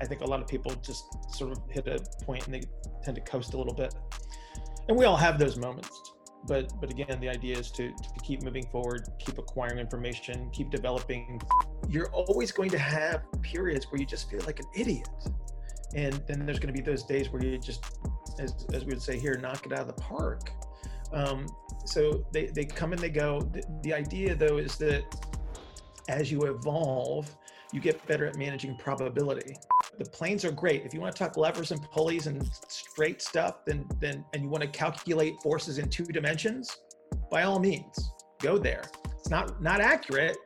I 0.00 0.06
think 0.06 0.22
a 0.22 0.26
lot 0.26 0.40
of 0.40 0.48
people 0.48 0.72
just 0.76 1.04
sort 1.34 1.52
of 1.52 1.58
hit 1.68 1.86
a 1.86 1.98
point 2.24 2.46
and 2.46 2.54
they 2.54 2.62
tend 3.02 3.16
to 3.16 3.20
coast 3.22 3.54
a 3.54 3.58
little 3.58 3.74
bit. 3.74 3.94
And 4.88 4.96
we 4.96 5.04
all 5.04 5.16
have 5.16 5.38
those 5.38 5.56
moments. 5.56 6.00
But 6.46 6.72
but 6.80 6.90
again, 6.90 7.20
the 7.20 7.28
idea 7.28 7.58
is 7.58 7.70
to, 7.72 7.88
to 7.88 8.20
keep 8.24 8.42
moving 8.42 8.66
forward, 8.66 9.06
keep 9.18 9.36
acquiring 9.38 9.78
information, 9.78 10.48
keep 10.52 10.70
developing. 10.70 11.40
You're 11.88 12.10
always 12.12 12.50
going 12.50 12.70
to 12.70 12.78
have 12.78 13.22
periods 13.42 13.86
where 13.90 14.00
you 14.00 14.06
just 14.06 14.30
feel 14.30 14.40
like 14.46 14.58
an 14.58 14.66
idiot. 14.74 15.08
And 15.94 16.14
then 16.26 16.46
there's 16.46 16.58
going 16.58 16.72
to 16.74 16.82
be 16.82 16.84
those 16.84 17.02
days 17.02 17.30
where 17.30 17.44
you 17.44 17.58
just, 17.58 17.84
as, 18.38 18.66
as 18.72 18.84
we 18.84 18.94
would 18.94 19.02
say 19.02 19.18
here, 19.18 19.36
knock 19.36 19.66
it 19.66 19.72
out 19.72 19.80
of 19.80 19.88
the 19.88 20.00
park. 20.00 20.50
Um, 21.12 21.46
so 21.84 22.24
they, 22.32 22.46
they 22.46 22.64
come 22.64 22.92
and 22.92 23.00
they 23.00 23.10
go. 23.10 23.40
The, 23.40 23.62
the 23.82 23.92
idea, 23.92 24.34
though, 24.34 24.58
is 24.58 24.76
that 24.76 25.02
as 26.08 26.30
you 26.30 26.42
evolve, 26.42 27.34
you 27.72 27.80
get 27.80 28.04
better 28.06 28.26
at 28.26 28.36
managing 28.36 28.76
probability. 28.76 29.56
The 29.98 30.04
planes 30.04 30.44
are 30.44 30.52
great. 30.52 30.84
If 30.84 30.94
you 30.94 31.00
want 31.00 31.14
to 31.14 31.18
talk 31.18 31.36
levers 31.36 31.72
and 31.72 31.82
pulleys 31.90 32.26
and 32.26 32.48
straight 32.68 33.20
stuff, 33.20 33.64
then 33.66 33.86
then 34.00 34.24
and 34.32 34.42
you 34.42 34.48
want 34.48 34.62
to 34.62 34.68
calculate 34.68 35.34
forces 35.42 35.78
in 35.78 35.88
two 35.88 36.04
dimensions, 36.04 36.78
by 37.30 37.42
all 37.42 37.58
means, 37.58 38.10
go 38.40 38.56
there. 38.58 38.84
It's 39.18 39.30
not 39.30 39.62
not 39.62 39.80
accurate, 39.80 40.36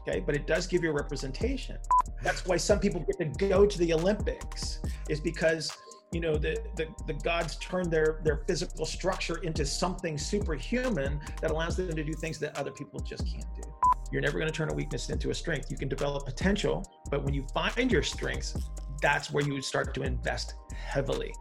okay, 0.00 0.20
but 0.20 0.34
it 0.34 0.46
does 0.46 0.66
give 0.66 0.82
you 0.82 0.90
a 0.90 0.94
representation. 0.94 1.76
That's 2.22 2.46
why 2.46 2.56
some 2.56 2.78
people 2.78 3.00
get 3.00 3.18
to 3.18 3.46
go 3.48 3.66
to 3.66 3.78
the 3.78 3.92
Olympics, 3.92 4.80
is 5.08 5.20
because 5.20 5.70
you 6.12 6.20
know 6.20 6.36
the, 6.36 6.56
the, 6.76 6.86
the 7.06 7.14
gods 7.14 7.56
turn 7.56 7.90
their 7.90 8.20
their 8.22 8.44
physical 8.46 8.86
structure 8.86 9.38
into 9.38 9.64
something 9.64 10.16
superhuman 10.18 11.20
that 11.40 11.50
allows 11.50 11.76
them 11.76 11.94
to 11.94 12.04
do 12.04 12.12
things 12.14 12.38
that 12.38 12.56
other 12.58 12.70
people 12.70 13.00
just 13.00 13.26
can't 13.26 13.46
do 13.54 13.71
you're 14.12 14.20
never 14.20 14.38
going 14.38 14.50
to 14.50 14.56
turn 14.56 14.70
a 14.70 14.74
weakness 14.74 15.08
into 15.08 15.30
a 15.30 15.34
strength. 15.34 15.70
You 15.70 15.76
can 15.76 15.88
develop 15.88 16.26
potential 16.26 16.84
but 17.10 17.24
when 17.24 17.34
you 17.34 17.46
find 17.54 17.90
your 17.90 18.02
strengths 18.02 18.54
that's 19.00 19.32
where 19.32 19.44
you 19.44 19.60
start 19.60 19.94
to 19.94 20.02
invest 20.02 20.54
heavily. 20.74 21.34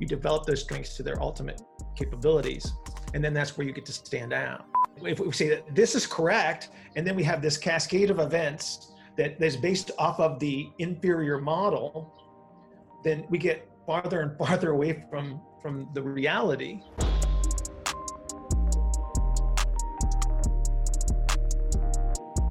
You 0.00 0.06
develop 0.06 0.46
those 0.46 0.62
strengths 0.62 0.96
to 0.96 1.02
their 1.02 1.22
ultimate 1.22 1.60
capabilities 1.94 2.72
and 3.14 3.22
then 3.22 3.34
that's 3.34 3.56
where 3.56 3.66
you 3.66 3.72
get 3.72 3.86
to 3.86 3.92
stand 3.92 4.32
out. 4.32 4.64
If 5.02 5.20
we 5.20 5.30
say 5.32 5.48
that 5.50 5.74
this 5.74 5.94
is 5.94 6.06
correct 6.06 6.70
and 6.96 7.06
then 7.06 7.14
we 7.14 7.22
have 7.24 7.42
this 7.42 7.56
cascade 7.56 8.10
of 8.10 8.18
events 8.18 8.92
that 9.16 9.40
is 9.42 9.56
based 9.56 9.90
off 9.98 10.18
of 10.18 10.40
the 10.40 10.70
inferior 10.78 11.38
model 11.38 12.14
then 13.04 13.24
we 13.30 13.38
get 13.38 13.68
farther 13.86 14.20
and 14.20 14.36
farther 14.38 14.70
away 14.70 15.04
from 15.10 15.40
from 15.60 15.88
the 15.94 16.02
reality. 16.02 16.80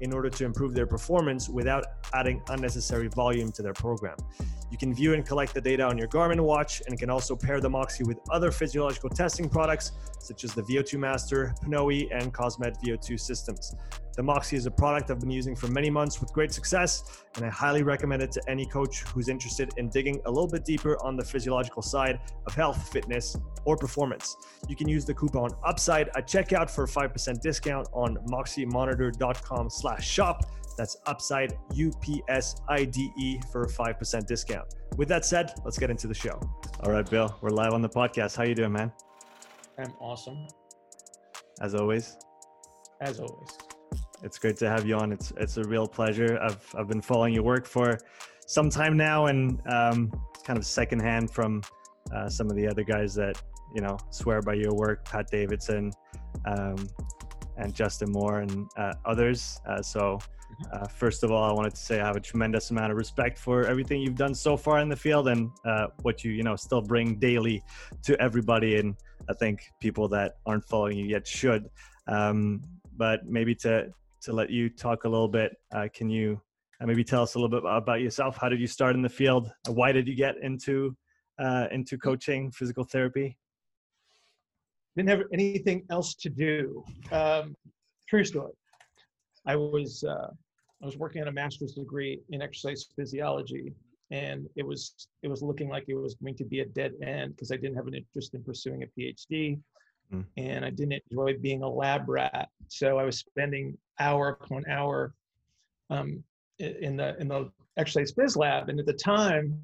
in 0.00 0.12
order 0.12 0.30
to 0.30 0.44
improve 0.44 0.74
their 0.74 0.86
performance 0.86 1.48
without 1.48 1.84
adding 2.14 2.42
unnecessary 2.48 3.08
volume 3.08 3.52
to 3.52 3.62
their 3.62 3.72
program. 3.72 4.16
You 4.70 4.76
can 4.76 4.94
view 4.94 5.14
and 5.14 5.24
collect 5.24 5.54
the 5.54 5.60
data 5.60 5.82
on 5.82 5.96
your 5.96 6.08
Garmin 6.08 6.40
watch 6.40 6.82
and 6.86 6.98
can 6.98 7.10
also 7.10 7.34
pair 7.34 7.60
the 7.60 7.70
Moxy 7.70 8.04
with 8.04 8.18
other 8.30 8.50
physiological 8.50 9.08
testing 9.08 9.48
products 9.48 9.92
such 10.20 10.44
as 10.44 10.52
the 10.52 10.62
VO2 10.62 10.98
Master, 10.98 11.54
Pnoe, 11.64 12.08
and 12.12 12.34
Cosmed 12.34 12.76
VO2 12.84 13.18
systems. 13.18 13.74
The 14.18 14.24
Moxy 14.24 14.56
is 14.56 14.66
a 14.66 14.70
product 14.72 15.12
I've 15.12 15.20
been 15.20 15.30
using 15.30 15.54
for 15.54 15.68
many 15.68 15.90
months 15.90 16.20
with 16.20 16.32
great 16.32 16.52
success, 16.52 17.22
and 17.36 17.44
I 17.44 17.50
highly 17.50 17.84
recommend 17.84 18.20
it 18.20 18.32
to 18.32 18.42
any 18.50 18.66
coach 18.66 19.02
who's 19.02 19.28
interested 19.28 19.72
in 19.76 19.90
digging 19.90 20.20
a 20.26 20.28
little 20.28 20.48
bit 20.48 20.64
deeper 20.64 21.00
on 21.04 21.16
the 21.16 21.24
physiological 21.24 21.82
side 21.82 22.18
of 22.44 22.52
health, 22.52 22.92
fitness, 22.92 23.36
or 23.64 23.76
performance. 23.76 24.34
You 24.68 24.74
can 24.74 24.88
use 24.88 25.04
the 25.04 25.14
coupon 25.14 25.50
UPSIDE 25.64 26.08
at 26.16 26.26
checkout 26.26 26.68
for 26.68 26.82
a 26.82 26.88
5% 26.88 27.40
discount 27.40 27.86
on 27.92 28.16
moxymonitor.com 28.28 29.70
slash 29.70 30.10
shop. 30.10 30.50
That's 30.76 30.96
UPSIDE, 31.06 31.56
U-P-S-I-D-E 31.74 33.40
for 33.52 33.62
a 33.62 33.68
5% 33.68 34.26
discount. 34.26 34.74
With 34.96 35.06
that 35.10 35.26
said, 35.26 35.52
let's 35.64 35.78
get 35.78 35.90
into 35.90 36.08
the 36.08 36.14
show. 36.14 36.40
All 36.82 36.90
right, 36.90 37.08
Bill, 37.08 37.38
we're 37.40 37.50
live 37.50 37.72
on 37.72 37.82
the 37.82 37.88
podcast. 37.88 38.36
How 38.36 38.42
you 38.42 38.56
doing, 38.56 38.72
man? 38.72 38.90
I'm 39.78 39.94
awesome. 40.00 40.48
As 41.60 41.76
always. 41.76 42.16
As 43.00 43.20
always. 43.20 43.67
It's 44.22 44.38
great 44.38 44.56
to 44.58 44.68
have 44.68 44.86
you 44.86 44.96
on. 44.96 45.12
It's 45.12 45.32
it's 45.36 45.56
a 45.58 45.64
real 45.64 45.86
pleasure. 45.86 46.38
I've 46.42 46.74
I've 46.76 46.88
been 46.88 47.00
following 47.00 47.34
your 47.34 47.44
work 47.44 47.66
for 47.66 47.98
some 48.46 48.68
time 48.68 48.96
now, 48.96 49.26
and 49.26 49.60
um, 49.66 50.10
kind 50.44 50.58
of 50.58 50.66
secondhand 50.66 51.30
from 51.30 51.62
uh, 52.12 52.28
some 52.28 52.50
of 52.50 52.56
the 52.56 52.66
other 52.66 52.82
guys 52.82 53.14
that 53.14 53.40
you 53.74 53.80
know 53.80 53.96
swear 54.10 54.42
by 54.42 54.54
your 54.54 54.74
work, 54.74 55.04
Pat 55.04 55.30
Davidson, 55.30 55.92
um, 56.46 56.88
and 57.56 57.72
Justin 57.74 58.10
Moore, 58.10 58.40
and 58.40 58.68
uh, 58.76 58.94
others. 59.04 59.60
Uh, 59.66 59.82
so. 59.82 60.18
Uh, 60.72 60.88
first 60.88 61.22
of 61.22 61.30
all, 61.30 61.44
I 61.44 61.52
wanted 61.52 61.74
to 61.74 61.80
say 61.80 62.00
I 62.00 62.06
have 62.06 62.16
a 62.16 62.20
tremendous 62.20 62.70
amount 62.70 62.90
of 62.90 62.98
respect 62.98 63.38
for 63.38 63.64
everything 63.66 64.00
you've 64.00 64.16
done 64.16 64.34
so 64.34 64.56
far 64.56 64.80
in 64.80 64.88
the 64.88 64.96
field 64.96 65.28
and 65.28 65.52
uh, 65.64 65.88
what 66.02 66.24
you 66.24 66.32
you 66.32 66.42
know 66.42 66.56
still 66.56 66.80
bring 66.80 67.16
daily 67.16 67.62
to 68.02 68.20
everybody. 68.20 68.78
And 68.78 68.96
I 69.28 69.34
think 69.34 69.70
people 69.78 70.08
that 70.08 70.38
aren't 70.46 70.64
following 70.64 70.96
you 70.96 71.04
yet 71.04 71.26
should. 71.26 71.68
Um, 72.08 72.62
but 72.96 73.26
maybe 73.26 73.54
to 73.56 73.92
to 74.22 74.32
let 74.32 74.50
you 74.50 74.68
talk 74.68 75.04
a 75.04 75.08
little 75.08 75.28
bit. 75.28 75.52
Uh, 75.72 75.88
can 75.92 76.08
you 76.08 76.40
uh, 76.80 76.86
maybe 76.86 77.04
tell 77.04 77.22
us 77.22 77.34
a 77.34 77.38
little 77.38 77.60
bit 77.60 77.68
about 77.70 78.00
yourself? 78.00 78.36
How 78.36 78.48
did 78.48 78.60
you 78.60 78.66
start 78.66 78.94
in 78.94 79.02
the 79.02 79.08
field? 79.08 79.50
Why 79.68 79.92
did 79.92 80.08
you 80.08 80.14
get 80.14 80.36
into 80.42 80.96
uh, 81.38 81.68
into 81.70 81.98
coaching 81.98 82.50
physical 82.50 82.84
therapy? 82.84 83.36
Didn't 84.96 85.10
have 85.10 85.22
anything 85.32 85.84
else 85.90 86.14
to 86.16 86.28
do. 86.28 86.84
Um, 87.12 87.54
true 88.08 88.24
story. 88.24 88.52
I 89.46 89.56
was 89.56 90.04
uh, 90.04 90.30
I 90.82 90.86
was 90.86 90.96
working 90.96 91.22
on 91.22 91.28
a 91.28 91.32
master's 91.32 91.72
degree 91.72 92.20
in 92.30 92.42
exercise 92.42 92.86
physiology, 92.96 93.72
and 94.10 94.48
it 94.56 94.66
was 94.66 95.08
it 95.22 95.28
was 95.28 95.42
looking 95.42 95.68
like 95.68 95.84
it 95.88 95.94
was 95.94 96.14
going 96.14 96.36
to 96.36 96.44
be 96.44 96.60
a 96.60 96.66
dead 96.66 96.92
end 97.02 97.36
because 97.36 97.52
I 97.52 97.56
didn't 97.56 97.76
have 97.76 97.86
an 97.86 97.94
interest 97.94 98.34
in 98.34 98.42
pursuing 98.42 98.82
a 98.82 99.00
PhD. 99.00 99.60
Mm. 100.12 100.24
and 100.38 100.64
I 100.64 100.70
didn't 100.70 101.02
enjoy 101.10 101.36
being 101.38 101.62
a 101.62 101.68
lab 101.68 102.08
rat. 102.08 102.48
So 102.68 102.96
I 102.98 103.04
was 103.04 103.18
spending 103.18 103.76
hour 104.00 104.38
upon 104.40 104.64
hour 104.70 105.14
um, 105.90 106.22
in 106.58 106.96
the 106.96 107.16
in 107.20 107.28
the 107.28 107.50
exercise 107.76 108.12
phys 108.12 108.36
lab, 108.36 108.68
and 108.68 108.80
at 108.80 108.86
the 108.86 108.92
time, 108.92 109.60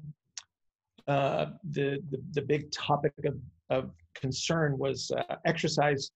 uh, 1.07 1.47
the, 1.71 2.01
the 2.11 2.21
the 2.33 2.41
big 2.41 2.71
topic 2.71 3.13
of 3.25 3.37
of 3.69 3.91
concern 4.13 4.77
was 4.77 5.11
uh, 5.11 5.35
exercise 5.45 6.11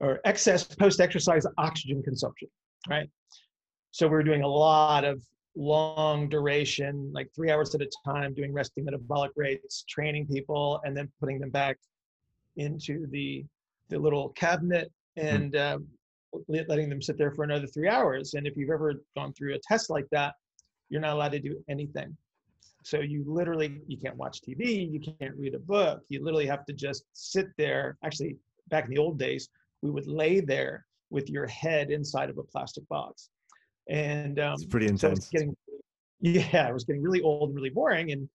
or 0.00 0.20
excess 0.24 0.64
post-exercise 0.64 1.44
oxygen 1.56 2.02
consumption, 2.02 2.48
right? 2.88 3.08
So 3.90 4.06
we 4.06 4.12
were 4.12 4.22
doing 4.22 4.42
a 4.42 4.48
lot 4.48 5.04
of 5.04 5.20
long 5.56 6.28
duration, 6.28 7.10
like 7.12 7.28
three 7.34 7.50
hours 7.50 7.74
at 7.74 7.80
a 7.80 7.90
time, 8.04 8.32
doing 8.32 8.52
resting 8.52 8.84
metabolic 8.84 9.32
rates, 9.34 9.84
training 9.88 10.28
people, 10.28 10.80
and 10.84 10.96
then 10.96 11.10
putting 11.18 11.40
them 11.40 11.50
back 11.50 11.76
into 12.56 13.06
the 13.08 13.44
the 13.88 13.98
little 13.98 14.28
cabinet 14.30 14.92
hmm. 15.16 15.26
and 15.26 15.56
um, 15.56 15.86
letting 16.48 16.88
them 16.88 17.02
sit 17.02 17.18
there 17.18 17.30
for 17.30 17.44
another 17.44 17.66
three 17.66 17.88
hours. 17.88 18.34
And 18.34 18.46
if 18.46 18.56
you've 18.56 18.70
ever 18.70 18.94
gone 19.16 19.32
through 19.32 19.54
a 19.54 19.58
test 19.58 19.90
like 19.90 20.06
that, 20.10 20.34
you're 20.88 21.00
not 21.00 21.14
allowed 21.14 21.32
to 21.32 21.40
do 21.40 21.62
anything. 21.68 22.16
So 22.84 23.00
you 23.00 23.24
literally 23.26 23.80
you 23.86 23.98
can't 23.98 24.16
watch 24.16 24.40
TV, 24.40 24.90
you 24.90 25.00
can't 25.00 25.34
read 25.36 25.54
a 25.54 25.58
book. 25.58 26.02
You 26.08 26.24
literally 26.24 26.46
have 26.46 26.64
to 26.66 26.72
just 26.72 27.04
sit 27.12 27.48
there. 27.56 27.98
Actually, 28.04 28.36
back 28.68 28.84
in 28.84 28.90
the 28.90 28.98
old 28.98 29.18
days, 29.18 29.48
we 29.82 29.90
would 29.90 30.06
lay 30.06 30.40
there 30.40 30.86
with 31.10 31.28
your 31.28 31.46
head 31.46 31.90
inside 31.90 32.30
of 32.30 32.38
a 32.38 32.42
plastic 32.42 32.88
box. 32.88 33.30
And 33.88 34.38
um, 34.38 34.54
it's 34.54 34.64
pretty 34.64 34.86
intense. 34.86 35.26
So 35.26 35.30
getting, 35.32 35.56
yeah, 36.20 36.68
it 36.68 36.72
was 36.72 36.84
getting 36.84 37.02
really 37.02 37.22
old 37.22 37.50
and 37.50 37.56
really 37.56 37.70
boring. 37.70 38.12
And 38.12 38.28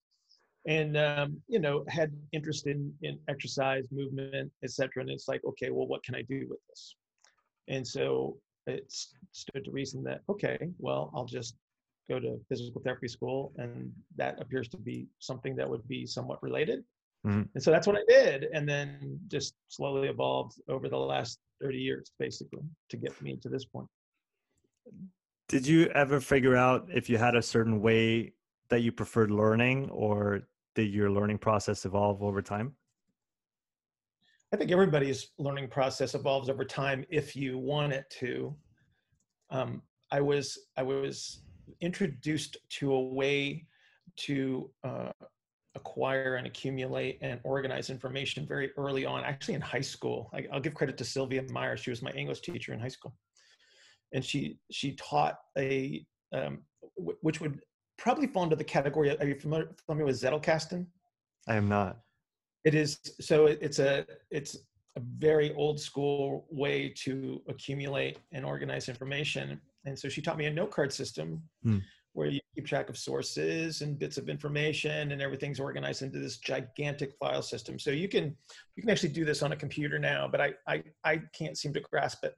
and 0.66 0.96
um, 0.96 1.40
you 1.48 1.58
know 1.58 1.84
had 1.88 2.12
interest 2.32 2.66
in 2.66 2.92
in 3.02 3.18
exercise 3.28 3.86
movement 3.90 4.50
etc 4.62 5.02
and 5.02 5.10
it's 5.10 5.28
like 5.28 5.42
okay 5.44 5.70
well 5.70 5.86
what 5.86 6.02
can 6.02 6.14
i 6.14 6.22
do 6.22 6.46
with 6.48 6.58
this 6.68 6.96
and 7.68 7.86
so 7.86 8.36
it 8.66 8.92
stood 9.32 9.64
to 9.64 9.70
reason 9.70 10.02
that 10.02 10.20
okay 10.28 10.58
well 10.78 11.10
i'll 11.14 11.24
just 11.24 11.56
go 12.08 12.20
to 12.20 12.38
physical 12.48 12.80
therapy 12.82 13.08
school 13.08 13.52
and 13.56 13.90
that 14.16 14.40
appears 14.40 14.68
to 14.68 14.76
be 14.76 15.06
something 15.18 15.56
that 15.56 15.68
would 15.68 15.86
be 15.88 16.06
somewhat 16.06 16.42
related 16.42 16.80
mm-hmm. 17.26 17.42
and 17.54 17.62
so 17.62 17.70
that's 17.70 17.86
what 17.86 17.96
i 17.96 18.02
did 18.08 18.46
and 18.52 18.68
then 18.68 19.18
just 19.28 19.54
slowly 19.68 20.08
evolved 20.08 20.60
over 20.68 20.88
the 20.88 20.96
last 20.96 21.38
30 21.62 21.78
years 21.78 22.12
basically 22.18 22.62
to 22.88 22.96
get 22.96 23.20
me 23.22 23.36
to 23.36 23.48
this 23.48 23.64
point 23.64 23.88
did 25.48 25.66
you 25.66 25.86
ever 25.88 26.20
figure 26.20 26.56
out 26.56 26.88
if 26.92 27.08
you 27.08 27.18
had 27.18 27.34
a 27.34 27.42
certain 27.42 27.80
way 27.80 28.32
that 28.70 28.80
you 28.80 28.92
preferred 28.92 29.30
learning 29.30 29.90
or 29.90 30.42
did 30.74 30.92
your 30.92 31.10
learning 31.10 31.38
process 31.38 31.84
evolve 31.84 32.22
over 32.22 32.42
time? 32.42 32.74
I 34.54 34.56
think 34.56 34.70
everybody's 34.70 35.32
learning 35.36 35.66
process 35.66 36.14
evolves 36.14 36.48
over 36.48 36.64
time 36.64 37.04
if 37.08 37.34
you 37.34 37.58
want 37.58 37.92
it 37.92 38.08
to. 38.20 38.54
Um, 39.50 39.82
I 40.12 40.20
was 40.20 40.56
I 40.76 40.82
was 40.84 41.40
introduced 41.80 42.58
to 42.78 42.92
a 42.92 43.00
way 43.00 43.66
to 44.18 44.70
uh, 44.84 45.10
acquire 45.74 46.36
and 46.36 46.46
accumulate 46.46 47.18
and 47.20 47.40
organize 47.42 47.90
information 47.90 48.46
very 48.46 48.70
early 48.76 49.04
on, 49.04 49.24
actually 49.24 49.54
in 49.54 49.60
high 49.60 49.80
school. 49.80 50.30
I, 50.32 50.46
will 50.52 50.60
give 50.60 50.74
credit 50.74 50.96
to 50.98 51.04
Sylvia 51.04 51.42
Meyer. 51.50 51.76
She 51.76 51.90
was 51.90 52.00
my 52.00 52.12
English 52.12 52.42
teacher 52.42 52.72
in 52.72 52.78
high 52.78 52.86
school, 52.86 53.12
and 54.12 54.24
she 54.24 54.60
she 54.70 54.92
taught 54.92 55.36
a 55.58 56.06
um, 56.32 56.60
w- 56.96 57.18
which 57.22 57.40
would 57.40 57.58
probably 57.98 58.28
fall 58.28 58.44
into 58.44 58.54
the 58.54 58.62
category. 58.62 59.18
Are 59.18 59.26
you 59.26 59.34
familiar, 59.34 59.74
familiar 59.84 60.06
with 60.06 60.22
Zettelkasten? 60.22 60.86
I 61.48 61.56
am 61.56 61.68
not. 61.68 61.98
It 62.64 62.74
is 62.74 62.98
so. 63.20 63.46
It's 63.46 63.78
a 63.78 64.06
it's 64.30 64.56
a 64.96 65.00
very 65.18 65.52
old 65.54 65.80
school 65.80 66.46
way 66.50 66.88
to 66.88 67.42
accumulate 67.48 68.18
and 68.32 68.44
organize 68.44 68.88
information. 68.88 69.60
And 69.84 69.98
so 69.98 70.08
she 70.08 70.22
taught 70.22 70.38
me 70.38 70.46
a 70.46 70.50
note 70.50 70.70
card 70.70 70.92
system 70.92 71.42
hmm. 71.62 71.78
where 72.12 72.28
you 72.28 72.40
keep 72.54 72.64
track 72.66 72.88
of 72.88 72.96
sources 72.96 73.82
and 73.82 73.98
bits 73.98 74.18
of 74.18 74.28
information 74.28 75.12
and 75.12 75.20
everything's 75.20 75.60
organized 75.60 76.02
into 76.02 76.20
this 76.20 76.38
gigantic 76.38 77.12
file 77.18 77.42
system. 77.42 77.78
So 77.78 77.90
you 77.90 78.08
can 78.08 78.36
you 78.76 78.82
can 78.82 78.90
actually 78.90 79.10
do 79.10 79.24
this 79.24 79.42
on 79.42 79.52
a 79.52 79.56
computer 79.56 79.98
now, 79.98 80.28
but 80.28 80.40
I 80.40 80.54
I, 80.66 80.82
I 81.04 81.20
can't 81.36 81.58
seem 81.58 81.72
to 81.74 81.80
grasp 81.80 82.24
it 82.24 82.36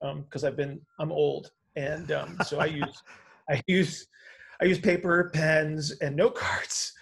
because 0.00 0.44
um, 0.44 0.48
I've 0.48 0.56
been 0.56 0.80
I'm 0.98 1.12
old 1.12 1.52
and 1.76 2.10
um, 2.12 2.36
so 2.44 2.58
I 2.58 2.66
use 2.66 3.02
I 3.48 3.62
use 3.66 4.06
I 4.60 4.64
use 4.64 4.78
paper, 4.78 5.30
pens, 5.34 5.92
and 6.00 6.16
note 6.16 6.34
cards. 6.34 6.92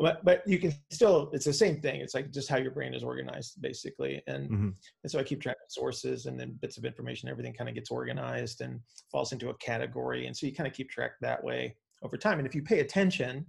But, 0.00 0.24
but 0.24 0.42
you 0.46 0.58
can 0.58 0.72
still, 0.90 1.28
it's 1.32 1.44
the 1.44 1.52
same 1.52 1.80
thing. 1.80 2.00
It's 2.00 2.14
like 2.14 2.30
just 2.30 2.48
how 2.48 2.58
your 2.58 2.70
brain 2.70 2.94
is 2.94 3.02
organized, 3.02 3.60
basically. 3.60 4.22
And, 4.28 4.48
mm-hmm. 4.48 4.68
and 5.02 5.10
so 5.10 5.18
I 5.18 5.24
keep 5.24 5.40
track 5.40 5.56
of 5.56 5.72
sources 5.72 6.26
and 6.26 6.38
then 6.38 6.56
bits 6.62 6.78
of 6.78 6.84
information, 6.84 7.28
everything 7.28 7.52
kind 7.52 7.68
of 7.68 7.74
gets 7.74 7.90
organized 7.90 8.60
and 8.60 8.78
falls 9.10 9.32
into 9.32 9.50
a 9.50 9.54
category. 9.54 10.26
And 10.26 10.36
so 10.36 10.46
you 10.46 10.54
kind 10.54 10.68
of 10.68 10.72
keep 10.72 10.88
track 10.88 11.12
that 11.20 11.42
way 11.42 11.74
over 12.04 12.16
time. 12.16 12.38
And 12.38 12.46
if 12.46 12.54
you 12.54 12.62
pay 12.62 12.78
attention, 12.78 13.44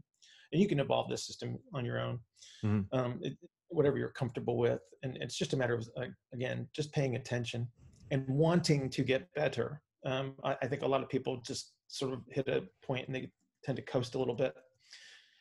and 0.52 0.62
you 0.62 0.68
can 0.68 0.80
evolve 0.80 1.10
this 1.10 1.26
system 1.28 1.60
on 1.74 1.86
your 1.86 2.00
own, 2.00 2.20
mm-hmm. 2.64 2.98
um, 2.98 3.20
it, 3.22 3.38
whatever 3.70 3.98
you're 3.98 4.10
comfortable 4.10 4.58
with. 4.58 4.82
And 5.04 5.18
it's 5.22 5.38
just 5.38 5.54
a 5.54 5.58
matter 5.58 5.76
of, 5.76 5.88
uh, 5.98 6.06
again, 6.34 6.68
just 6.76 6.92
paying 6.92 7.16
attention 7.16 7.68
and 8.12 8.28
wanting 8.28 8.90
to 8.90 9.04
get 9.04 9.32
better. 9.36 9.82
Um, 10.06 10.34
I, 10.44 10.56
I 10.64 10.68
think 10.68 10.82
a 10.82 10.88
lot 10.88 11.04
of 11.04 11.10
people 11.10 11.42
just 11.46 11.74
sort 11.88 12.14
of 12.14 12.22
hit 12.30 12.48
a 12.48 12.64
point 12.84 13.06
and 13.08 13.16
they 13.16 13.30
tend 13.64 13.76
to 13.76 13.84
coast 13.84 14.16
a 14.16 14.20
little 14.20 14.36
bit 14.36 14.56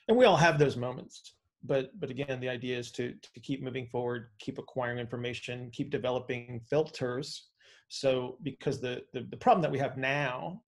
and 0.09 0.17
we 0.17 0.25
all 0.25 0.37
have 0.37 0.59
those 0.59 0.77
moments 0.77 1.35
but 1.65 1.91
but 1.99 2.11
again 2.11 2.41
the 2.41 2.49
idea 2.49 2.79
is 2.79 2.91
to 2.91 3.15
to 3.35 3.41
keep 3.41 3.63
moving 3.63 3.87
forward 3.87 4.29
keep 4.39 4.59
acquiring 4.59 4.99
information 4.99 5.71
keep 5.73 5.91
developing 5.91 6.61
filters. 6.69 7.49
So 7.89 8.37
because 8.43 8.81
the, 8.81 9.03
the 9.13 9.27
the, 9.31 9.37
problem 9.37 9.63
that 9.63 9.73
we 9.73 9.79
have 9.79 9.97
now 9.97 10.61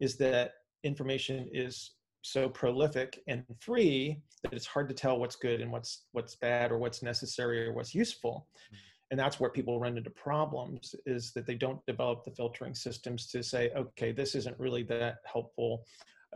is 0.00 0.16
that 0.16 0.52
information 0.82 1.48
is 1.52 1.92
so 2.22 2.48
prolific 2.48 3.20
and 3.28 3.44
free 3.60 4.22
that 4.42 4.54
it's 4.54 4.66
hard 4.66 4.88
to 4.88 4.94
tell 4.94 5.18
what's 5.18 5.36
good 5.36 5.60
and 5.60 5.70
what's 5.70 6.06
what's 6.12 6.36
bad 6.36 6.72
or 6.72 6.78
what's 6.78 7.02
necessary 7.02 7.66
or 7.66 7.72
what's 7.74 7.94
useful. 7.94 8.48
Mm-hmm. 8.56 8.76
And 9.10 9.20
that's 9.20 9.40
where 9.40 9.50
people 9.50 9.80
run 9.80 9.96
into 9.96 10.10
problems 10.10 10.94
is 11.06 11.32
that 11.32 11.46
they 11.46 11.54
don't 11.54 11.84
develop 11.86 12.24
the 12.24 12.30
filtering 12.30 12.74
systems 12.74 13.26
to 13.28 13.42
say 13.42 13.70
okay 13.76 14.12
this 14.12 14.34
isn't 14.34 14.58
really 14.58 14.82
that 14.84 15.16
helpful 15.24 15.84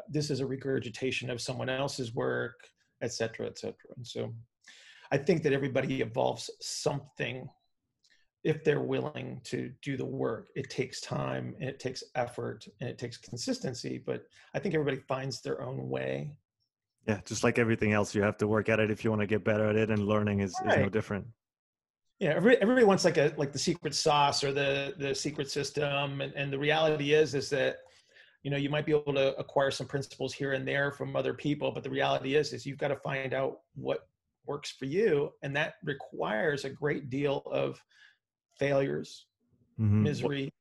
this 0.08 0.30
is 0.30 0.40
a 0.40 0.46
regurgitation 0.46 1.30
of 1.30 1.40
someone 1.40 1.68
else's 1.68 2.14
work, 2.14 2.60
et 3.02 3.12
cetera, 3.12 3.46
et 3.46 3.58
cetera. 3.58 3.90
And 3.96 4.06
so 4.06 4.32
I 5.10 5.18
think 5.18 5.42
that 5.42 5.52
everybody 5.52 6.00
evolves 6.00 6.50
something 6.60 7.48
if 8.44 8.64
they're 8.64 8.80
willing 8.80 9.40
to 9.44 9.70
do 9.82 9.96
the 9.96 10.04
work. 10.04 10.48
It 10.56 10.68
takes 10.70 11.00
time 11.00 11.54
and 11.60 11.68
it 11.68 11.78
takes 11.78 12.02
effort 12.14 12.66
and 12.80 12.90
it 12.90 12.98
takes 12.98 13.16
consistency, 13.16 14.02
but 14.04 14.24
I 14.54 14.58
think 14.58 14.74
everybody 14.74 14.98
finds 15.06 15.40
their 15.40 15.62
own 15.62 15.88
way. 15.88 16.32
Yeah, 17.06 17.20
just 17.24 17.44
like 17.44 17.58
everything 17.58 17.92
else, 17.92 18.14
you 18.14 18.22
have 18.22 18.36
to 18.38 18.46
work 18.46 18.68
at 18.68 18.80
it 18.80 18.90
if 18.90 19.04
you 19.04 19.10
want 19.10 19.20
to 19.20 19.26
get 19.26 19.44
better 19.44 19.68
at 19.68 19.76
it, 19.76 19.90
and 19.90 20.06
learning 20.06 20.40
is, 20.40 20.54
right. 20.64 20.78
is 20.78 20.84
no 20.84 20.88
different. 20.88 21.26
Yeah, 22.20 22.30
every, 22.30 22.56
everybody 22.58 22.86
wants 22.86 23.04
like 23.04 23.16
a 23.16 23.34
like 23.36 23.52
the 23.52 23.58
secret 23.58 23.94
sauce 23.94 24.44
or 24.44 24.52
the 24.52 24.94
the 24.96 25.12
secret 25.12 25.50
system, 25.50 26.20
and, 26.20 26.32
and 26.34 26.52
the 26.52 26.58
reality 26.58 27.14
is 27.14 27.34
is 27.34 27.50
that 27.50 27.78
you 28.42 28.50
know 28.50 28.56
you 28.56 28.70
might 28.70 28.86
be 28.86 28.92
able 28.92 29.14
to 29.14 29.36
acquire 29.36 29.70
some 29.70 29.86
principles 29.86 30.32
here 30.32 30.52
and 30.52 30.66
there 30.66 30.90
from 30.92 31.16
other 31.16 31.34
people 31.34 31.70
but 31.70 31.82
the 31.82 31.90
reality 31.90 32.34
is 32.34 32.52
is 32.52 32.66
you've 32.66 32.78
got 32.78 32.88
to 32.88 32.96
find 32.96 33.34
out 33.34 33.60
what 33.74 34.08
works 34.46 34.70
for 34.70 34.86
you 34.86 35.32
and 35.42 35.54
that 35.54 35.74
requires 35.84 36.64
a 36.64 36.70
great 36.70 37.10
deal 37.10 37.42
of 37.46 37.82
failures 38.58 39.26
mm-hmm. 39.78 40.02
misery 40.02 40.52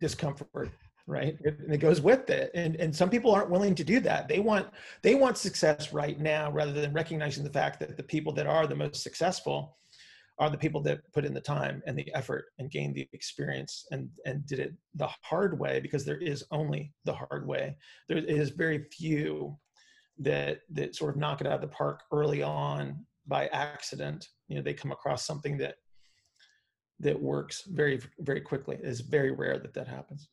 discomfort 0.00 0.70
right? 1.06 1.36
And 1.44 1.72
it 1.72 1.78
goes 1.78 2.00
with 2.00 2.30
it. 2.30 2.50
And 2.54 2.76
and 2.76 2.94
some 2.94 3.10
people 3.10 3.32
aren't 3.32 3.50
willing 3.50 3.74
to 3.74 3.84
do 3.84 4.00
that. 4.00 4.28
They 4.28 4.38
want 4.38 4.68
they 5.02 5.14
want 5.14 5.36
success 5.36 5.92
right 5.92 6.18
now 6.18 6.50
rather 6.50 6.72
than 6.72 6.92
recognizing 6.92 7.44
the 7.44 7.50
fact 7.50 7.80
that 7.80 7.96
the 7.96 8.02
people 8.02 8.32
that 8.34 8.46
are 8.46 8.66
the 8.66 8.76
most 8.76 9.02
successful 9.02 9.76
are 10.38 10.50
the 10.50 10.58
people 10.58 10.80
that 10.82 11.00
put 11.12 11.24
in 11.24 11.34
the 11.34 11.40
time 11.40 11.82
and 11.86 11.96
the 11.96 12.12
effort 12.14 12.46
and 12.58 12.70
gained 12.70 12.94
the 12.94 13.08
experience 13.12 13.86
and 13.90 14.08
and 14.24 14.46
did 14.46 14.58
it 14.58 14.72
the 14.94 15.08
hard 15.22 15.58
way 15.58 15.80
because 15.80 16.04
there 16.04 16.18
is 16.18 16.44
only 16.50 16.92
the 17.04 17.12
hard 17.12 17.46
way. 17.46 17.76
There 18.08 18.18
is 18.18 18.50
very 18.50 18.84
few 18.90 19.56
that 20.18 20.60
that 20.70 20.94
sort 20.94 21.10
of 21.10 21.20
knock 21.20 21.40
it 21.40 21.46
out 21.46 21.54
of 21.54 21.60
the 21.60 21.68
park 21.68 22.02
early 22.12 22.42
on 22.42 23.04
by 23.26 23.46
accident. 23.48 24.28
You 24.48 24.56
know 24.56 24.62
they 24.62 24.74
come 24.74 24.92
across 24.92 25.26
something 25.26 25.58
that 25.58 25.76
that 27.00 27.20
works 27.20 27.64
very 27.66 28.00
very 28.20 28.40
quickly. 28.40 28.78
It's 28.82 29.00
very 29.00 29.32
rare 29.32 29.58
that 29.58 29.74
that 29.74 29.88
happens. 29.88 30.28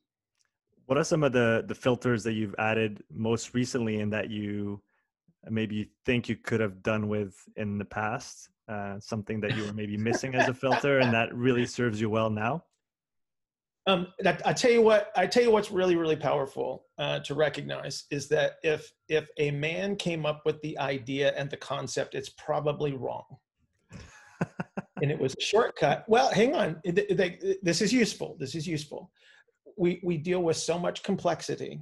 What 0.86 0.98
are 0.98 1.04
some 1.04 1.24
of 1.24 1.34
the 1.34 1.66
the 1.68 1.76
filters 1.76 2.24
that 2.24 2.34
you've 2.34 2.56
added 2.58 3.04
most 3.12 3.54
recently 3.54 4.00
and 4.00 4.14
that 4.14 4.30
you 4.30 4.82
maybe 5.50 5.92
think 6.06 6.28
you 6.28 6.36
could 6.36 6.60
have 6.60 6.84
done 6.84 7.08
with 7.08 7.36
in 7.56 7.78
the 7.78 7.86
past 7.86 8.50
uh, 8.70 9.00
something 9.00 9.42
that 9.42 9.56
you 9.56 9.66
were 9.66 9.74
maybe 9.74 9.98
missing 10.10 10.36
as 10.36 10.48
a 10.48 10.54
filter 10.54 11.00
and 11.00 11.14
that 11.14 11.34
really 11.36 11.66
serves 11.66 12.00
you 12.00 12.10
well 12.10 12.30
now? 12.30 12.64
Um, 13.88 14.08
I 14.46 14.54
tell 14.54 14.70
you 14.70 14.84
what, 14.84 15.12
I 15.16 15.26
tell 15.26 15.42
you 15.42 15.50
what's 15.50 15.72
really, 15.72 15.96
really 15.96 16.16
powerful 16.16 16.86
uh, 17.00 17.20
to 17.22 17.34
recognize 17.34 18.04
is 18.12 18.28
that 18.28 18.58
if 18.62 18.92
if 19.08 19.28
a 19.38 19.50
man 19.50 19.96
came 19.96 20.28
up 20.28 20.44
with 20.46 20.62
the 20.62 20.78
idea 20.78 21.34
and 21.36 21.50
the 21.50 21.58
concept, 21.58 22.14
it's 22.14 22.30
probably 22.30 22.94
wrong, 22.94 23.26
and 25.02 25.10
it 25.10 25.18
was 25.20 25.34
a 25.34 25.42
shortcut. 25.42 26.06
Well, 26.08 26.30
hang 26.32 26.54
on, 26.54 26.80
this 27.64 27.82
is 27.82 27.92
useful. 27.92 28.38
This 28.40 28.54
is 28.54 28.68
useful. 28.68 29.12
We 29.76 30.00
we 30.04 30.18
deal 30.18 30.44
with 30.44 30.58
so 30.58 30.78
much 30.78 31.02
complexity, 31.02 31.82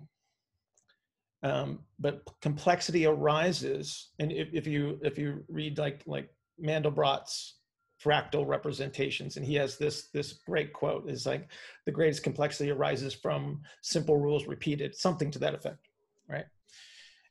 um, 1.44 1.80
but 2.00 2.22
complexity 2.42 3.06
arises, 3.06 4.12
and 4.20 4.32
if, 4.32 4.48
if 4.54 4.66
you 4.66 4.98
if 5.04 5.18
you 5.18 5.44
read 5.50 5.78
like 5.78 6.04
like 6.06 6.30
Mandelbrot's 6.62 7.56
fractal 8.04 8.46
representations 8.46 9.38
and 9.38 9.46
he 9.46 9.56
has 9.56 9.78
this 9.78 10.10
this 10.14 10.34
great 10.46 10.72
quote 10.72 11.10
is 11.10 11.26
like 11.26 11.50
the 11.86 11.92
greatest 11.92 12.22
complexity 12.22 12.70
arises 12.70 13.12
from 13.12 13.60
simple 13.82 14.18
rules 14.18 14.46
repeated 14.46 14.96
something 14.96 15.32
to 15.32 15.40
that 15.40 15.56
effect 15.56 15.88
right? 16.28 16.46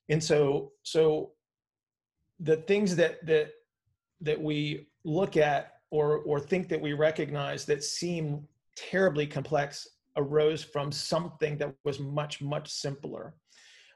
And 0.08 0.22
so 0.22 0.72
so 0.82 1.32
the 2.40 2.56
things 2.56 2.96
that 2.96 3.24
that 3.26 3.50
that 4.20 4.40
we 4.40 4.88
look 5.04 5.36
at 5.36 5.74
or 5.90 6.18
or 6.18 6.40
think 6.40 6.68
that 6.68 6.80
we 6.80 6.92
recognize 6.92 7.64
that 7.66 7.84
seem 7.84 8.46
terribly 8.76 9.26
complex 9.26 9.88
arose 10.16 10.62
from 10.64 10.90
something 10.90 11.58
that 11.58 11.72
was 11.84 12.00
much 12.00 12.40
much 12.40 12.70
simpler. 12.70 13.34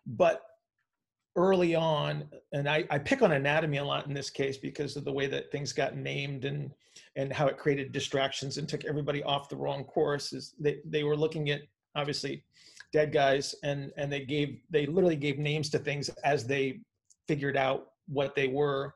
But 0.06 0.42
early 1.40 1.74
on, 1.74 2.24
and 2.52 2.68
I, 2.68 2.84
I, 2.90 2.98
pick 2.98 3.22
on 3.22 3.32
anatomy 3.32 3.78
a 3.78 3.84
lot 3.84 4.06
in 4.06 4.14
this 4.14 4.30
case 4.30 4.56
because 4.56 4.96
of 4.96 5.04
the 5.04 5.12
way 5.12 5.26
that 5.26 5.50
things 5.50 5.72
got 5.72 5.96
named 5.96 6.44
and 6.44 6.70
and 7.16 7.32
how 7.32 7.46
it 7.46 7.58
created 7.58 7.92
distractions 7.92 8.58
and 8.58 8.68
took 8.68 8.84
everybody 8.84 9.22
off 9.22 9.48
the 9.48 9.56
wrong 9.56 9.84
course. 9.84 10.32
Is 10.32 10.54
they 10.58 10.78
they 10.84 11.04
were 11.04 11.16
looking 11.16 11.50
at 11.50 11.62
obviously 11.96 12.44
dead 12.92 13.12
guys 13.12 13.54
and 13.62 13.92
and 13.96 14.12
they 14.12 14.20
gave 14.20 14.60
they 14.70 14.86
literally 14.86 15.16
gave 15.16 15.38
names 15.38 15.70
to 15.70 15.78
things 15.78 16.10
as 16.24 16.46
they 16.46 16.80
figured 17.28 17.56
out 17.56 17.88
what 18.08 18.34
they 18.34 18.48
were 18.48 18.94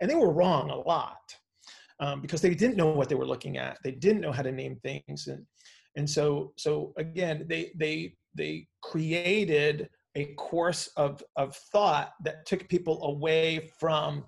and 0.00 0.10
they 0.10 0.14
were 0.14 0.32
wrong 0.32 0.70
a 0.70 0.76
lot 0.76 1.36
um, 2.00 2.20
because 2.20 2.40
they 2.40 2.54
didn't 2.54 2.76
know 2.76 2.90
what 2.90 3.08
they 3.08 3.14
were 3.14 3.26
looking 3.26 3.56
at 3.56 3.78
they 3.84 3.92
didn't 3.92 4.20
know 4.20 4.32
how 4.32 4.42
to 4.42 4.52
name 4.52 4.76
things 4.82 5.28
and 5.28 5.44
and 5.96 6.08
so 6.08 6.52
so 6.56 6.92
again 6.96 7.44
they 7.48 7.70
they 7.76 8.12
they 8.34 8.66
created 8.82 9.88
a 10.14 10.26
course 10.34 10.88
of 10.96 11.22
of 11.36 11.54
thought 11.56 12.12
that 12.24 12.46
took 12.46 12.68
people 12.68 13.02
away 13.04 13.70
from 13.78 14.24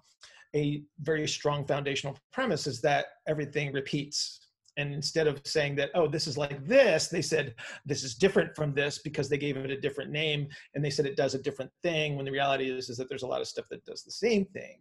a 0.55 0.83
very 1.01 1.29
strong 1.29 1.65
foundational 1.65 2.19
premise 2.33 2.67
is 2.67 2.81
that 2.81 3.07
everything 3.29 3.73
repeats. 3.73 4.49
And 4.77 4.95
instead 4.95 5.27
of 5.27 5.41
saying 5.45 5.77
that 5.77 5.91
oh 5.95 6.09
this 6.09 6.27
is 6.27 6.39
like 6.39 6.65
this 6.65 7.09
they 7.09 7.23
said 7.23 7.55
this 7.85 8.03
is 8.03 8.15
different 8.15 8.55
from 8.55 8.73
this 8.73 8.99
because 8.99 9.29
they 9.29 9.39
gave 9.39 9.57
it 9.57 9.71
a 9.71 9.81
different 9.81 10.11
name 10.11 10.49
and 10.75 10.85
they 10.85 10.91
said 10.91 11.07
it 11.07 11.17
does 11.17 11.35
a 11.35 11.43
different 11.43 11.71
thing 11.83 12.17
when 12.17 12.25
the 12.25 12.33
reality 12.33 12.71
is 12.71 12.89
is 12.89 12.97
that 12.97 13.09
there's 13.09 13.25
a 13.25 13.27
lot 13.27 13.41
of 13.41 13.49
stuff 13.49 13.67
that 13.71 13.85
does 13.85 14.03
the 14.05 14.11
same 14.11 14.45
thing 14.47 14.79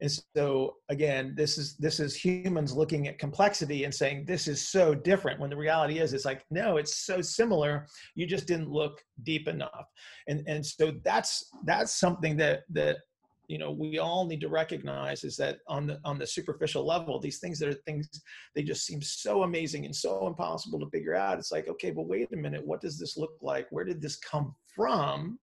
and 0.00 0.10
so 0.36 0.76
again 0.90 1.34
this 1.36 1.58
is 1.58 1.76
this 1.76 1.98
is 1.98 2.14
humans 2.14 2.72
looking 2.72 3.08
at 3.08 3.18
complexity 3.18 3.84
and 3.84 3.92
saying 3.92 4.24
this 4.24 4.46
is 4.46 4.68
so 4.68 4.94
different 4.94 5.40
when 5.40 5.50
the 5.50 5.56
reality 5.56 5.98
is 5.98 6.12
it's 6.12 6.24
like 6.24 6.44
no 6.50 6.76
it's 6.76 6.96
so 7.04 7.20
similar. 7.20 7.86
You 8.14 8.26
just 8.26 8.46
didn't 8.46 8.70
look 8.70 9.02
deep 9.22 9.48
enough. 9.48 9.86
And 10.28 10.42
and 10.46 10.64
so 10.64 10.92
that's 11.04 11.50
that's 11.64 11.94
something 11.98 12.36
that 12.38 12.62
that 12.70 12.98
you 13.48 13.58
know 13.58 13.72
we 13.72 13.98
all 13.98 14.26
need 14.26 14.40
to 14.42 14.48
recognize 14.48 15.24
is 15.24 15.36
that 15.38 15.58
on 15.66 15.86
the 15.86 16.00
on 16.04 16.18
the 16.18 16.26
superficial 16.26 16.86
level 16.86 17.18
these 17.18 17.38
things 17.38 17.58
that 17.58 17.68
are 17.68 17.80
things 17.86 18.08
they 18.54 18.62
just 18.62 18.86
seem 18.86 19.00
so 19.00 19.42
amazing 19.42 19.84
and 19.84 19.94
so 19.94 20.26
impossible 20.26 20.78
to 20.80 20.90
figure 20.90 21.14
out. 21.14 21.38
It's 21.38 21.52
like 21.52 21.68
okay 21.68 21.90
but 21.90 22.06
wait 22.06 22.32
a 22.32 22.36
minute. 22.36 22.64
What 22.64 22.80
does 22.80 22.98
this 22.98 23.16
look 23.16 23.36
like? 23.42 23.66
Where 23.70 23.84
did 23.84 24.00
this 24.00 24.16
come 24.16 24.54
from? 24.74 25.38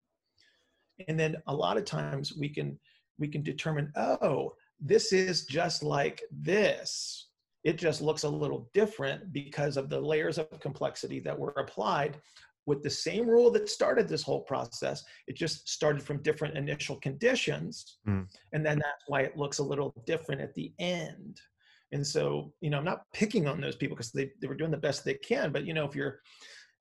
And 1.10 1.20
then 1.20 1.36
a 1.48 1.54
lot 1.54 1.76
of 1.76 1.84
times 1.84 2.38
we 2.40 2.48
can 2.48 2.80
we 3.20 3.28
can 3.28 3.44
determine 3.44 3.92
oh 3.96 4.54
this 4.80 5.14
is 5.14 5.46
just 5.46 5.84
like 5.84 6.22
this 6.32 7.30
it 7.64 7.78
just 7.78 8.00
looks 8.00 8.24
a 8.24 8.30
little 8.30 8.70
different 8.74 9.34
because 9.34 9.76
of 9.76 9.90
the 9.90 10.00
layers 10.00 10.38
of 10.38 10.48
complexity 10.60 11.20
that 11.20 11.38
were 11.38 11.54
applied 11.58 12.18
with 12.68 12.82
the 12.84 12.90
same 12.90 13.28
rule 13.28 13.52
that 13.52 13.70
started 13.70 14.08
this 14.08 14.24
whole 14.24 14.42
process. 14.42 15.04
It 15.28 15.36
just 15.36 15.70
started 15.70 16.02
from 16.02 16.22
different 16.22 16.58
initial 16.58 16.98
conditions. 16.98 17.98
Mm. 18.08 18.28
And 18.54 18.66
then 18.66 18.78
that's 18.78 19.04
why 19.08 19.22
it 19.22 19.38
looks 19.38 19.60
a 19.60 19.64
little 19.64 19.94
different 20.06 20.42
at 20.42 20.54
the 20.54 20.74
end. 20.80 21.40
And 21.92 22.06
so, 22.06 22.54
you 22.62 22.70
know, 22.70 22.78
I'm 22.78 22.86
not 22.86 23.04
picking 23.14 23.48
on 23.48 23.62
those 23.62 23.76
people 23.76 23.96
because 23.96 24.12
they, 24.12 24.32
they 24.42 24.48
were 24.48 24.56
doing 24.56 24.72
the 24.72 24.78
best 24.78 25.06
they 25.06 25.14
can. 25.16 25.52
But, 25.52 25.66
you 25.66 25.74
know, 25.74 25.86
if 25.86 25.96
you're 25.96 26.20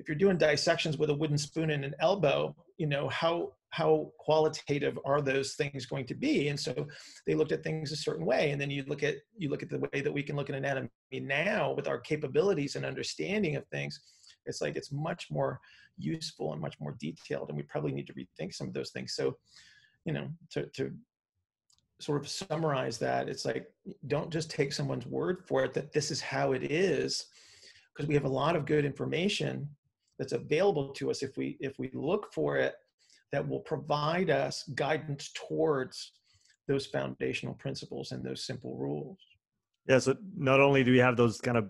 if 0.00 0.08
you're 0.08 0.16
doing 0.16 0.36
dissections 0.36 0.98
with 0.98 1.10
a 1.10 1.14
wooden 1.14 1.38
spoon 1.38 1.70
and 1.70 1.84
an 1.84 1.94
elbow, 2.00 2.54
you 2.78 2.86
know, 2.86 3.08
how 3.10 3.52
how 3.74 4.12
qualitative 4.18 4.98
are 5.04 5.20
those 5.20 5.54
things 5.54 5.86
going 5.86 6.06
to 6.06 6.14
be? 6.14 6.48
And 6.48 6.58
so 6.58 6.86
they 7.26 7.34
looked 7.34 7.52
at 7.52 7.64
things 7.64 7.90
a 7.90 7.96
certain 7.96 8.24
way. 8.24 8.52
And 8.52 8.60
then 8.60 8.70
you 8.70 8.84
look 8.86 9.02
at 9.02 9.16
you 9.36 9.48
look 9.48 9.62
at 9.62 9.70
the 9.70 9.80
way 9.80 10.00
that 10.00 10.12
we 10.12 10.22
can 10.22 10.36
look 10.36 10.48
at 10.48 10.56
anatomy 10.56 10.90
now 11.12 11.72
with 11.72 11.88
our 11.88 11.98
capabilities 11.98 12.76
and 12.76 12.84
understanding 12.84 13.56
of 13.56 13.66
things 13.68 14.00
it's 14.46 14.60
like 14.60 14.76
it's 14.76 14.92
much 14.92 15.28
more 15.30 15.60
useful 15.96 16.52
and 16.52 16.60
much 16.60 16.78
more 16.80 16.96
detailed 16.98 17.48
and 17.48 17.56
we 17.56 17.62
probably 17.62 17.92
need 17.92 18.06
to 18.06 18.14
rethink 18.14 18.54
some 18.54 18.66
of 18.66 18.74
those 18.74 18.90
things 18.90 19.14
so 19.14 19.36
you 20.04 20.12
know 20.12 20.28
to, 20.50 20.66
to 20.66 20.92
sort 22.00 22.20
of 22.20 22.28
summarize 22.28 22.98
that 22.98 23.28
it's 23.28 23.44
like 23.44 23.72
don't 24.08 24.32
just 24.32 24.50
take 24.50 24.72
someone's 24.72 25.06
word 25.06 25.42
for 25.46 25.64
it 25.64 25.72
that 25.72 25.92
this 25.92 26.10
is 26.10 26.20
how 26.20 26.52
it 26.52 26.64
is 26.70 27.26
because 27.94 28.08
we 28.08 28.14
have 28.14 28.24
a 28.24 28.28
lot 28.28 28.56
of 28.56 28.66
good 28.66 28.84
information 28.84 29.68
that's 30.18 30.32
available 30.32 30.88
to 30.88 31.10
us 31.10 31.22
if 31.22 31.36
we 31.36 31.56
if 31.60 31.78
we 31.78 31.90
look 31.94 32.32
for 32.32 32.56
it 32.56 32.74
that 33.34 33.46
will 33.46 33.60
provide 33.60 34.30
us 34.30 34.62
guidance 34.74 35.32
towards 35.34 36.12
those 36.68 36.86
foundational 36.86 37.54
principles 37.54 38.12
and 38.12 38.24
those 38.24 38.46
simple 38.46 38.76
rules. 38.76 39.18
Yeah 39.88 39.98
so 39.98 40.16
not 40.36 40.60
only 40.60 40.84
do 40.84 40.92
we 40.92 40.98
have 40.98 41.16
those 41.16 41.40
kind 41.40 41.56
of 41.56 41.68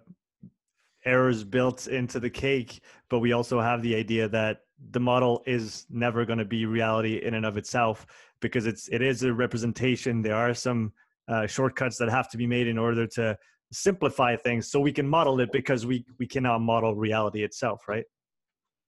errors 1.07 1.43
built 1.43 1.87
into 1.87 2.21
the 2.21 2.31
cake 2.31 2.83
but 3.09 3.21
we 3.21 3.33
also 3.33 3.61
have 3.61 3.81
the 3.83 3.95
idea 3.97 4.29
that 4.29 4.59
the 4.91 5.01
model 5.01 5.43
is 5.47 5.87
never 5.89 6.27
going 6.27 6.39
to 6.39 6.45
be 6.45 6.67
reality 6.67 7.23
in 7.23 7.33
and 7.35 7.47
of 7.47 7.57
itself 7.57 8.07
because 8.41 8.67
it's 8.67 8.89
it 8.89 9.01
is 9.01 9.23
a 9.23 9.33
representation. 9.33 10.21
There 10.21 10.37
are 10.37 10.53
some 10.53 10.93
uh, 11.29 11.47
shortcuts 11.47 11.97
that 11.99 12.11
have 12.11 12.29
to 12.33 12.37
be 12.37 12.47
made 12.47 12.67
in 12.67 12.77
order 12.77 13.07
to 13.07 13.39
simplify 13.73 14.37
things 14.37 14.71
so 14.71 14.79
we 14.79 14.93
can 14.93 15.09
model 15.09 15.41
it 15.41 15.51
because 15.51 15.87
we 15.87 16.05
we 16.19 16.27
cannot 16.27 16.61
model 16.61 16.95
reality 16.95 17.43
itself 17.43 17.89
right 17.89 18.05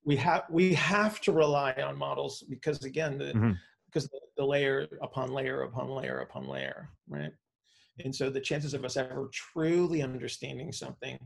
we 0.06 0.16
have 0.16 0.44
we 0.48 0.72
have 0.72 1.20
to 1.20 1.32
rely 1.32 1.72
on 1.72 1.98
models 1.98 2.44
because 2.48 2.82
again 2.84 3.18
the, 3.18 3.26
mm-hmm. 3.26 3.52
because 3.86 4.08
the, 4.08 4.20
the 4.38 4.44
layer 4.44 4.86
upon 5.02 5.30
layer 5.30 5.62
upon 5.62 5.90
layer 5.90 6.20
upon 6.20 6.48
layer 6.48 6.88
right 7.08 7.32
and 8.04 8.14
so 8.14 8.30
the 8.30 8.40
chances 8.40 8.74
of 8.74 8.84
us 8.84 8.96
ever 8.96 9.28
truly 9.32 10.02
understanding 10.02 10.72
something 10.72 11.18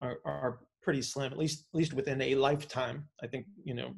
are, 0.00 0.18
are 0.24 0.58
pretty 0.82 1.02
slim, 1.02 1.32
at 1.32 1.38
least 1.38 1.66
at 1.72 1.78
least 1.78 1.94
within 1.94 2.20
a 2.20 2.34
lifetime. 2.34 3.08
I 3.22 3.26
think 3.26 3.46
you 3.64 3.74
know, 3.74 3.94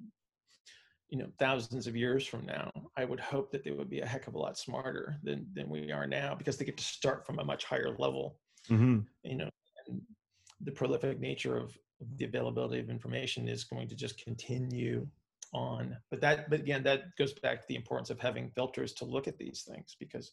you 1.11 1.19
know, 1.19 1.29
thousands 1.39 1.87
of 1.87 1.97
years 1.97 2.27
from 2.27 2.47
now, 2.47 2.71
I 2.97 3.05
would 3.05 3.21
hope 3.21 3.51
that 3.53 3.65
they 3.65 3.73
would 3.73 3.91
be 3.91 4.01
a 4.01 4.07
heck 4.07 4.27
of 4.27 4.35
a 4.35 4.39
lot 4.39 4.57
smarter 4.57 5.17
than 5.23 5.47
than 5.55 5.69
we 5.69 5.93
are 5.93 6.07
now 6.07 6.35
because 6.35 6.57
they 6.57 6.65
get 6.65 6.77
to 6.79 6.85
start 6.85 7.27
from 7.27 7.39
a 7.39 7.45
much 7.45 7.65
higher 7.65 7.95
level. 7.99 8.39
Mm-hmm. 8.71 9.01
You 9.25 9.37
know, 9.37 9.51
the 10.61 10.73
prolific 10.73 11.21
nature 11.21 11.59
of 11.59 11.77
the 12.17 12.25
availability 12.25 12.81
of 12.81 12.91
information 12.91 13.49
is 13.49 13.65
going 13.65 13.89
to 13.89 13.97
just 13.97 14.23
continue 14.23 15.07
on. 15.53 15.97
But 16.11 16.21
that 16.21 16.51
but 16.51 16.61
again 16.61 16.83
that 16.85 17.17
goes 17.17 17.33
back 17.35 17.61
to 17.61 17.69
the 17.69 17.77
importance 17.77 18.11
of 18.11 18.21
having 18.21 18.51
filters 18.51 18.93
to 18.95 19.05
look 19.05 19.29
at 19.29 19.39
these 19.39 19.63
things 19.63 19.97
because 19.99 20.33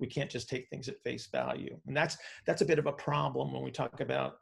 we 0.00 0.06
can't 0.06 0.30
just 0.30 0.48
take 0.48 0.68
things 0.68 0.88
at 0.88 1.02
face 1.02 1.26
value. 1.26 1.76
And 1.86 1.96
that's 1.96 2.16
that's 2.46 2.62
a 2.62 2.66
bit 2.66 2.78
of 2.78 2.86
a 2.86 2.92
problem 2.92 3.52
when 3.52 3.62
we 3.62 3.70
talk 3.70 4.00
about 4.00 4.38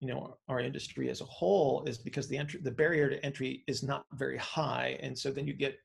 you 0.00 0.08
know 0.08 0.36
our 0.48 0.60
industry 0.60 1.08
as 1.08 1.20
a 1.20 1.26
whole 1.26 1.84
is 1.86 1.98
because 1.98 2.28
the 2.28 2.36
entry 2.36 2.60
the 2.62 2.70
barrier 2.70 3.08
to 3.08 3.24
entry 3.24 3.64
is 3.66 3.82
not 3.82 4.04
very 4.14 4.38
high. 4.38 4.98
And 5.00 5.16
so 5.18 5.30
then 5.30 5.46
you 5.46 5.54
get 5.54 5.76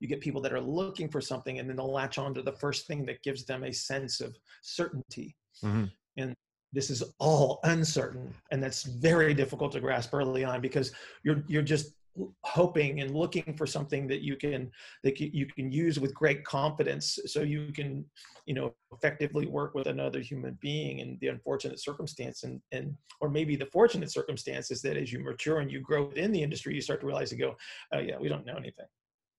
you 0.00 0.08
get 0.08 0.20
people 0.20 0.40
that 0.40 0.52
are 0.52 0.60
looking 0.60 1.08
for 1.08 1.20
something 1.20 1.58
and 1.58 1.68
then 1.68 1.76
they'll 1.76 1.92
latch 1.92 2.18
on 2.18 2.34
to 2.34 2.42
the 2.42 2.52
first 2.52 2.86
thing 2.86 3.04
that 3.06 3.22
gives 3.22 3.44
them 3.44 3.64
a 3.64 3.72
sense 3.72 4.20
of 4.20 4.36
certainty. 4.62 5.36
Mm-hmm. 5.62 5.84
and 6.16 6.34
this 6.72 6.90
is 6.90 7.02
all 7.18 7.60
uncertain 7.64 8.32
and 8.50 8.62
that's 8.62 8.84
very 8.84 9.34
difficult 9.34 9.72
to 9.72 9.80
grasp 9.80 10.14
early 10.14 10.44
on 10.44 10.60
because 10.60 10.92
you're 11.22 11.42
you're 11.48 11.62
just 11.62 11.94
hoping 12.42 13.00
and 13.00 13.14
looking 13.14 13.54
for 13.56 13.66
something 13.66 14.06
that 14.08 14.20
you 14.20 14.36
can 14.36 14.70
that 15.04 15.18
you 15.20 15.46
can 15.46 15.70
use 15.70 16.00
with 16.00 16.12
great 16.14 16.44
confidence 16.44 17.18
so 17.26 17.42
you 17.42 17.72
can 17.72 18.04
you 18.46 18.54
know 18.54 18.74
effectively 18.92 19.46
work 19.46 19.74
with 19.74 19.86
another 19.86 20.20
human 20.20 20.58
being 20.60 21.00
and 21.00 21.18
the 21.20 21.28
unfortunate 21.28 21.80
circumstance. 21.80 22.42
And 22.42 22.60
and 22.72 22.94
or 23.20 23.28
maybe 23.28 23.56
the 23.56 23.66
fortunate 23.66 24.10
circumstance 24.10 24.70
is 24.70 24.82
that 24.82 24.96
as 24.96 25.12
you 25.12 25.20
mature 25.20 25.60
and 25.60 25.70
you 25.70 25.80
grow 25.80 26.10
in 26.10 26.32
the 26.32 26.42
industry 26.42 26.74
you 26.74 26.80
start 26.80 27.00
to 27.00 27.06
realize 27.06 27.30
to 27.30 27.36
go 27.36 27.56
oh 27.92 28.00
yeah 28.00 28.16
we 28.20 28.28
don't 28.28 28.46
know 28.46 28.56
anything. 28.56 28.86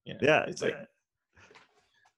You 0.06 0.14
know, 0.14 0.20
yeah 0.24 0.46
it's 0.48 0.62
like 0.62 0.76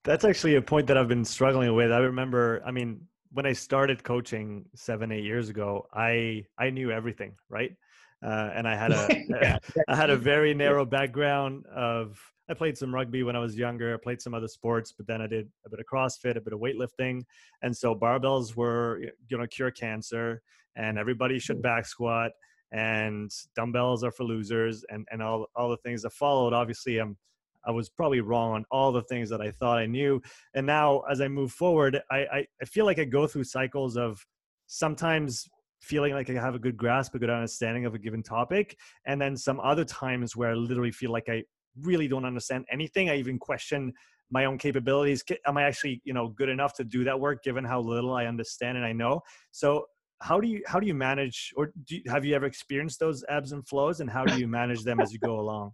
that's 0.03 0.23
actually 0.23 0.55
a 0.55 0.61
point 0.61 0.87
that 0.87 0.97
i've 0.97 1.07
been 1.07 1.25
struggling 1.25 1.73
with. 1.75 1.91
I 1.91 1.97
remember 1.99 2.61
i 2.65 2.71
mean 2.71 3.01
when 3.33 3.45
i 3.45 3.53
started 3.53 4.03
coaching 4.03 4.65
seven 4.75 5.11
eight 5.11 5.23
years 5.23 5.49
ago 5.49 5.85
i 5.93 6.45
i 6.57 6.69
knew 6.69 6.91
everything 6.91 7.33
right 7.49 7.75
uh, 8.23 8.51
and 8.55 8.67
I 8.67 8.75
had 8.75 8.91
a 8.93 9.23
yeah. 9.29 9.57
I 9.87 9.95
had 9.95 10.09
a 10.09 10.17
very 10.17 10.53
narrow 10.53 10.85
background 10.85 11.65
of 11.67 12.19
I 12.49 12.53
played 12.53 12.77
some 12.77 12.93
rugby 12.93 13.23
when 13.23 13.35
I 13.35 13.39
was 13.39 13.57
younger. 13.57 13.93
I 13.93 13.97
played 13.97 14.21
some 14.21 14.33
other 14.33 14.47
sports, 14.47 14.91
but 14.91 15.07
then 15.07 15.21
I 15.21 15.27
did 15.27 15.49
a 15.65 15.69
bit 15.69 15.79
of 15.79 15.85
CrossFit, 15.91 16.35
a 16.35 16.41
bit 16.41 16.53
of 16.53 16.59
weightlifting, 16.59 17.23
and 17.61 17.75
so 17.75 17.95
barbells 17.95 18.55
were 18.55 19.01
you 19.29 19.37
know 19.37 19.47
cure 19.47 19.71
cancer, 19.71 20.41
and 20.75 20.97
everybody 20.97 21.39
should 21.39 21.61
back 21.61 21.85
squat, 21.85 22.31
and 22.71 23.31
dumbbells 23.55 24.03
are 24.03 24.11
for 24.11 24.23
losers, 24.23 24.83
and 24.89 25.07
and 25.11 25.21
all 25.21 25.47
all 25.55 25.69
the 25.69 25.77
things 25.77 26.01
that 26.03 26.13
followed. 26.13 26.53
Obviously, 26.53 26.97
I'm 26.97 27.17
I 27.65 27.71
was 27.71 27.89
probably 27.89 28.21
wrong 28.21 28.53
on 28.53 28.65
all 28.71 28.91
the 28.91 29.03
things 29.03 29.29
that 29.29 29.41
I 29.41 29.51
thought 29.51 29.77
I 29.77 29.85
knew, 29.85 30.21
and 30.53 30.65
now 30.65 31.01
as 31.11 31.21
I 31.21 31.27
move 31.27 31.51
forward, 31.51 32.01
I 32.11 32.17
I, 32.17 32.47
I 32.61 32.65
feel 32.65 32.85
like 32.85 32.99
I 32.99 33.05
go 33.05 33.27
through 33.27 33.45
cycles 33.45 33.97
of 33.97 34.25
sometimes 34.67 35.47
feeling 35.83 36.13
like 36.13 36.29
I 36.29 36.33
have 36.33 36.55
a 36.55 36.59
good 36.59 36.77
grasp, 36.77 37.13
a 37.13 37.19
good 37.19 37.29
understanding 37.29 37.85
of 37.85 37.93
a 37.93 37.99
given 37.99 38.23
topic. 38.23 38.77
And 39.05 39.21
then 39.21 39.35
some 39.35 39.59
other 39.59 39.83
times 39.83 40.35
where 40.35 40.51
I 40.51 40.53
literally 40.53 40.91
feel 40.91 41.11
like 41.11 41.27
I 41.27 41.43
really 41.81 42.07
don't 42.07 42.25
understand 42.25 42.65
anything. 42.71 43.09
I 43.09 43.17
even 43.17 43.37
question 43.37 43.93
my 44.31 44.45
own 44.45 44.57
capabilities. 44.57 45.23
Am 45.45 45.57
I 45.57 45.63
actually, 45.63 46.01
you 46.05 46.13
know, 46.13 46.29
good 46.29 46.49
enough 46.49 46.73
to 46.75 46.83
do 46.83 47.03
that 47.03 47.19
work 47.19 47.43
given 47.43 47.65
how 47.65 47.81
little 47.81 48.15
I 48.15 48.25
understand 48.25 48.77
and 48.77 48.85
I 48.85 48.93
know? 48.93 49.21
So 49.51 49.85
how 50.21 50.39
do 50.39 50.47
you 50.47 50.63
how 50.65 50.79
do 50.79 50.87
you 50.87 50.93
manage 50.93 51.51
or 51.57 51.73
do 51.85 51.97
you, 51.97 52.03
have 52.09 52.23
you 52.23 52.33
ever 52.33 52.45
experienced 52.45 52.99
those 52.99 53.25
ebbs 53.27 53.51
and 53.51 53.67
flows 53.67 53.99
and 53.99 54.09
how 54.09 54.23
do 54.23 54.39
you 54.39 54.47
manage 54.47 54.83
them 54.83 55.01
as 55.01 55.11
you 55.11 55.19
go 55.19 55.39
along? 55.39 55.73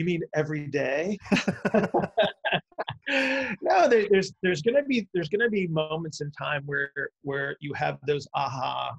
You 0.00 0.06
mean 0.06 0.22
every 0.34 0.66
day? 0.66 1.18
no, 3.60 3.86
there, 3.86 4.06
there's 4.10 4.32
there's 4.42 4.62
gonna 4.62 4.82
be 4.82 5.06
there's 5.12 5.28
gonna 5.28 5.50
be 5.50 5.66
moments 5.66 6.22
in 6.22 6.30
time 6.30 6.62
where 6.64 6.90
where 7.20 7.54
you 7.60 7.74
have 7.74 7.98
those 8.06 8.26
aha, 8.32 8.94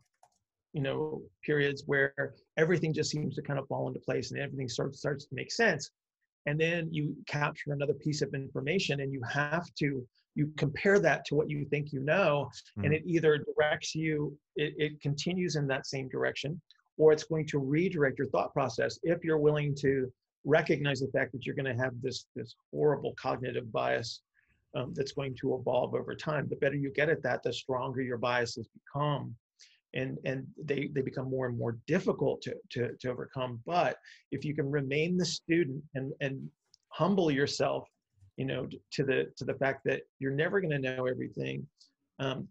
you 0.73 0.83
know, 0.83 1.23
periods 1.43 1.81
where 1.87 2.35
everything 2.55 2.93
just 2.93 3.09
seems 3.09 3.33
to 3.33 3.41
kind 3.41 3.57
of 3.57 3.67
fall 3.67 3.87
into 3.87 3.99
place 3.99 4.29
and 4.29 4.39
everything 4.39 4.69
starts 4.69 4.99
starts 4.99 5.25
to 5.25 5.33
make 5.33 5.51
sense. 5.51 5.89
and 6.45 6.61
then 6.61 6.87
you 6.91 7.15
capture 7.25 7.73
another 7.73 7.95
piece 7.95 8.21
of 8.21 8.31
information 8.35 8.99
and 8.99 9.11
you 9.11 9.21
have 9.27 9.65
to 9.79 10.05
you 10.35 10.51
compare 10.57 10.99
that 10.99 11.25
to 11.25 11.33
what 11.33 11.49
you 11.49 11.65
think 11.71 11.91
you 11.91 12.01
know 12.11 12.47
mm. 12.77 12.85
and 12.85 12.93
it 12.93 13.03
either 13.07 13.43
directs 13.49 13.95
you 13.95 14.13
it, 14.55 14.71
it 14.85 15.01
continues 15.01 15.55
in 15.55 15.65
that 15.67 15.87
same 15.87 16.07
direction 16.09 16.61
or 16.99 17.11
it's 17.11 17.23
going 17.31 17.47
to 17.47 17.57
redirect 17.57 18.19
your 18.19 18.29
thought 18.29 18.53
process 18.53 18.99
if 19.03 19.23
you're 19.23 19.45
willing 19.47 19.73
to 19.75 20.11
recognize 20.45 20.99
the 20.99 21.07
fact 21.07 21.31
that 21.33 21.45
you're 21.45 21.55
going 21.55 21.75
to 21.75 21.83
have 21.83 21.93
this 22.01 22.25
this 22.35 22.55
horrible 22.71 23.13
cognitive 23.15 23.71
bias 23.71 24.21
um, 24.75 24.93
that's 24.95 25.11
going 25.11 25.35
to 25.41 25.55
evolve 25.55 25.93
over 25.93 26.15
time. 26.15 26.47
The 26.49 26.55
better 26.55 26.75
you 26.75 26.91
get 26.91 27.09
at 27.09 27.23
that 27.23 27.43
the 27.43 27.53
stronger 27.53 28.01
your 28.01 28.17
biases 28.17 28.67
become. 28.67 29.35
And 29.93 30.17
and 30.23 30.47
they 30.63 30.89
they 30.93 31.01
become 31.01 31.29
more 31.29 31.47
and 31.47 31.57
more 31.57 31.77
difficult 31.85 32.41
to 32.43 32.55
to, 32.71 32.93
to 33.01 33.09
overcome. 33.09 33.59
But 33.65 33.97
if 34.31 34.45
you 34.45 34.55
can 34.55 34.71
remain 34.71 35.17
the 35.17 35.25
student 35.25 35.83
and 35.95 36.13
and 36.21 36.49
humble 36.89 37.31
yourself 37.31 37.87
you 38.37 38.45
know 38.45 38.67
to 38.91 39.03
the 39.03 39.31
to 39.37 39.45
the 39.45 39.53
fact 39.55 39.81
that 39.85 40.01
you're 40.19 40.31
never 40.31 40.61
going 40.61 40.71
to 40.71 40.79
know 40.79 41.05
everything 41.05 41.65
um, 42.19 42.47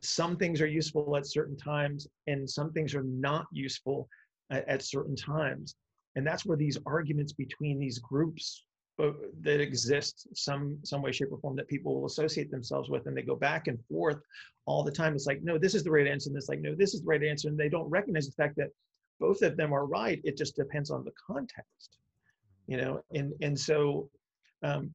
some 0.00 0.36
things 0.36 0.60
are 0.60 0.66
useful 0.66 1.16
at 1.16 1.26
certain 1.26 1.56
times 1.56 2.06
and 2.26 2.48
some 2.48 2.72
things 2.72 2.94
are 2.94 3.02
not 3.02 3.46
useful 3.52 4.08
at, 4.50 4.66
at 4.68 4.82
certain 4.82 5.16
times 5.16 5.74
and 6.16 6.26
that's 6.26 6.44
where 6.44 6.56
these 6.56 6.78
arguments 6.86 7.32
between 7.32 7.78
these 7.78 7.98
groups 7.98 8.64
uh, 9.02 9.10
that 9.42 9.60
exist 9.60 10.26
some 10.34 10.78
some 10.82 11.02
way 11.02 11.12
shape 11.12 11.28
or 11.30 11.38
form 11.38 11.56
that 11.56 11.68
people 11.68 11.94
will 11.94 12.06
associate 12.06 12.50
themselves 12.50 12.90
with 12.90 13.06
and 13.06 13.16
they 13.16 13.22
go 13.22 13.36
back 13.36 13.68
and 13.68 13.78
forth 13.84 14.20
all 14.64 14.82
the 14.82 14.90
time. 14.90 15.14
It's 15.14 15.26
like 15.26 15.42
no 15.42 15.58
this 15.58 15.74
is 15.74 15.84
the 15.84 15.90
right 15.90 16.06
answer 16.06 16.30
and 16.30 16.36
it's 16.36 16.48
like 16.48 16.60
no 16.60 16.74
this 16.74 16.94
is 16.94 17.02
the 17.02 17.06
right 17.06 17.22
answer 17.22 17.48
and 17.48 17.58
they 17.58 17.68
don't 17.68 17.88
recognize 17.88 18.26
the 18.26 18.32
fact 18.32 18.56
that 18.56 18.70
both 19.20 19.42
of 19.42 19.56
them 19.56 19.72
are 19.72 19.86
right. 19.86 20.20
It 20.24 20.36
just 20.36 20.56
depends 20.56 20.90
on 20.90 21.04
the 21.04 21.12
context 21.26 21.98
you 22.66 22.76
know? 22.76 23.02
And 23.14 23.32
and 23.40 23.58
so 23.58 24.10
um, 24.62 24.92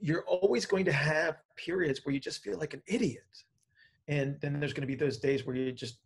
you're 0.00 0.24
always 0.24 0.66
going 0.66 0.84
to 0.84 0.92
have 0.92 1.36
periods 1.56 2.00
where 2.04 2.14
you 2.14 2.20
just 2.20 2.42
feel 2.42 2.58
like 2.58 2.74
an 2.74 2.82
idiot. 2.86 3.22
And 4.08 4.36
then 4.40 4.60
there's 4.60 4.72
going 4.72 4.82
to 4.82 4.86
be 4.86 4.94
those 4.94 5.18
days 5.18 5.46
where 5.46 5.56
you 5.56 5.72
just 5.72 5.98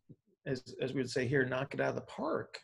as 0.47 0.75
as 0.81 0.93
we 0.93 1.01
would 1.01 1.11
say 1.11 1.27
here 1.27 1.45
knock 1.45 1.75
it 1.75 1.81
out 1.81 1.91
of 1.91 1.95
the 1.97 2.03
park. 2.03 2.59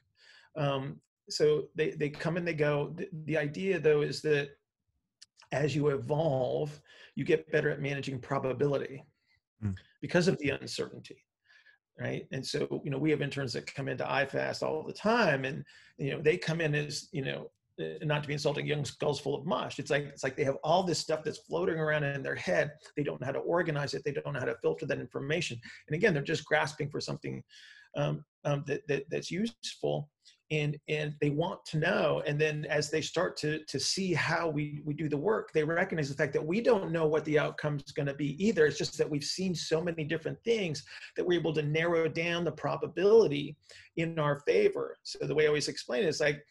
Um, 0.57 0.99
so 1.29 1.65
they 1.75 1.91
they 1.91 2.09
come 2.09 2.37
and 2.37 2.47
they 2.47 2.55
go. 2.55 2.93
The, 2.95 3.09
the 3.25 3.37
idea 3.39 3.79
though 3.79 4.03
is 4.03 4.23
that 4.23 4.51
as 5.53 5.75
you 5.77 5.89
evolve 5.89 6.81
you 7.15 7.25
get 7.25 7.51
better 7.51 7.71
at 7.71 7.81
managing 7.81 8.19
probability 8.19 9.05
mm. 9.65 9.75
because 10.01 10.29
of 10.29 10.37
the 10.39 10.51
uncertainty 10.51 11.25
right? 11.99 12.27
And 12.33 12.45
so 12.45 12.81
you 12.85 12.91
know 12.91 12.99
we 12.99 13.11
have 13.11 13.23
interns 13.23 13.53
that 13.55 13.73
come 13.73 13.89
into 13.89 14.05
ifast 14.05 14.63
all 14.63 14.83
the 14.83 14.93
time 14.93 15.45
and 15.45 15.65
you 15.99 16.11
know 16.11 16.21
they 16.21 16.37
come 16.37 16.61
in 16.61 16.75
as 16.75 17.09
you 17.13 17.25
know 17.25 17.51
uh, 17.81 17.99
not 18.03 18.23
to 18.23 18.27
be 18.27 18.33
insulting 18.33 18.67
young 18.67 18.85
skulls 18.85 19.21
full 19.21 19.35
of 19.35 19.47
mush. 19.47 19.79
It's 19.79 19.91
like 19.91 20.05
it's 20.05 20.25
like 20.25 20.37
they 20.37 20.45
have 20.45 20.59
all 20.63 20.83
this 20.83 20.99
stuff 20.99 21.23
that's 21.25 21.39
floating 21.39 21.79
around 21.79 22.05
in 22.05 22.23
their 22.23 22.35
head. 22.35 22.73
They 22.97 23.03
don't 23.03 23.21
know 23.21 23.27
how 23.27 23.33
to 23.33 23.41
organize 23.41 23.95
it. 23.95 24.03
They 24.05 24.13
don't 24.13 24.33
know 24.33 24.41
how 24.41 24.47
to 24.47 24.57
filter 24.63 24.87
that 24.87 25.01
information. 25.01 25.59
And 25.89 25.95
again 25.95 26.15
they're 26.15 26.23
just 26.23 26.45
grasping 26.45 26.91
for 26.91 27.01
something 27.01 27.43
um, 27.97 28.25
um, 28.45 28.63
that, 28.67 28.87
that 28.89 29.05
that's 29.11 29.31
useful 29.31 30.11
and 30.51 30.77
and 30.89 31.15
they 31.21 31.31
want 31.31 31.65
to 31.67 31.79
know 31.79 32.23
and 32.27 32.41
then 32.41 32.65
as 32.67 32.89
they 32.89 33.01
start 33.01 33.37
to 33.37 33.65
to 33.65 33.81
see 33.81 34.15
how 34.15 34.49
we 34.49 34.81
we 34.85 34.95
do 34.95 35.09
the 35.09 35.17
work 35.17 35.51
they 35.53 35.65
recognize 35.65 36.09
the 36.09 36.15
fact 36.15 36.33
that 36.33 36.45
we 36.45 36.61
don't 36.61 36.93
know 36.93 37.07
what 37.07 37.25
the 37.25 37.39
outcome 37.39 37.77
is 37.85 37.93
going 37.93 38.07
to 38.07 38.15
be 38.15 38.43
either. 38.45 38.67
It's 38.67 38.79
just 38.79 38.97
that 38.99 39.09
we've 39.09 39.25
seen 39.25 39.55
so 39.55 39.81
many 39.81 40.05
different 40.05 40.39
things 40.45 40.85
that 41.17 41.27
we're 41.27 41.39
able 41.39 41.55
to 41.55 41.63
narrow 41.63 42.09
down 42.09 42.45
the 42.45 42.53
probability 42.53 43.57
in 43.97 44.19
our 44.19 44.41
favor. 44.41 44.97
So 45.03 45.27
the 45.27 45.35
way 45.35 45.45
i 45.45 45.49
always 45.49 45.69
explain 45.69 46.05
it 46.05 46.09
is 46.09 46.21
like 46.21 46.43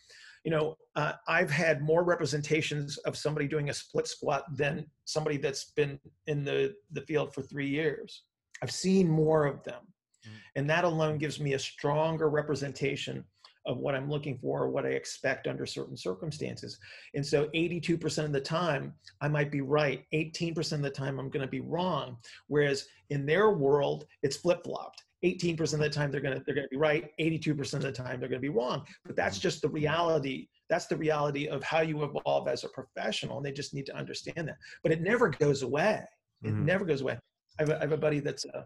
you 0.44 0.52
know 0.52 0.78
uh, 0.96 1.14
i've 1.28 1.50
had 1.50 1.82
more 1.82 2.04
representations 2.04 2.98
of 3.00 3.18
somebody 3.18 3.48
doing 3.48 3.70
a 3.70 3.74
split 3.74 4.08
squat 4.08 4.44
than 4.56 4.86
somebody 5.06 5.38
that's 5.38 5.72
been 5.72 6.00
in 6.28 6.44
the 6.44 6.76
the 6.92 7.02
field 7.02 7.34
for 7.34 7.42
three 7.42 7.70
years. 7.70 8.24
I've 8.62 8.72
seen 8.72 9.10
more 9.10 9.46
of 9.46 9.64
them. 9.64 9.82
Mm. 10.26 10.32
and 10.56 10.70
that 10.70 10.86
alone 10.86 11.18
gives 11.20 11.40
me 11.40 11.54
a 11.54 11.60
stronger 11.60 12.30
representation 12.30 13.24
of 13.66 13.78
what 13.78 13.96
I'm 13.96 14.10
looking 14.10 14.38
for 14.38 14.64
or 14.64 14.70
what 14.70 14.86
I 14.86 14.90
expect 14.90 15.48
under 15.48 15.66
certain 15.66 15.98
circumstances. 15.98 16.78
And 17.14 17.26
so 17.26 17.48
82% 17.48 18.26
of 18.26 18.32
the 18.32 18.42
time, 18.42 18.94
I 19.22 19.28
might 19.28 19.52
be 19.52 19.62
right. 19.62 20.04
18% 20.14 20.74
of 20.74 20.82
the 20.82 20.90
time, 20.90 21.20
I'm 21.20 21.30
going 21.30 21.46
to 21.46 21.52
be 21.52 21.62
wrong. 21.62 22.18
Whereas 22.48 22.86
in 23.10 23.26
their 23.26 23.52
world, 23.52 24.06
it's 24.24 24.38
flip 24.38 24.64
flopped. 24.64 25.04
18% 25.24 25.74
of 25.74 25.80
the 25.80 25.90
time 25.90 26.12
they're 26.12 26.22
going 26.22 26.38
to 26.38 26.44
they're 26.46 26.54
going 26.54 26.68
to 26.68 26.70
be 26.70 26.78
right 26.78 27.10
82% 27.20 27.74
of 27.74 27.82
the 27.82 27.92
time 27.92 28.20
they're 28.20 28.30
going 28.30 28.42
to 28.42 28.48
be 28.48 28.50
wrong 28.50 28.86
but 29.06 29.16
that's 29.16 29.40
just 29.40 29.62
the 29.62 29.70
reality 29.70 30.48
that's 30.70 30.86
the 30.86 30.98
reality 30.98 31.48
of 31.48 31.64
how 31.64 31.80
you 31.82 32.04
evolve 32.04 32.48
as 32.48 32.64
a 32.64 32.70
professional 32.70 33.38
and 33.38 33.46
they 33.46 33.52
just 33.52 33.74
need 33.74 33.88
to 33.88 33.96
understand 33.96 34.48
that 34.48 34.58
but 34.84 34.92
it 34.92 35.02
never 35.02 35.30
goes 35.30 35.64
away 35.64 36.04
it 36.44 36.50
mm-hmm. 36.50 36.66
never 36.66 36.86
goes 36.86 37.02
away 37.02 37.18
I 37.60 37.64
have, 37.64 37.70
a, 37.70 37.78
I 37.78 37.82
have 37.82 37.92
a 37.94 37.98
buddy 37.98 38.20
that's 38.20 38.46
a, 38.46 38.66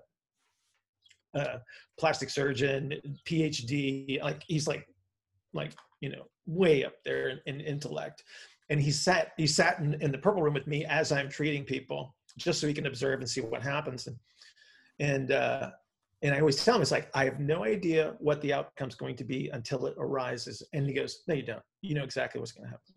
a 1.36 1.60
plastic 2.00 2.30
surgeon 2.30 2.94
phd 3.28 4.22
like 4.24 4.42
he's 4.48 4.68
like 4.68 4.88
like 5.54 5.74
you 6.02 6.10
know 6.10 6.26
way 6.50 6.84
up 6.84 6.94
there 7.06 7.30
in, 7.30 7.40
in 7.46 7.62
intellect. 7.62 8.24
And 8.70 8.82
he 8.82 8.92
sat 8.92 9.32
he 9.38 9.48
sat 9.48 9.80
in, 9.80 9.96
in 10.02 10.12
the 10.12 10.18
purple 10.18 10.42
room 10.42 10.54
with 10.54 10.68
me 10.68 10.86
as 10.86 11.12
i'm 11.12 11.30
treating 11.30 11.64
people 11.64 12.16
just 12.38 12.60
so 12.60 12.68
he 12.68 12.74
can 12.74 12.86
observe 12.86 13.20
and 13.20 13.30
see 13.30 13.42
what 13.42 13.62
happens. 13.62 14.08
And 14.08 14.18
and 15.00 15.32
uh 15.32 15.72
and 16.22 16.36
i 16.36 16.40
always 16.40 16.64
tell 16.64 16.76
him 16.76 16.82
it's 16.82 16.92
like 16.92 17.10
i 17.14 17.24
have 17.24 17.40
no 17.40 17.64
idea 17.64 18.16
what 18.20 18.42
the 18.42 18.54
outcome's 18.54 18.96
going 18.96 19.16
to 19.16 19.24
be 19.24 19.50
until 19.54 19.86
it 19.86 19.96
arises. 19.98 20.64
And 20.74 20.88
he 20.88 20.94
goes 20.94 21.22
no 21.28 21.36
you 21.36 21.44
don't. 21.44 21.64
You 21.82 21.96
know 21.96 22.04
exactly 22.04 22.40
what's 22.40 22.52
going 22.52 22.66
to 22.66 22.72
happen. 22.72 22.94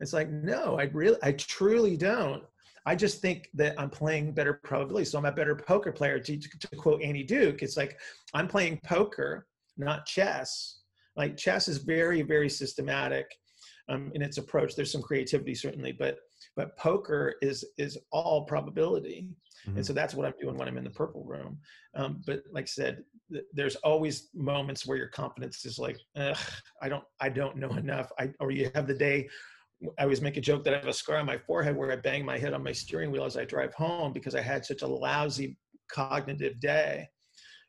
It's 0.00 0.12
like 0.12 0.30
no 0.30 0.78
i 0.78 0.84
really 0.84 1.18
i 1.22 1.32
truly 1.32 1.96
don't 1.96 2.42
i 2.86 2.94
just 2.94 3.20
think 3.20 3.48
that 3.54 3.78
i'm 3.78 3.90
playing 3.90 4.32
better 4.32 4.54
probability 4.64 5.04
so 5.04 5.18
i'm 5.18 5.24
a 5.24 5.32
better 5.32 5.54
poker 5.54 5.92
player 5.92 6.18
to, 6.18 6.36
to, 6.36 6.58
to 6.58 6.76
quote 6.76 7.02
annie 7.02 7.22
duke 7.22 7.62
it's 7.62 7.76
like 7.76 7.98
i'm 8.34 8.48
playing 8.48 8.78
poker 8.84 9.46
not 9.76 10.06
chess. 10.06 10.80
Like 11.16 11.36
chess 11.36 11.68
is 11.68 11.78
very 11.78 12.22
very 12.22 12.48
systematic 12.48 13.34
um, 13.88 14.12
in 14.14 14.22
its 14.22 14.38
approach. 14.38 14.74
There's 14.74 14.92
some 14.92 15.02
creativity 15.02 15.54
certainly 15.54 15.92
but 15.92 16.18
but 16.56 16.76
poker 16.76 17.34
is 17.42 17.64
is 17.78 17.98
all 18.10 18.44
probability. 18.44 19.28
Mm-hmm. 19.66 19.76
and 19.76 19.86
so 19.86 19.92
that's 19.92 20.12
what 20.14 20.26
i'm 20.26 20.34
doing 20.40 20.56
when 20.56 20.66
i'm 20.66 20.76
in 20.76 20.84
the 20.84 20.90
purple 20.90 21.24
room. 21.24 21.58
Um, 21.94 22.22
but 22.26 22.42
like 22.50 22.64
i 22.64 22.66
said 22.66 23.04
th- 23.30 23.44
there's 23.52 23.76
always 23.76 24.28
moments 24.34 24.86
where 24.86 24.98
your 24.98 25.08
confidence 25.08 25.64
is 25.64 25.78
like 25.78 25.98
i 26.16 26.88
don't 26.88 27.04
i 27.20 27.28
don't 27.28 27.56
know 27.56 27.70
enough. 27.84 28.10
I, 28.18 28.30
or 28.40 28.50
you 28.50 28.70
have 28.74 28.86
the 28.86 28.94
day 28.94 29.28
I 29.98 30.02
always 30.02 30.20
make 30.20 30.36
a 30.36 30.40
joke 30.40 30.64
that 30.64 30.74
I 30.74 30.78
have 30.78 30.86
a 30.86 30.92
scar 30.92 31.16
on 31.16 31.26
my 31.26 31.38
forehead 31.38 31.76
where 31.76 31.90
I 31.90 31.96
bang 31.96 32.24
my 32.24 32.38
head 32.38 32.52
on 32.52 32.62
my 32.62 32.72
steering 32.72 33.10
wheel 33.10 33.24
as 33.24 33.36
I 33.36 33.44
drive 33.44 33.74
home 33.74 34.12
because 34.12 34.34
I 34.34 34.40
had 34.40 34.64
such 34.64 34.82
a 34.82 34.86
lousy 34.86 35.56
cognitive 35.90 36.60
day 36.60 37.08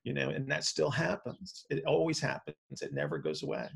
you 0.03 0.13
know 0.13 0.29
and 0.29 0.49
that 0.51 0.63
still 0.63 0.89
happens. 0.91 1.65
It 1.69 1.83
always 1.85 2.19
happens. 2.19 2.55
It 2.81 2.93
never 2.93 3.17
goes 3.17 3.43
away. 3.43 3.67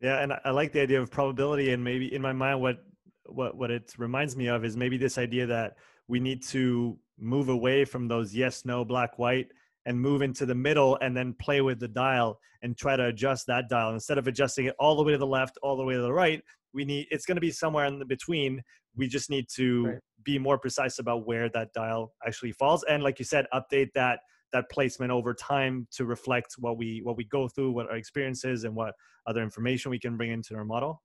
Yeah 0.00 0.22
and 0.22 0.32
i 0.44 0.50
like 0.50 0.72
the 0.72 0.80
idea 0.80 1.00
of 1.00 1.10
probability 1.10 1.72
and 1.72 1.82
maybe 1.82 2.12
in 2.12 2.22
my 2.22 2.32
mind 2.32 2.60
what 2.60 2.78
what 3.26 3.56
what 3.56 3.70
it 3.70 3.92
reminds 3.98 4.36
me 4.36 4.48
of 4.48 4.64
is 4.64 4.76
maybe 4.76 4.96
this 4.96 5.16
idea 5.16 5.46
that 5.46 5.76
we 6.08 6.18
need 6.18 6.42
to 6.42 6.98
move 7.18 7.48
away 7.48 7.84
from 7.84 8.08
those 8.08 8.34
yes 8.34 8.64
no 8.64 8.84
black 8.84 9.18
white 9.18 9.48
and 9.86 10.00
move 10.00 10.22
into 10.22 10.46
the 10.46 10.54
middle 10.54 10.96
and 11.00 11.16
then 11.16 11.34
play 11.40 11.60
with 11.60 11.80
the 11.80 11.88
dial 11.88 12.38
and 12.62 12.76
try 12.76 12.96
to 12.96 13.06
adjust 13.06 13.46
that 13.46 13.68
dial. 13.68 13.92
Instead 13.92 14.18
of 14.18 14.28
adjusting 14.28 14.66
it 14.66 14.74
all 14.78 14.96
the 14.96 15.02
way 15.02 15.12
to 15.12 15.18
the 15.18 15.26
left 15.26 15.58
all 15.62 15.76
the 15.76 15.84
way 15.84 15.94
to 15.94 16.02
the 16.02 16.12
right 16.12 16.42
we 16.72 16.84
need 16.84 17.06
it's 17.10 17.26
going 17.26 17.36
to 17.36 17.40
be 17.40 17.50
somewhere 17.50 17.86
in 17.86 17.98
the 17.98 18.04
between. 18.04 18.62
We 18.96 19.08
just 19.08 19.30
need 19.30 19.46
to 19.56 19.86
right. 19.86 19.98
be 20.24 20.38
more 20.38 20.58
precise 20.58 20.98
about 20.98 21.26
where 21.26 21.48
that 21.50 21.72
dial 21.72 22.12
actually 22.26 22.52
falls 22.52 22.84
and 22.88 23.02
like 23.02 23.18
you 23.18 23.24
said 23.24 23.46
update 23.54 23.88
that 23.94 24.20
that 24.52 24.70
placement 24.70 25.10
over 25.10 25.32
time 25.32 25.86
to 25.92 26.04
reflect 26.04 26.56
what 26.58 26.76
we 26.76 27.00
what 27.02 27.16
we 27.16 27.24
go 27.24 27.48
through 27.48 27.72
what 27.72 27.88
our 27.90 27.96
experiences 27.96 28.64
and 28.64 28.74
what 28.74 28.94
other 29.26 29.42
information 29.42 29.90
we 29.90 29.98
can 29.98 30.16
bring 30.16 30.30
into 30.30 30.54
our 30.54 30.64
model. 30.64 31.02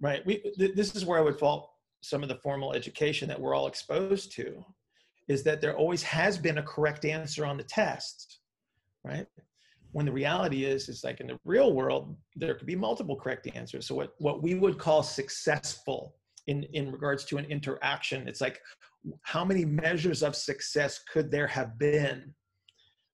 Right. 0.00 0.24
We 0.24 0.38
th- 0.58 0.74
this 0.74 0.94
is 0.94 1.04
where 1.04 1.18
i 1.18 1.22
would 1.22 1.38
fault 1.38 1.70
some 2.02 2.22
of 2.22 2.28
the 2.28 2.36
formal 2.36 2.72
education 2.72 3.28
that 3.28 3.38
we're 3.38 3.54
all 3.54 3.66
exposed 3.66 4.32
to 4.32 4.64
is 5.30 5.42
that 5.44 5.60
there 5.60 5.76
always 5.76 6.02
has 6.02 6.36
been 6.36 6.58
a 6.58 6.62
correct 6.62 7.04
answer 7.04 7.46
on 7.46 7.56
the 7.56 7.64
test 7.64 8.40
right? 9.04 9.26
When 9.92 10.06
the 10.06 10.12
reality 10.12 10.64
is 10.64 10.88
is 10.88 11.02
like 11.04 11.20
in 11.20 11.26
the 11.26 11.38
real 11.44 11.72
world 11.72 12.16
there 12.36 12.54
could 12.54 12.66
be 12.66 12.76
multiple 12.76 13.16
correct 13.16 13.48
answers. 13.54 13.86
So 13.86 13.94
what 13.94 14.14
what 14.18 14.42
we 14.42 14.54
would 14.54 14.78
call 14.78 15.02
successful 15.02 16.14
in 16.46 16.64
in 16.72 16.92
regards 16.92 17.24
to 17.26 17.38
an 17.38 17.44
interaction 17.46 18.28
it's 18.28 18.40
like 18.40 18.60
how 19.22 19.44
many 19.44 19.64
measures 19.64 20.22
of 20.22 20.36
success 20.36 21.00
could 21.12 21.30
there 21.30 21.46
have 21.46 21.78
been 21.78 22.34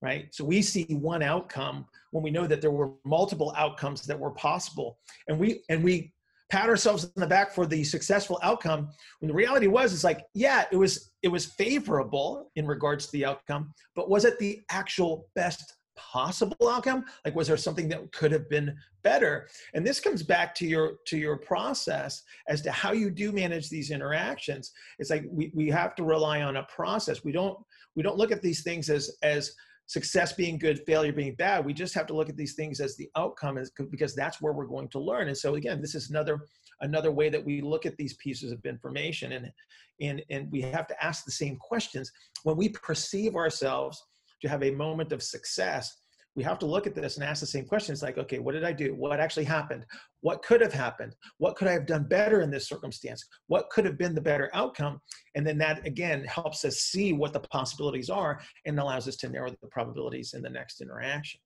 right? 0.02 0.32
So 0.34 0.44
we 0.44 0.60
see 0.60 0.84
one 0.90 1.22
outcome 1.22 1.86
when 2.10 2.22
we 2.22 2.30
know 2.30 2.46
that 2.46 2.60
there 2.60 2.70
were 2.70 2.90
multiple 3.04 3.54
outcomes 3.56 4.02
that 4.02 4.18
were 4.18 4.32
possible, 4.32 4.98
and 5.26 5.38
we 5.38 5.62
and 5.70 5.82
we 5.82 6.12
pat 6.50 6.68
ourselves 6.68 7.04
in 7.04 7.20
the 7.20 7.26
back 7.26 7.52
for 7.52 7.66
the 7.66 7.82
successful 7.82 8.38
outcome 8.42 8.88
when 9.20 9.28
the 9.28 9.34
reality 9.34 9.66
was 9.66 9.92
it's 9.92 10.04
like 10.04 10.24
yeah 10.34 10.64
it 10.70 10.76
was 10.76 11.10
it 11.22 11.28
was 11.28 11.46
favorable 11.46 12.50
in 12.56 12.66
regards 12.66 13.06
to 13.06 13.12
the 13.12 13.24
outcome 13.24 13.72
but 13.94 14.08
was 14.08 14.24
it 14.24 14.38
the 14.38 14.60
actual 14.70 15.28
best 15.34 15.76
possible 15.96 16.68
outcome? 16.68 17.04
Like 17.24 17.34
was 17.34 17.48
there 17.48 17.56
something 17.56 17.88
that 17.88 18.12
could 18.12 18.30
have 18.30 18.48
been 18.48 18.76
better? 19.02 19.48
And 19.74 19.84
this 19.84 19.98
comes 19.98 20.22
back 20.22 20.54
to 20.56 20.66
your 20.66 20.94
to 21.06 21.18
your 21.18 21.38
process 21.38 22.22
as 22.48 22.62
to 22.62 22.70
how 22.70 22.92
you 22.92 23.10
do 23.10 23.32
manage 23.32 23.68
these 23.68 23.90
interactions. 23.90 24.72
It's 24.98 25.10
like 25.10 25.24
we, 25.28 25.50
we 25.54 25.68
have 25.70 25.94
to 25.96 26.04
rely 26.04 26.42
on 26.42 26.56
a 26.56 26.64
process. 26.64 27.24
We 27.24 27.32
don't 27.32 27.58
we 27.96 28.02
don't 28.02 28.18
look 28.18 28.32
at 28.32 28.42
these 28.42 28.62
things 28.62 28.88
as 28.90 29.16
as 29.22 29.52
success 29.86 30.32
being 30.32 30.58
good 30.58 30.80
failure 30.84 31.12
being 31.12 31.34
bad 31.36 31.64
we 31.64 31.72
just 31.72 31.94
have 31.94 32.06
to 32.06 32.14
look 32.14 32.28
at 32.28 32.36
these 32.36 32.54
things 32.54 32.80
as 32.80 32.96
the 32.96 33.08
outcome 33.16 33.56
is 33.56 33.70
because 33.90 34.14
that's 34.14 34.40
where 34.40 34.52
we're 34.52 34.66
going 34.66 34.88
to 34.88 34.98
learn. 34.98 35.28
And 35.28 35.36
so 35.36 35.54
again 35.54 35.80
this 35.80 35.94
is 35.94 36.10
another 36.10 36.40
another 36.80 37.12
way 37.12 37.28
that 37.28 37.44
we 37.44 37.60
look 37.60 37.86
at 37.86 37.96
these 37.96 38.14
pieces 38.14 38.52
of 38.52 38.64
information 38.64 39.32
and 39.32 39.50
and 40.00 40.22
and 40.30 40.50
we 40.50 40.60
have 40.60 40.86
to 40.88 41.04
ask 41.04 41.24
the 41.24 41.32
same 41.32 41.56
questions. 41.56 42.10
When 42.42 42.56
we 42.56 42.68
perceive 42.70 43.36
ourselves 43.36 44.02
to 44.42 44.48
have 44.48 44.62
a 44.62 44.70
moment 44.70 45.12
of 45.12 45.22
success, 45.22 45.96
we 46.36 46.44
have 46.44 46.58
to 46.58 46.66
look 46.66 46.86
at 46.86 46.94
this 46.94 47.16
and 47.16 47.24
ask 47.24 47.40
the 47.40 47.46
same 47.46 47.64
questions 47.64 48.02
like, 48.02 48.18
okay, 48.18 48.38
what 48.38 48.52
did 48.52 48.62
I 48.62 48.72
do? 48.72 48.94
What 48.94 49.18
actually 49.18 49.44
happened? 49.44 49.84
What 50.20 50.42
could 50.42 50.60
have 50.60 50.72
happened? 50.72 51.16
What 51.38 51.56
could 51.56 51.66
I 51.66 51.72
have 51.72 51.86
done 51.86 52.04
better 52.04 52.42
in 52.42 52.50
this 52.50 52.68
circumstance? 52.68 53.26
What 53.46 53.70
could 53.70 53.86
have 53.86 53.96
been 53.96 54.14
the 54.14 54.20
better 54.20 54.50
outcome? 54.52 55.00
And 55.34 55.46
then 55.46 55.56
that 55.58 55.86
again 55.86 56.24
helps 56.26 56.64
us 56.66 56.76
see 56.76 57.14
what 57.14 57.32
the 57.32 57.40
possibilities 57.40 58.10
are 58.10 58.40
and 58.66 58.78
allows 58.78 59.08
us 59.08 59.16
to 59.16 59.30
narrow 59.30 59.50
the 59.50 59.68
probabilities 59.70 60.34
in 60.34 60.42
the 60.42 60.50
next 60.50 60.82
interaction. 60.82 61.40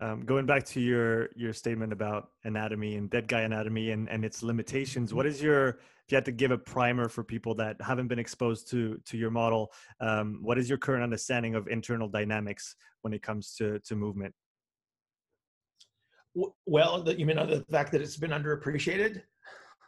Um, 0.00 0.24
going 0.24 0.46
back 0.46 0.64
to 0.66 0.80
your 0.80 1.28
your 1.34 1.52
statement 1.52 1.92
about 1.92 2.28
anatomy 2.44 2.94
and 2.94 3.10
dead 3.10 3.26
guy 3.26 3.40
anatomy 3.40 3.90
and, 3.90 4.08
and 4.08 4.24
its 4.24 4.42
limitations, 4.42 5.12
what 5.12 5.26
is 5.26 5.42
your 5.42 5.68
if 5.68 6.12
you 6.12 6.16
had 6.16 6.24
to 6.26 6.32
give 6.32 6.52
a 6.52 6.58
primer 6.58 7.08
for 7.08 7.24
people 7.24 7.54
that 7.56 7.76
haven't 7.80 8.06
been 8.06 8.18
exposed 8.18 8.70
to 8.70 9.00
to 9.06 9.18
your 9.18 9.30
model, 9.30 9.72
um, 10.00 10.38
what 10.40 10.56
is 10.56 10.68
your 10.68 10.78
current 10.78 11.02
understanding 11.02 11.56
of 11.56 11.66
internal 11.66 12.08
dynamics 12.08 12.76
when 13.02 13.12
it 13.12 13.22
comes 13.22 13.54
to 13.56 13.80
to 13.80 13.96
movement? 13.96 14.34
Well, 16.66 17.04
you 17.08 17.26
mean 17.26 17.36
the 17.36 17.64
fact 17.68 17.90
that 17.92 18.00
it's 18.00 18.16
been 18.16 18.30
underappreciated? 18.30 19.22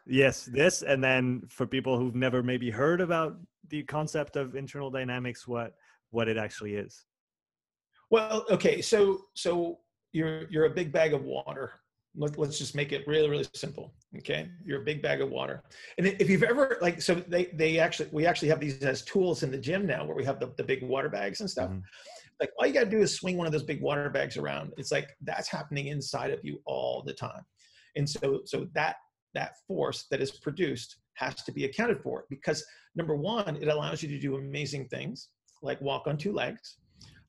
Yes, 0.06 0.46
this, 0.46 0.82
and 0.82 1.04
then 1.04 1.42
for 1.48 1.66
people 1.66 1.96
who've 1.96 2.16
never 2.16 2.42
maybe 2.42 2.70
heard 2.70 3.00
about 3.00 3.36
the 3.68 3.84
concept 3.84 4.34
of 4.34 4.56
internal 4.56 4.90
dynamics, 4.90 5.46
what 5.46 5.74
what 6.10 6.26
it 6.26 6.36
actually 6.36 6.74
is. 6.74 7.04
Well, 8.10 8.44
okay, 8.50 8.82
so 8.82 9.26
so 9.34 9.78
you're 10.12 10.48
you're 10.50 10.66
a 10.66 10.70
big 10.70 10.92
bag 10.92 11.12
of 11.12 11.24
water. 11.24 11.72
Let, 12.16 12.36
us 12.40 12.58
just 12.58 12.74
make 12.74 12.90
it 12.90 13.06
really 13.06 13.28
really 13.28 13.46
simple. 13.54 13.94
Okay, 14.18 14.48
you're 14.64 14.82
a 14.82 14.84
big 14.84 15.00
bag 15.00 15.20
of 15.20 15.30
water, 15.30 15.62
and 15.96 16.06
if 16.06 16.28
you've 16.28 16.42
ever 16.42 16.76
like, 16.80 17.00
so 17.00 17.14
they 17.14 17.46
they 17.54 17.78
actually 17.78 18.08
we 18.12 18.26
actually 18.26 18.48
have 18.48 18.60
these 18.60 18.82
as 18.82 19.02
tools 19.02 19.42
in 19.42 19.50
the 19.50 19.58
gym 19.58 19.86
now 19.86 20.04
where 20.04 20.16
we 20.16 20.24
have 20.24 20.40
the, 20.40 20.52
the 20.56 20.64
big 20.64 20.82
water 20.82 21.08
bags 21.08 21.40
and 21.40 21.48
stuff. 21.48 21.70
Mm-hmm. 21.70 21.80
Like 22.40 22.50
all 22.58 22.66
you 22.66 22.72
got 22.72 22.84
to 22.84 22.90
do 22.90 23.00
is 23.00 23.14
swing 23.14 23.36
one 23.36 23.46
of 23.46 23.52
those 23.52 23.62
big 23.62 23.80
water 23.80 24.10
bags 24.10 24.36
around. 24.36 24.72
It's 24.76 24.90
like 24.90 25.16
that's 25.22 25.48
happening 25.48 25.88
inside 25.88 26.32
of 26.32 26.40
you 26.42 26.60
all 26.64 27.02
the 27.06 27.12
time, 27.12 27.44
and 27.96 28.08
so 28.08 28.40
so 28.44 28.66
that 28.74 28.96
that 29.34 29.52
force 29.68 30.06
that 30.10 30.20
is 30.20 30.32
produced 30.32 30.96
has 31.14 31.36
to 31.44 31.52
be 31.52 31.64
accounted 31.64 32.00
for 32.02 32.24
because 32.28 32.64
number 32.96 33.14
one, 33.14 33.56
it 33.56 33.68
allows 33.68 34.02
you 34.02 34.08
to 34.08 34.18
do 34.18 34.36
amazing 34.36 34.88
things 34.88 35.28
like 35.62 35.80
walk 35.80 36.06
on 36.06 36.16
two 36.16 36.32
legs, 36.32 36.78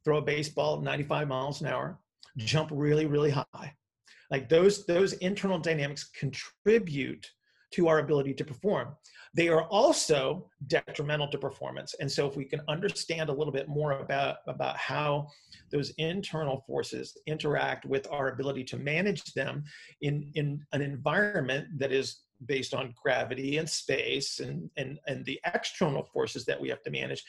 throw 0.04 0.18
a 0.18 0.22
baseball 0.22 0.82
95 0.82 1.28
miles 1.28 1.62
an 1.62 1.68
hour, 1.68 2.00
jump 2.38 2.70
really, 2.72 3.06
really 3.06 3.32
high. 3.32 3.76
Like 4.30 4.48
those, 4.48 4.86
those 4.86 5.14
internal 5.14 5.60
dynamics 5.60 6.10
contribute 6.18 7.30
to 7.72 7.88
our 7.88 8.00
ability 8.00 8.34
to 8.34 8.46
perform. 8.46 8.96
They 9.34 9.48
are 9.48 9.64
also 9.64 10.50
detrimental 10.68 11.30
to 11.30 11.38
performance. 11.38 11.96
And 12.00 12.12
so 12.12 12.28
if 12.28 12.36
we 12.36 12.44
can 12.44 12.62
understand 12.68 13.30
a 13.30 13.34
little 13.34 13.54
bit 13.54 13.70
more 13.70 13.94
about, 13.94 14.38
about 14.46 14.76
how 14.76 15.28
those 15.72 15.92
internal 15.92 16.64
forces 16.68 17.16
interact 17.28 17.86
with 17.86 18.08
our 18.12 18.30
ability 18.30 18.66
to 18.66 18.78
manage 18.78 19.24
them 19.34 19.64
in, 20.02 20.32
in 20.36 20.66
an 20.74 20.82
environment 20.82 21.68
that 21.78 21.94
is 21.94 22.24
based 22.46 22.74
on 22.74 22.94
gravity 23.02 23.58
and 23.58 23.70
space 23.70 24.40
and, 24.40 24.70
and, 24.76 25.00
and 25.08 25.24
the 25.26 25.40
external 25.46 26.04
forces 26.04 26.44
that 26.46 26.60
we 26.60 26.68
have 26.68 26.82
to 26.82 26.90
manage, 26.90 27.24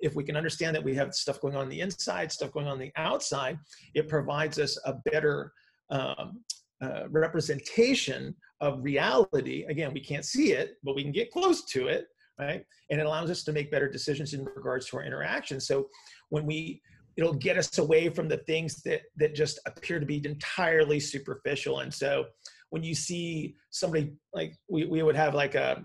if 0.00 0.14
we 0.14 0.24
can 0.24 0.36
understand 0.36 0.74
that 0.74 0.84
we 0.84 0.94
have 0.94 1.14
stuff 1.14 1.40
going 1.40 1.56
on 1.56 1.68
the 1.68 1.80
inside, 1.80 2.32
stuff 2.32 2.52
going 2.52 2.66
on 2.66 2.78
the 2.78 2.92
outside, 2.96 3.58
it 3.94 4.08
provides 4.08 4.58
us 4.58 4.78
a 4.84 4.94
better 5.10 5.52
um, 5.90 6.40
uh, 6.80 7.08
representation 7.08 8.34
of 8.60 8.82
reality. 8.82 9.64
Again, 9.68 9.92
we 9.92 10.00
can't 10.00 10.24
see 10.24 10.52
it, 10.52 10.76
but 10.82 10.94
we 10.94 11.02
can 11.02 11.12
get 11.12 11.30
close 11.30 11.64
to 11.66 11.88
it, 11.88 12.06
right? 12.38 12.64
And 12.90 13.00
it 13.00 13.06
allows 13.06 13.30
us 13.30 13.44
to 13.44 13.52
make 13.52 13.70
better 13.70 13.88
decisions 13.88 14.34
in 14.34 14.44
regards 14.44 14.86
to 14.88 14.98
our 14.98 15.04
interactions. 15.04 15.66
So 15.66 15.88
when 16.28 16.46
we, 16.46 16.82
it'll 17.16 17.34
get 17.34 17.56
us 17.56 17.78
away 17.78 18.10
from 18.10 18.28
the 18.28 18.38
things 18.38 18.82
that 18.82 19.02
that 19.16 19.34
just 19.34 19.58
appear 19.66 19.98
to 19.98 20.06
be 20.06 20.20
entirely 20.24 21.00
superficial. 21.00 21.80
And 21.80 21.92
so 21.92 22.26
when 22.70 22.82
you 22.82 22.94
see 22.94 23.56
somebody 23.70 24.12
like 24.34 24.54
we, 24.68 24.84
we 24.84 25.02
would 25.02 25.16
have 25.16 25.34
like 25.34 25.54
a 25.54 25.84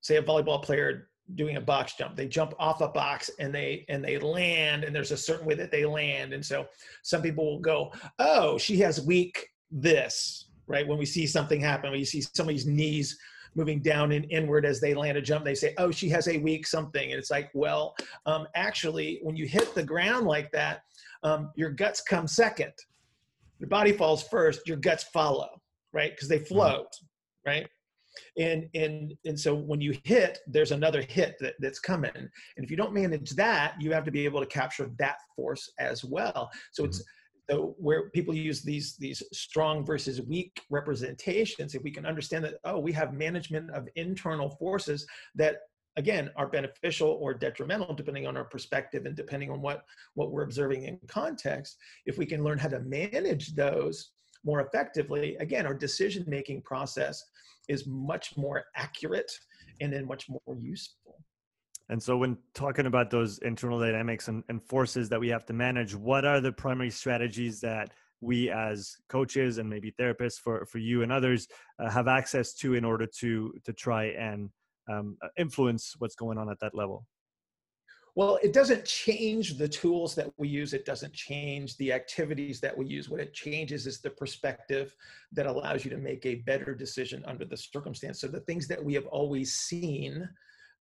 say 0.00 0.16
a 0.16 0.22
volleyball 0.22 0.62
player 0.62 1.09
doing 1.34 1.56
a 1.56 1.60
box 1.60 1.94
jump. 1.96 2.16
They 2.16 2.28
jump 2.28 2.54
off 2.58 2.80
a 2.80 2.88
box 2.88 3.30
and 3.38 3.54
they 3.54 3.84
and 3.88 4.04
they 4.04 4.18
land 4.18 4.84
and 4.84 4.94
there's 4.94 5.12
a 5.12 5.16
certain 5.16 5.46
way 5.46 5.54
that 5.54 5.70
they 5.70 5.84
land. 5.84 6.32
And 6.32 6.44
so 6.44 6.66
some 7.02 7.22
people 7.22 7.44
will 7.44 7.60
go 7.60 7.92
oh 8.18 8.58
she 8.58 8.78
has 8.78 9.00
weak 9.00 9.48
this 9.70 10.46
right? 10.66 10.86
When 10.86 10.98
we 10.98 11.06
see 11.06 11.26
something 11.26 11.60
happen 11.60 11.90
when 11.90 11.98
you 11.98 12.06
see 12.06 12.20
somebody's 12.20 12.66
knees 12.66 13.18
moving 13.56 13.80
down 13.80 14.12
and 14.12 14.24
inward 14.30 14.64
as 14.64 14.80
they 14.80 14.94
land 14.94 15.18
a 15.18 15.22
jump 15.22 15.44
they 15.44 15.56
say 15.56 15.74
oh 15.78 15.90
she 15.90 16.08
has 16.10 16.28
a 16.28 16.38
weak 16.38 16.66
something. 16.66 17.10
And 17.10 17.18
it's 17.18 17.30
like 17.30 17.50
well 17.54 17.94
um, 18.26 18.46
actually 18.54 19.20
when 19.22 19.36
you 19.36 19.46
hit 19.46 19.74
the 19.74 19.82
ground 19.82 20.26
like 20.26 20.50
that 20.52 20.82
um, 21.22 21.50
your 21.56 21.70
guts 21.70 22.00
come 22.00 22.26
second. 22.26 22.72
Your 23.58 23.68
body 23.68 23.92
falls 23.92 24.22
first 24.22 24.66
your 24.66 24.78
guts 24.78 25.04
follow 25.04 25.60
right? 25.92 26.12
Because 26.12 26.28
they 26.28 26.38
mm-hmm. 26.38 26.54
float 26.54 26.88
right 27.46 27.68
and 28.38 28.68
and 28.74 29.14
and 29.24 29.38
so 29.38 29.54
when 29.54 29.80
you 29.80 29.96
hit 30.04 30.38
there's 30.46 30.72
another 30.72 31.02
hit 31.02 31.36
that, 31.40 31.54
that's 31.60 31.78
coming 31.78 32.10
and 32.14 32.28
if 32.64 32.70
you 32.70 32.76
don't 32.76 32.92
manage 32.92 33.30
that 33.30 33.74
you 33.80 33.92
have 33.92 34.04
to 34.04 34.10
be 34.10 34.24
able 34.24 34.40
to 34.40 34.46
capture 34.46 34.90
that 34.98 35.16
force 35.34 35.72
as 35.78 36.04
well 36.04 36.50
so 36.72 36.84
it's 36.84 36.98
mm-hmm. 36.98 37.56
so 37.56 37.74
where 37.78 38.10
people 38.10 38.34
use 38.34 38.62
these 38.62 38.96
these 38.96 39.22
strong 39.32 39.84
versus 39.84 40.20
weak 40.22 40.60
representations 40.70 41.74
if 41.74 41.82
we 41.82 41.90
can 41.90 42.06
understand 42.06 42.44
that 42.44 42.54
oh 42.64 42.78
we 42.78 42.92
have 42.92 43.14
management 43.14 43.70
of 43.70 43.88
internal 43.96 44.50
forces 44.50 45.06
that 45.34 45.58
again 45.96 46.30
are 46.36 46.46
beneficial 46.46 47.18
or 47.20 47.34
detrimental 47.34 47.94
depending 47.94 48.26
on 48.26 48.36
our 48.36 48.44
perspective 48.44 49.06
and 49.06 49.16
depending 49.16 49.50
on 49.50 49.60
what 49.60 49.84
what 50.14 50.30
we're 50.30 50.44
observing 50.44 50.84
in 50.84 50.98
context 51.08 51.76
if 52.06 52.16
we 52.18 52.26
can 52.26 52.44
learn 52.44 52.58
how 52.58 52.68
to 52.68 52.80
manage 52.80 53.54
those 53.54 54.12
more 54.44 54.60
effectively 54.60 55.36
again 55.36 55.66
our 55.66 55.74
decision 55.74 56.24
making 56.26 56.62
process 56.62 57.24
is 57.70 57.86
much 57.86 58.36
more 58.36 58.64
accurate 58.76 59.30
and 59.80 59.92
then 59.92 60.04
much 60.06 60.28
more 60.28 60.56
useful. 60.58 61.22
And 61.88 62.02
so, 62.02 62.16
when 62.16 62.36
talking 62.54 62.86
about 62.86 63.10
those 63.10 63.38
internal 63.38 63.80
dynamics 63.80 64.28
and, 64.28 64.44
and, 64.48 64.62
forces 64.62 65.08
that 65.08 65.18
we 65.18 65.28
have 65.28 65.44
to 65.46 65.52
manage, 65.52 65.94
what 65.94 66.24
are 66.24 66.40
the 66.40 66.52
primary 66.52 66.90
strategies 66.90 67.60
that 67.60 67.90
we 68.20 68.50
as 68.50 68.96
coaches 69.08 69.58
and 69.58 69.68
maybe 69.68 69.92
therapists 69.98 70.38
for, 70.38 70.66
for 70.66 70.78
you 70.78 71.02
and 71.02 71.10
others 71.10 71.48
uh, 71.78 71.90
have 71.90 72.06
access 72.06 72.54
to 72.54 72.74
in 72.74 72.84
order 72.84 73.06
to 73.06 73.52
to 73.64 73.72
try 73.72 74.04
and 74.04 74.50
um, 74.90 75.16
influence 75.38 75.94
what's 75.98 76.14
going 76.14 76.38
on 76.38 76.50
at 76.50 76.60
that 76.60 76.74
level? 76.74 77.06
Well, 78.16 78.38
it 78.42 78.52
doesn't 78.52 78.84
change 78.84 79.56
the 79.56 79.68
tools 79.68 80.14
that 80.16 80.30
we 80.36 80.48
use. 80.48 80.74
It 80.74 80.84
doesn't 80.84 81.12
change 81.12 81.76
the 81.76 81.92
activities 81.92 82.60
that 82.60 82.76
we 82.76 82.86
use. 82.86 83.08
What 83.08 83.20
it 83.20 83.32
changes 83.32 83.86
is 83.86 84.00
the 84.00 84.10
perspective 84.10 84.94
that 85.32 85.46
allows 85.46 85.84
you 85.84 85.90
to 85.92 85.96
make 85.96 86.26
a 86.26 86.36
better 86.36 86.74
decision 86.74 87.24
under 87.26 87.44
the 87.44 87.56
circumstance. 87.56 88.20
So 88.20 88.26
the 88.26 88.40
things 88.40 88.66
that 88.68 88.84
we 88.84 88.94
have 88.94 89.06
always 89.06 89.54
seen, 89.54 90.28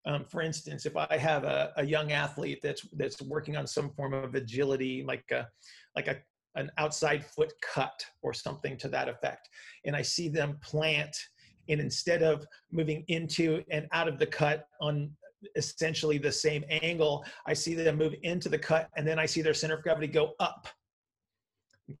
um, 0.05 0.25
for 0.25 0.41
instance, 0.41 0.85
if 0.85 0.95
I 0.95 1.17
have 1.17 1.43
a, 1.43 1.73
a 1.75 1.85
young 1.85 2.11
athlete 2.13 2.59
that's 2.63 2.87
that's 2.93 3.21
working 3.21 3.57
on 3.57 3.67
some 3.67 3.91
form 3.91 4.13
of 4.13 4.35
agility, 4.35 5.03
like 5.03 5.29
a 5.31 5.47
like 5.95 6.07
a 6.07 6.17
an 6.55 6.71
outside 6.77 7.23
foot 7.23 7.53
cut 7.61 8.03
or 8.23 8.33
something 8.33 8.77
to 8.77 8.87
that 8.87 9.09
effect, 9.09 9.49
and 9.85 9.95
I 9.95 10.01
see 10.01 10.29
them 10.29 10.57
plant 10.61 11.15
and 11.69 11.81
instead 11.81 12.23
of 12.23 12.45
moving 12.71 13.03
into 13.07 13.63
and 13.69 13.87
out 13.91 14.07
of 14.07 14.19
the 14.19 14.25
cut 14.25 14.67
on 14.79 15.11
essentially 15.55 16.17
the 16.17 16.31
same 16.31 16.63
angle. 16.69 17.25
I 17.45 17.53
see 17.53 17.73
them 17.73 17.97
move 17.97 18.15
into 18.23 18.49
the 18.49 18.57
cut 18.57 18.89
and 18.95 19.07
then 19.07 19.19
I 19.19 19.25
see 19.25 19.41
their 19.41 19.53
center 19.53 19.75
of 19.75 19.83
gravity 19.83 20.07
go 20.07 20.33
up. 20.39 20.67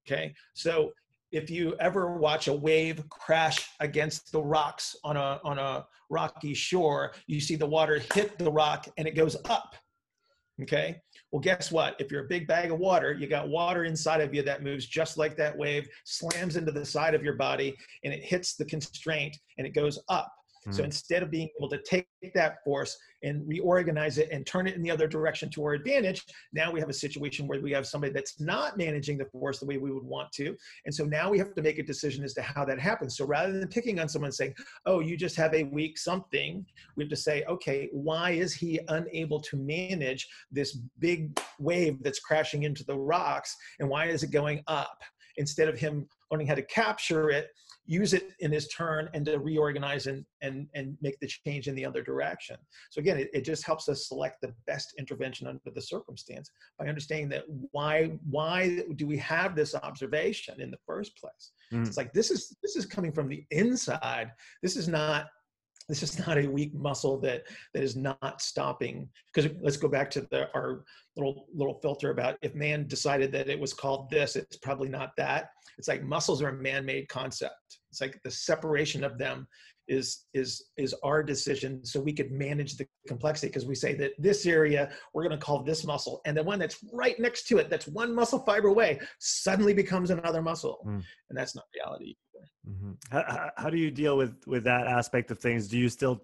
Okay, 0.05 0.33
so 0.53 0.91
if 1.31 1.49
you 1.49 1.75
ever 1.79 2.17
watch 2.17 2.47
a 2.47 2.53
wave 2.53 3.07
crash 3.09 3.69
against 3.79 4.31
the 4.31 4.41
rocks 4.41 4.95
on 5.03 5.17
a 5.17 5.39
on 5.43 5.59
a 5.59 5.85
rocky 6.09 6.53
shore, 6.53 7.13
you 7.27 7.39
see 7.39 7.55
the 7.55 7.65
water 7.65 8.01
hit 8.13 8.37
the 8.37 8.51
rock 8.51 8.87
and 8.97 9.07
it 9.07 9.15
goes 9.15 9.35
up. 9.45 9.75
Okay. 10.61 10.99
Well, 11.31 11.41
guess 11.41 11.71
what? 11.71 11.95
If 11.99 12.11
you're 12.11 12.25
a 12.25 12.27
big 12.27 12.47
bag 12.47 12.71
of 12.71 12.79
water, 12.79 13.13
you 13.13 13.27
got 13.27 13.49
water 13.49 13.83
inside 13.83 14.21
of 14.21 14.33
you 14.33 14.41
that 14.43 14.63
moves 14.63 14.87
just 14.87 15.17
like 15.17 15.35
that 15.37 15.55
wave, 15.55 15.87
slams 16.05 16.55
into 16.55 16.71
the 16.71 16.85
side 16.85 17.13
of 17.13 17.23
your 17.23 17.35
body, 17.35 17.75
and 18.03 18.13
it 18.13 18.23
hits 18.23 18.55
the 18.55 18.65
constraint 18.65 19.37
and 19.57 19.67
it 19.67 19.71
goes 19.71 19.99
up. 20.09 20.33
So 20.71 20.79
mm-hmm. 20.79 20.85
instead 20.85 21.23
of 21.23 21.31
being 21.31 21.49
able 21.57 21.69
to 21.69 21.79
take 21.81 22.07
that 22.35 22.63
force 22.63 22.97
and 23.23 23.47
reorganize 23.47 24.17
it 24.17 24.29
and 24.31 24.45
turn 24.45 24.67
it 24.67 24.75
in 24.75 24.81
the 24.81 24.91
other 24.91 25.07
direction 25.07 25.49
to 25.51 25.63
our 25.63 25.73
advantage, 25.73 26.23
now 26.51 26.71
we 26.71 26.79
have 26.79 26.89
a 26.89 26.93
situation 26.93 27.47
where 27.47 27.61
we 27.61 27.71
have 27.71 27.87
somebody 27.87 28.11
that's 28.11 28.39
not 28.39 28.77
managing 28.77 29.17
the 29.17 29.25
force 29.25 29.59
the 29.59 29.65
way 29.65 29.77
we 29.77 29.91
would 29.91 30.03
want 30.03 30.31
to. 30.33 30.55
And 30.85 30.93
so 30.93 31.05
now 31.05 31.29
we 31.29 31.37
have 31.37 31.53
to 31.55 31.61
make 31.61 31.79
a 31.79 31.83
decision 31.83 32.23
as 32.23 32.33
to 32.33 32.41
how 32.41 32.65
that 32.65 32.79
happens. 32.79 33.17
So 33.17 33.25
rather 33.25 33.57
than 33.57 33.67
picking 33.69 33.99
on 33.99 34.09
someone 34.09 34.31
saying, 34.31 34.55
oh, 34.85 34.99
you 34.99 35.15
just 35.15 35.35
have 35.37 35.53
a 35.53 35.63
weak 35.63 35.97
something, 35.97 36.65
we 36.95 37.03
have 37.03 37.09
to 37.09 37.15
say, 37.15 37.43
okay, 37.45 37.89
why 37.91 38.31
is 38.31 38.53
he 38.53 38.79
unable 38.89 39.39
to 39.41 39.57
manage 39.57 40.27
this 40.51 40.77
big 40.99 41.39
wave 41.59 42.03
that's 42.03 42.19
crashing 42.19 42.63
into 42.63 42.83
the 42.83 42.97
rocks? 42.97 43.55
And 43.79 43.89
why 43.89 44.07
is 44.07 44.23
it 44.23 44.31
going 44.31 44.63
up? 44.67 45.01
Instead 45.37 45.69
of 45.69 45.77
him 45.77 46.07
learning 46.31 46.47
how 46.47 46.55
to 46.55 46.63
capture 46.63 47.29
it, 47.29 47.49
use 47.87 48.13
it 48.13 48.31
in 48.39 48.51
his 48.51 48.67
turn 48.67 49.09
and 49.13 49.25
to 49.25 49.39
reorganize 49.39 50.07
and, 50.07 50.25
and, 50.41 50.67
and 50.75 50.97
make 51.01 51.19
the 51.19 51.27
change 51.27 51.67
in 51.67 51.75
the 51.75 51.85
other 51.85 52.03
direction. 52.03 52.57
So 52.91 52.99
again, 52.99 53.17
it, 53.17 53.29
it 53.33 53.41
just 53.41 53.65
helps 53.65 53.87
us 53.89 54.07
select 54.07 54.41
the 54.41 54.53
best 54.67 54.93
intervention 54.99 55.47
under 55.47 55.59
the 55.73 55.81
circumstance 55.81 56.51
by 56.77 56.87
understanding 56.87 57.29
that 57.29 57.45
why, 57.71 58.11
why 58.29 58.83
do 58.95 59.07
we 59.07 59.17
have 59.17 59.55
this 59.55 59.73
observation 59.73 60.61
in 60.61 60.69
the 60.69 60.77
first 60.85 61.17
place? 61.17 61.51
Mm. 61.71 61.87
It's 61.87 61.97
like, 61.97 62.13
this 62.13 62.29
is, 62.29 62.55
this 62.61 62.75
is 62.75 62.85
coming 62.85 63.11
from 63.11 63.29
the 63.29 63.43
inside. 63.51 64.31
This 64.61 64.75
is 64.75 64.87
not 64.87 65.27
this 65.89 66.03
is 66.03 66.19
not 66.27 66.37
a 66.37 66.47
weak 66.47 66.73
muscle 66.73 67.17
that 67.19 67.43
that 67.73 67.83
is 67.83 67.95
not 67.95 68.41
stopping 68.41 69.07
because 69.33 69.51
let's 69.61 69.77
go 69.77 69.87
back 69.87 70.09
to 70.11 70.21
the 70.31 70.49
our 70.53 70.83
little 71.15 71.47
little 71.53 71.79
filter 71.81 72.11
about 72.11 72.37
if 72.41 72.53
man 72.55 72.87
decided 72.87 73.31
that 73.31 73.49
it 73.49 73.59
was 73.59 73.73
called 73.73 74.09
this 74.09 74.35
it's 74.35 74.57
probably 74.57 74.89
not 74.89 75.11
that 75.17 75.49
it's 75.77 75.87
like 75.87 76.03
muscles 76.03 76.41
are 76.41 76.49
a 76.49 76.53
man-made 76.53 77.07
concept 77.07 77.76
it's 77.89 78.01
like 78.01 78.19
the 78.23 78.31
separation 78.31 79.03
of 79.03 79.17
them 79.17 79.47
is 79.87 80.25
is 80.33 80.65
is 80.77 80.93
our 81.03 81.23
decision 81.23 81.83
so 81.85 81.99
we 81.99 82.11
could 82.11 82.31
manage 82.31 82.75
the 82.75 82.85
complexity 83.07 83.47
because 83.47 83.65
we 83.65 83.75
say 83.75 83.93
that 83.93 84.11
this 84.17 84.45
area 84.45 84.89
we're 85.13 85.23
going 85.23 85.37
to 85.37 85.43
call 85.43 85.63
this 85.63 85.85
muscle 85.85 86.21
and 86.25 86.35
the 86.35 86.43
one 86.43 86.59
that's 86.59 86.77
right 86.93 87.19
next 87.19 87.47
to 87.47 87.57
it 87.57 87.69
that's 87.69 87.87
one 87.87 88.13
muscle 88.13 88.39
fiber 88.39 88.67
away 88.67 88.99
suddenly 89.19 89.73
becomes 89.73 90.11
another 90.11 90.41
muscle 90.41 90.79
mm. 90.85 91.01
and 91.29 91.37
that's 91.37 91.55
not 91.55 91.63
reality 91.75 92.15
mm-hmm. 92.67 92.91
how, 93.11 93.49
how 93.57 93.69
do 93.69 93.77
you 93.77 93.89
deal 93.89 94.17
with 94.17 94.35
with 94.45 94.63
that 94.63 94.87
aspect 94.87 95.31
of 95.31 95.39
things 95.39 95.67
do 95.67 95.77
you 95.77 95.89
still 95.89 96.21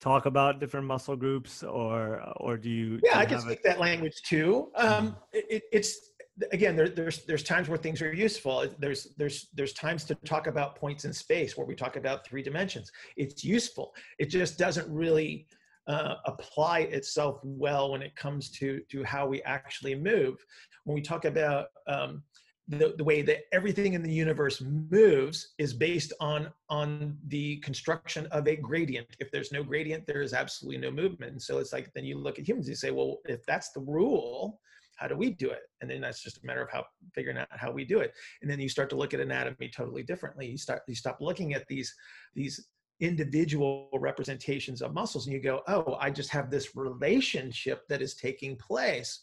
talk 0.00 0.26
about 0.26 0.60
different 0.60 0.86
muscle 0.86 1.16
groups 1.16 1.62
or 1.62 2.22
or 2.36 2.56
do 2.56 2.68
you 2.68 3.00
yeah 3.02 3.14
do 3.14 3.18
you 3.18 3.22
i 3.22 3.24
can 3.24 3.40
speak 3.40 3.58
it? 3.58 3.64
that 3.64 3.80
language 3.80 4.20
too 4.22 4.70
um, 4.76 4.88
mm-hmm. 4.88 5.14
it, 5.32 5.62
it's 5.72 6.12
again 6.52 6.76
there, 6.76 6.88
there's 6.88 7.24
there's 7.24 7.42
times 7.42 7.68
where 7.68 7.78
things 7.78 8.02
are 8.02 8.12
useful. 8.12 8.66
There's 8.78 9.08
there's 9.16 9.48
there's 9.54 9.72
times 9.72 10.04
to 10.04 10.14
talk 10.16 10.46
about 10.46 10.76
points 10.76 11.04
in 11.04 11.12
space 11.12 11.56
where 11.56 11.66
we 11.66 11.74
talk 11.74 11.96
about 11.96 12.26
three 12.26 12.42
dimensions. 12.42 12.90
It's 13.16 13.44
useful. 13.44 13.94
It 14.18 14.26
just 14.26 14.58
doesn't 14.58 14.88
really 14.92 15.46
uh, 15.86 16.16
apply 16.26 16.80
itself 16.80 17.40
well 17.42 17.92
when 17.92 18.02
it 18.02 18.14
comes 18.16 18.50
to 18.52 18.80
to 18.90 19.04
how 19.04 19.26
we 19.26 19.42
actually 19.42 19.94
move. 19.94 20.44
When 20.84 20.94
we 20.94 21.02
talk 21.02 21.24
about 21.24 21.66
um, 21.86 22.22
the, 22.68 22.94
the 22.98 23.04
way 23.04 23.22
that 23.22 23.44
everything 23.52 23.94
in 23.94 24.02
the 24.02 24.12
universe 24.12 24.62
moves 24.90 25.54
is 25.58 25.72
based 25.72 26.12
on 26.20 26.52
on 26.68 27.16
the 27.28 27.56
construction 27.58 28.26
of 28.26 28.46
a 28.46 28.56
gradient. 28.56 29.08
If 29.20 29.30
there's 29.30 29.52
no 29.52 29.62
gradient 29.62 30.06
there 30.06 30.20
is 30.20 30.34
absolutely 30.34 30.78
no 30.78 30.90
movement. 30.90 31.32
And 31.32 31.42
so 31.42 31.58
it's 31.58 31.72
like 31.72 31.90
then 31.94 32.04
you 32.04 32.18
look 32.18 32.38
at 32.38 32.46
humans 32.46 32.68
you 32.68 32.74
say 32.74 32.90
well 32.90 33.18
if 33.24 33.44
that's 33.46 33.72
the 33.72 33.80
rule 33.80 34.60
how 34.98 35.08
do 35.08 35.16
we 35.16 35.30
do 35.30 35.50
it? 35.50 35.62
And 35.80 35.90
then 35.90 36.00
that's 36.00 36.22
just 36.22 36.42
a 36.42 36.46
matter 36.46 36.62
of 36.62 36.70
how 36.70 36.84
figuring 37.14 37.38
out 37.38 37.48
how 37.50 37.70
we 37.70 37.84
do 37.84 38.00
it. 38.00 38.12
And 38.42 38.50
then 38.50 38.60
you 38.60 38.68
start 38.68 38.90
to 38.90 38.96
look 38.96 39.14
at 39.14 39.20
anatomy 39.20 39.70
totally 39.74 40.02
differently. 40.02 40.46
You 40.46 40.58
start 40.58 40.82
you 40.86 40.94
stop 40.94 41.18
looking 41.20 41.54
at 41.54 41.66
these 41.68 41.94
these 42.34 42.68
individual 43.00 43.88
representations 43.94 44.82
of 44.82 44.92
muscles 44.92 45.26
and 45.26 45.32
you 45.32 45.40
go 45.40 45.62
oh 45.68 45.96
i 46.00 46.10
just 46.10 46.30
have 46.30 46.50
this 46.50 46.74
relationship 46.74 47.86
that 47.88 48.02
is 48.02 48.16
taking 48.16 48.56
place 48.56 49.20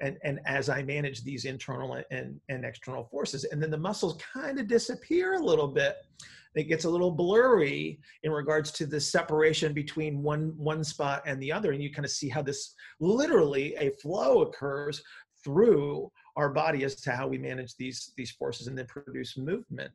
and 0.00 0.18
and 0.24 0.40
as 0.46 0.68
i 0.68 0.82
manage 0.82 1.22
these 1.22 1.44
internal 1.44 2.02
and 2.10 2.40
and 2.48 2.64
external 2.64 3.04
forces. 3.04 3.44
And 3.44 3.62
then 3.62 3.70
the 3.70 3.78
muscles 3.78 4.18
kind 4.32 4.58
of 4.58 4.66
disappear 4.66 5.34
a 5.34 5.44
little 5.44 5.68
bit. 5.68 5.96
It 6.56 6.64
gets 6.64 6.84
a 6.84 6.90
little 6.90 7.12
blurry 7.12 8.00
in 8.24 8.32
regards 8.32 8.72
to 8.72 8.86
the 8.86 9.00
separation 9.00 9.72
between 9.72 10.22
one 10.22 10.52
one 10.56 10.82
spot 10.82 11.22
and 11.26 11.40
the 11.40 11.52
other. 11.52 11.72
And 11.72 11.82
you 11.82 11.92
kind 11.92 12.04
of 12.04 12.10
see 12.10 12.28
how 12.28 12.42
this 12.42 12.74
literally 12.98 13.74
a 13.76 13.90
flow 14.02 14.42
occurs 14.42 15.02
through 15.44 16.10
our 16.36 16.50
body 16.50 16.84
as 16.84 16.96
to 16.96 17.12
how 17.12 17.28
we 17.28 17.38
manage 17.38 17.76
these 17.76 18.12
these 18.16 18.32
forces 18.32 18.66
and 18.66 18.76
then 18.76 18.86
produce 18.86 19.36
movement. 19.36 19.92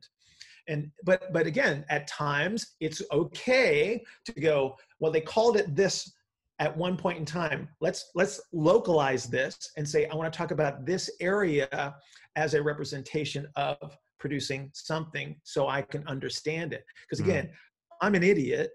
And 0.68 0.90
but 1.04 1.32
but 1.32 1.46
again 1.46 1.84
at 1.90 2.08
times 2.08 2.74
it's 2.80 3.02
okay 3.12 4.02
to 4.24 4.40
go 4.40 4.76
well 4.98 5.12
they 5.12 5.20
called 5.20 5.56
it 5.56 5.76
this 5.76 6.12
at 6.58 6.74
one 6.74 6.96
point 6.96 7.18
in 7.18 7.24
time 7.24 7.68
let's 7.80 8.10
let's 8.14 8.40
localize 8.52 9.26
this 9.26 9.56
and 9.76 9.86
say 9.86 10.06
i 10.06 10.14
want 10.14 10.32
to 10.32 10.36
talk 10.36 10.50
about 10.50 10.86
this 10.86 11.10
area 11.20 11.94
as 12.36 12.54
a 12.54 12.62
representation 12.62 13.46
of 13.56 13.96
producing 14.18 14.70
something 14.74 15.36
so 15.42 15.68
I 15.68 15.82
can 15.82 16.06
understand 16.06 16.72
it. 16.72 16.84
Because 17.08 17.24
mm. 17.24 17.28
again, 17.28 17.46
mm. 17.46 17.52
I'm 18.00 18.14
an 18.14 18.22
idiot. 18.22 18.70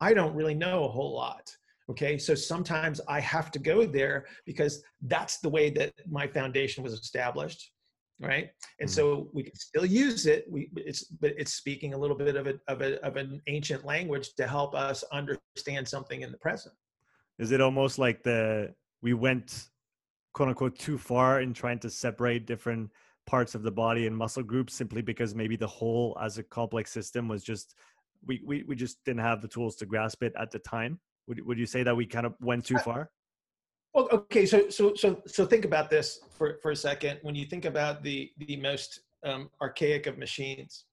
I 0.00 0.14
don't 0.14 0.34
really 0.34 0.54
know 0.54 0.84
a 0.84 0.88
whole 0.88 1.14
lot. 1.14 1.54
Okay. 1.90 2.18
So 2.18 2.34
sometimes 2.34 3.00
I 3.08 3.20
have 3.20 3.50
to 3.52 3.58
go 3.58 3.84
there 3.84 4.26
because 4.46 4.82
that's 5.02 5.38
the 5.38 5.48
way 5.48 5.70
that 5.70 5.92
my 6.08 6.26
foundation 6.26 6.84
was 6.84 6.92
established. 6.92 7.72
Right. 8.20 8.50
And 8.80 8.88
mm. 8.88 8.92
so 8.92 9.30
we 9.32 9.44
can 9.44 9.56
still 9.56 9.86
use 9.86 10.26
it. 10.26 10.44
We 10.48 10.70
it's 10.76 11.04
but 11.04 11.32
it's 11.38 11.54
speaking 11.54 11.94
a 11.94 11.98
little 11.98 12.16
bit 12.16 12.36
of 12.36 12.46
a 12.46 12.54
of 12.68 12.82
a 12.82 13.02
of 13.04 13.16
an 13.16 13.40
ancient 13.46 13.84
language 13.84 14.34
to 14.36 14.46
help 14.46 14.74
us 14.74 15.02
understand 15.10 15.88
something 15.88 16.20
in 16.20 16.30
the 16.30 16.38
present. 16.38 16.74
Is 17.40 17.52
it 17.52 17.62
almost 17.62 17.98
like 17.98 18.22
the 18.22 18.74
we 19.00 19.14
went 19.14 19.70
quote 20.34 20.50
unquote 20.50 20.78
too 20.78 20.98
far 20.98 21.40
in 21.40 21.54
trying 21.54 21.78
to 21.80 21.90
separate 21.90 22.46
different 22.46 22.90
parts 23.26 23.54
of 23.54 23.62
the 23.62 23.70
body 23.70 24.06
and 24.06 24.14
muscle 24.14 24.42
groups 24.42 24.74
simply 24.74 25.00
because 25.00 25.34
maybe 25.34 25.56
the 25.56 25.66
whole 25.66 26.16
as 26.20 26.36
a 26.36 26.42
complex 26.42 26.92
system 26.92 27.28
was 27.28 27.42
just 27.42 27.74
we, 28.26 28.42
we, 28.44 28.62
we 28.64 28.76
just 28.76 29.02
didn't 29.06 29.22
have 29.22 29.40
the 29.40 29.48
tools 29.48 29.74
to 29.76 29.86
grasp 29.86 30.22
it 30.22 30.34
at 30.38 30.50
the 30.50 30.58
time? 30.58 31.00
Would, 31.26 31.46
would 31.46 31.58
you 31.58 31.64
say 31.64 31.82
that 31.82 31.96
we 31.96 32.04
kind 32.04 32.26
of 32.26 32.34
went 32.40 32.66
too 32.66 32.76
far? 32.78 33.10
Well 33.94 34.08
okay 34.12 34.44
so 34.44 34.68
so 34.68 34.94
so 34.94 35.22
so 35.26 35.46
think 35.46 35.64
about 35.64 35.88
this 35.88 36.20
for 36.30 36.58
for 36.62 36.72
a 36.72 36.76
second. 36.76 37.18
When 37.22 37.34
you 37.34 37.46
think 37.46 37.64
about 37.64 38.02
the 38.02 38.30
the 38.36 38.56
most 38.56 39.00
um, 39.24 39.50
archaic 39.62 40.06
of 40.06 40.18
machines 40.18 40.84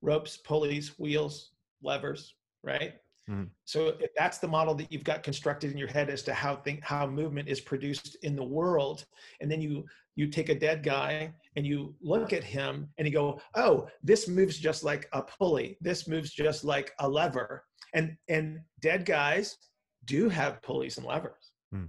ropes 0.00 0.36
pulleys 0.36 0.98
wheels 0.98 1.52
levers 1.82 2.34
right 2.62 2.94
Mm-hmm. 3.30 3.44
So 3.64 3.94
if 4.00 4.10
that's 4.16 4.38
the 4.38 4.48
model 4.48 4.74
that 4.74 4.92
you've 4.92 5.04
got 5.04 5.22
constructed 5.22 5.72
in 5.72 5.78
your 5.78 5.88
head 5.88 6.10
as 6.10 6.22
to 6.24 6.34
how 6.34 6.56
think 6.56 6.82
how 6.82 7.06
movement 7.06 7.48
is 7.48 7.60
produced 7.60 8.16
in 8.22 8.36
the 8.36 8.44
world, 8.44 9.06
and 9.40 9.50
then 9.50 9.62
you 9.62 9.84
you 10.16 10.28
take 10.28 10.48
a 10.48 10.54
dead 10.54 10.82
guy 10.82 11.32
and 11.56 11.66
you 11.66 11.94
look 12.00 12.32
at 12.32 12.44
him 12.44 12.88
and 12.98 13.06
you 13.06 13.12
go, 13.12 13.40
oh, 13.56 13.88
this 14.02 14.28
moves 14.28 14.58
just 14.58 14.84
like 14.84 15.08
a 15.12 15.22
pulley. 15.22 15.76
This 15.80 16.06
moves 16.06 16.30
just 16.30 16.64
like 16.64 16.92
a 17.00 17.08
lever. 17.08 17.64
And 17.94 18.16
and 18.28 18.60
dead 18.80 19.06
guys 19.06 19.56
do 20.04 20.28
have 20.28 20.62
pulleys 20.62 20.98
and 20.98 21.06
levers. 21.06 21.50
Mm. 21.74 21.88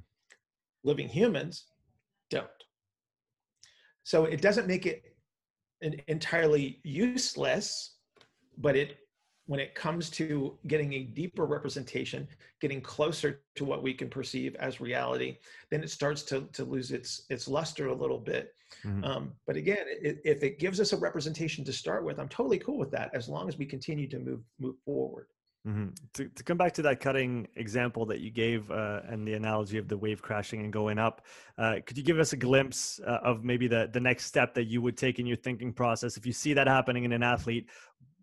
Living 0.84 1.10
humans 1.10 1.66
don't. 2.30 2.48
So 4.04 4.26
it 4.26 4.42
doesn't 4.42 4.68
make 4.68 4.86
it 4.86 5.04
entirely 6.08 6.80
useless, 6.84 7.96
but 8.58 8.76
it 8.76 8.98
when 9.48 9.60
it 9.60 9.76
comes 9.76 10.10
to 10.10 10.58
getting 10.68 10.94
a 10.94 11.04
deeper 11.04 11.46
representation, 11.46 12.28
getting 12.62 12.82
closer 12.82 13.42
to 13.56 13.66
what 13.66 13.84
we 13.84 13.94
can 13.94 14.10
perceive 14.10 14.56
as 14.56 14.82
reality, 14.82 15.38
then 15.70 15.84
it 15.84 15.90
starts 15.90 16.24
to, 16.24 16.48
to 16.54 16.64
lose 16.66 16.92
its 16.92 17.26
its 17.30 17.48
luster 17.48 17.88
a 17.88 17.94
little 17.94 18.20
bit. 18.20 18.54
Mm-hmm. 18.84 19.04
Um, 19.04 19.32
but 19.46 19.56
again, 19.56 19.86
it, 19.88 20.20
if 20.26 20.44
it 20.44 20.60
gives 20.60 20.80
us 20.80 20.94
a 20.94 20.98
representation 20.98 21.64
to 21.66 21.74
start 21.74 22.04
with, 22.04 22.20
I'm 22.20 22.30
totally 22.30 22.60
cool 22.60 22.78
with 22.78 22.92
that 22.92 23.12
as 23.14 23.30
long 23.30 23.48
as 23.48 23.58
we 23.58 23.66
continue 23.66 24.08
to 24.10 24.20
move 24.20 24.42
move 24.60 24.76
forward. 24.84 25.28
Mm-hmm. 25.68 25.90
To, 26.14 26.30
to 26.30 26.44
come 26.44 26.58
back 26.58 26.74
to 26.74 26.84
that 26.84 27.00
cutting 27.00 27.48
example 27.56 28.06
that 28.06 28.20
you 28.20 28.30
gave 28.30 28.70
uh, 28.70 29.02
and 29.08 29.28
the 29.28 29.34
analogy 29.34 29.80
of 29.80 29.88
the 29.88 29.98
wave 29.98 30.22
crashing 30.22 30.60
and 30.60 30.72
going 30.72 31.00
up, 31.00 31.26
uh, 31.58 31.78
could 31.86 31.98
you 31.98 32.04
give 32.04 32.20
us 32.20 32.34
a 32.34 32.38
glimpse 32.38 33.00
uh, 33.06 33.20
of 33.24 33.44
maybe 33.44 33.68
the, 33.68 33.90
the 33.92 34.00
next 34.00 34.26
step 34.26 34.54
that 34.54 34.66
you 34.66 34.80
would 34.84 34.96
take 34.96 35.18
in 35.18 35.26
your 35.26 35.38
thinking 35.38 35.74
process? 35.74 36.18
If 36.18 36.26
you 36.28 36.34
see 36.34 36.54
that 36.54 36.68
happening 36.68 37.04
in 37.04 37.12
an 37.14 37.24
athlete, 37.24 37.68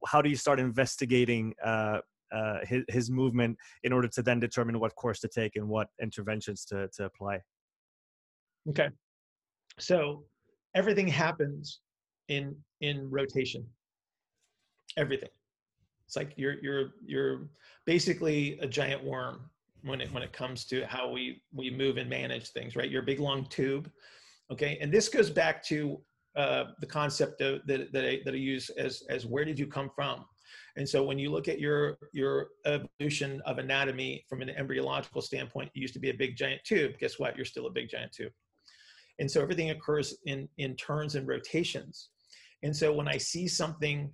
how 0.07 0.23
do 0.23 0.29
you 0.29 0.37
start 0.37 0.61
investigating 0.61 1.55
uh, 1.65 1.99
uh, 2.33 2.59
his, 2.65 2.85
his 2.89 3.11
movement 3.11 3.59
in 3.85 3.93
order 3.93 4.09
to 4.09 4.23
then 4.23 4.41
determine 4.41 4.79
what 4.79 4.95
course 4.95 5.21
to 5.21 5.29
take 5.29 5.57
and 5.57 5.69
what 5.69 5.89
interventions 6.01 6.65
to, 6.65 6.89
to 6.97 7.05
apply? 7.05 7.41
Okay. 8.69 8.89
So 9.79 10.25
everything 10.75 11.09
happens 11.09 11.81
in 12.29 12.57
in 12.81 13.11
rotation. 13.11 13.67
Everything. 14.97 15.29
It's 16.07 16.17
like 16.17 16.33
you're 16.37 16.57
you're 16.63 16.91
you're 17.05 17.49
basically 17.87 18.59
a 18.61 18.67
giant 18.67 19.03
worm 19.03 19.51
when 19.83 20.01
it 20.01 20.13
when 20.13 20.23
it 20.23 20.33
comes 20.33 20.65
to 20.67 20.87
how 20.87 21.11
we 21.11 21.43
we 21.53 21.71
move 21.71 21.97
and 21.97 22.09
manage 22.09 22.51
things, 22.51 22.77
right? 22.77 22.91
You're 22.91 23.03
a 23.03 23.07
big 23.07 23.21
long 23.21 23.47
tube. 23.47 23.91
Okay. 24.51 24.79
And 24.81 24.93
this 24.93 25.09
goes 25.09 25.31
back 25.31 25.63
to 25.65 26.01
uh, 26.37 26.65
the 26.81 26.87
concept 26.87 27.41
of, 27.41 27.67
that, 27.67 27.93
that, 27.93 28.05
I, 28.05 28.21
that 28.25 28.35
I 28.35 28.39
use 28.39 28.71
as, 28.71 29.03
as 29.09 29.27
where 29.27 29.45
did 29.45 29.59
you 29.59 29.67
come 29.67 29.91
from? 29.95 30.25
And 30.77 30.89
so 30.89 31.03
when 31.03 31.19
you 31.19 31.31
look 31.31 31.49
at 31.49 31.61
your 31.61 31.99
your 32.13 32.49
evolution 32.65 33.43
of 33.45 33.59
anatomy 33.59 34.25
from 34.29 34.43
an 34.43 34.51
embryological 34.51 35.21
standpoint, 35.21 35.71
you 35.75 35.83
used 35.83 35.95
to 35.95 36.01
be 36.01 36.11
a 36.11 36.15
big 36.15 36.37
giant 36.37 36.63
tube. 36.65 36.99
Guess 36.99 37.19
what? 37.19 37.37
You're 37.37 37.45
still 37.45 37.67
a 37.67 37.71
big 37.71 37.89
giant 37.91 38.13
tube. 38.13 38.33
And 39.19 39.31
so 39.31 39.43
everything 39.43 39.71
occurs 39.71 40.17
in 40.27 40.49
in 40.59 40.77
turns 40.77 41.15
and 41.15 41.29
rotations. 41.29 42.09
And 42.63 42.75
so 42.75 42.93
when 42.93 43.09
I 43.09 43.19
see 43.19 43.49
something 43.49 44.11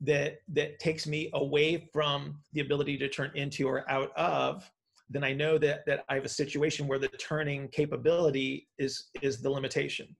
that 0.00 0.38
that 0.48 0.78
takes 0.80 1.06
me 1.06 1.30
away 1.34 1.88
from 1.92 2.38
the 2.54 2.60
ability 2.60 2.98
to 2.98 3.08
turn 3.08 3.30
into 3.34 3.68
or 3.68 3.88
out 3.90 4.10
of, 4.16 4.68
then 5.08 5.22
I 5.22 5.32
know 5.32 5.58
that 5.58 5.86
that 5.86 6.04
I 6.08 6.14
have 6.14 6.24
a 6.24 6.28
situation 6.28 6.88
where 6.88 6.98
the 6.98 7.08
turning 7.08 7.68
capability 7.68 8.68
is 8.78 9.10
is 9.22 9.40
the 9.40 9.50
limitation 9.50 10.16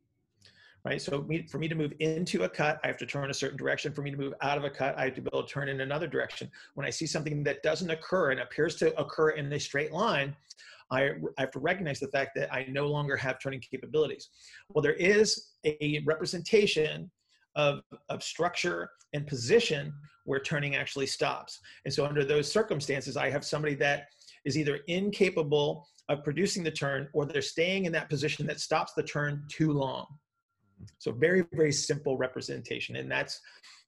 right? 0.85 1.01
So 1.01 1.23
me, 1.23 1.47
for 1.47 1.59
me 1.59 1.69
to 1.69 1.75
move 1.75 1.93
into 2.01 2.45
a 2.45 2.49
cut, 2.49 2.81
I 2.83 2.87
have 2.87 2.97
to 2.99 3.07
turn 3.07 3.31
a 3.31 3.35
certain 3.35 3.59
direction. 3.59 3.93
For 3.93 4.03
me 4.03 4.11
to 4.11 4.17
move 4.17 4.35
out 4.41 4.57
of 4.57 4.65
a 4.65 4.71
cut, 4.71 4.97
I 4.97 5.05
have 5.05 5.15
to 5.15 5.21
be 5.21 5.29
able 5.33 5.45
to 5.45 5.53
turn 5.53 5.69
in 5.69 5.81
another 5.81 6.07
direction. 6.07 6.51
When 6.75 6.87
I 6.87 6.91
see 6.91 7.07
something 7.07 7.43
that 7.45 7.63
doesn't 7.63 7.91
occur 7.91 8.31
and 8.31 8.41
appears 8.41 8.77
to 8.77 8.99
occur 8.99 9.31
in 9.31 9.53
a 9.53 9.61
straight 9.61 9.93
line, 9.93 10.35
I, 10.91 11.11
I 11.39 11.43
have 11.43 11.51
to 11.53 11.61
recognize 11.61 12.01
the 12.01 12.09
fact 12.09 12.33
that 12.37 12.53
I 12.53 12.67
no 12.69 12.87
longer 12.87 13.17
have 13.17 13.39
turning 13.39 13.61
capabilities. 13.61 14.31
Well, 14.69 14.83
there 14.83 14.95
is 14.95 15.51
a 15.65 16.03
representation 16.05 17.11
of, 17.57 17.81
of 18.09 18.23
structure 18.23 18.91
and 19.13 19.27
position 19.27 19.93
where 20.25 20.41
turning 20.41 20.77
actually 20.77 21.07
stops. 21.07 21.61
And 21.85 21.93
so 21.93 22.07
under 22.07 22.25
those 22.25 22.51
circumstances, 22.51 23.17
I 23.17 23.31
have 23.31 23.45
somebody 23.45 23.75
that 23.77 24.09
is 24.45 24.57
either 24.57 24.81
incapable 24.87 25.87
of 26.09 26.25
producing 26.25 26.63
the 26.63 26.71
turn 26.71 27.09
or 27.13 27.27
they're 27.27 27.43
staying 27.43 27.85
in 27.85 27.93
that 27.93 28.09
position 28.09 28.47
that 28.47 28.61
stops 28.61 28.93
the 28.95 29.03
turn 29.03 29.45
too 29.49 29.73
long. 29.73 30.07
So 30.99 31.13
very, 31.13 31.45
very 31.53 31.73
simple 31.73 32.17
representation. 32.17 32.97
And 32.97 33.11
that's 33.11 33.41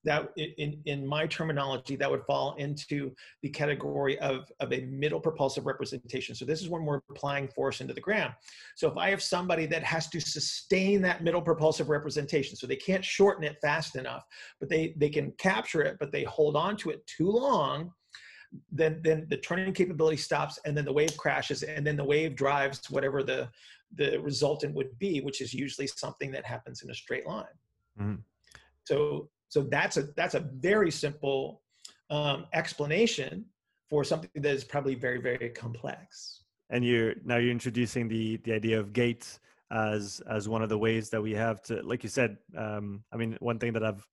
that 0.05 0.31
in, 0.37 0.81
in 0.87 1.07
my 1.07 1.27
terminology, 1.27 1.97
that 1.97 2.11
would 2.11 2.25
fall 2.25 2.55
into 2.57 3.13
the 3.43 3.49
category 3.49 4.19
of, 4.19 4.51
of 4.61 4.73
a 4.73 4.81
middle 4.81 5.21
propulsive 5.21 5.67
representation. 5.67 6.35
So 6.35 6.45
this 6.45 6.61
is 6.61 6.69
when 6.69 6.85
we're 6.85 7.01
applying 7.11 7.49
force 7.49 7.81
into 7.81 7.95
the 7.95 8.01
ground. 8.01 8.35
So 8.75 8.89
if 8.89 8.97
I 8.97 9.11
have 9.11 9.23
somebody 9.23 9.67
that 9.67 9.85
has 9.85 10.09
to 10.09 10.21
sustain 10.21 11.03
that 11.03 11.23
middle 11.23 11.43
propulsive 11.43 11.89
representation, 11.89 12.57
so 12.57 12.67
they 12.67 12.77
can't 12.77 13.05
shorten 13.05 13.45
it 13.45 13.57
fast 13.63 13.97
enough, 13.97 14.25
but 14.59 14.69
they, 14.69 14.95
they 14.97 15.09
can 15.09 15.33
capture 15.39 15.83
it, 15.83 15.99
but 16.01 16.11
they 16.11 16.25
hold 16.25 16.57
on 16.57 16.77
to 16.79 16.91
it 16.91 17.07
too 17.07 17.31
long, 17.31 17.93
then 18.71 19.01
then 19.03 19.27
the 19.31 19.37
turning 19.37 19.73
capability 19.73 20.17
stops 20.17 20.59
and 20.65 20.77
then 20.77 20.85
the 20.85 20.93
wave 20.93 21.17
crashes 21.17 21.63
and 21.63 21.87
then 21.87 21.97
the 21.97 22.05
wave 22.05 22.37
drives 22.37 22.91
whatever 22.91 23.23
the 23.23 23.49
the 23.95 24.19
resultant 24.19 24.75
would 24.75 24.99
be, 24.99 25.21
which 25.21 25.41
is 25.41 25.53
usually 25.53 25.87
something 25.87 26.31
that 26.33 26.45
happens 26.45 26.83
in 26.83 26.91
a 26.91 26.95
straight 26.95 27.27
line. 27.27 27.45
Mm-hmm. 28.01 28.15
So, 28.85 29.29
so 29.49 29.63
that's 29.63 29.97
a 29.97 30.09
that's 30.17 30.35
a 30.35 30.41
very 30.41 30.91
simple 30.91 31.63
um, 32.11 32.47
explanation 32.53 33.45
for 33.89 34.05
something 34.05 34.31
that 34.35 34.55
is 34.55 34.65
probably 34.65 34.95
very 34.95 35.21
very 35.21 35.51
complex. 35.51 36.45
And 36.71 36.85
you're 36.85 37.15
now 37.25 37.37
you're 37.37 37.51
introducing 37.51 38.09
the 38.09 38.39
the 38.39 38.53
idea 38.53 38.81
of 38.81 38.93
gates 38.93 39.41
as 39.71 40.23
as 40.29 40.49
one 40.49 40.63
of 40.63 40.69
the 40.69 40.79
ways 40.79 41.11
that 41.11 41.23
we 41.23 41.33
have 41.33 41.63
to, 41.63 41.83
like 41.83 42.03
you 42.03 42.09
said. 42.09 42.39
Um, 42.57 43.05
I 43.13 43.17
mean, 43.17 43.37
one 43.41 43.59
thing 43.59 43.75
that 43.75 43.85
I've 43.85 44.07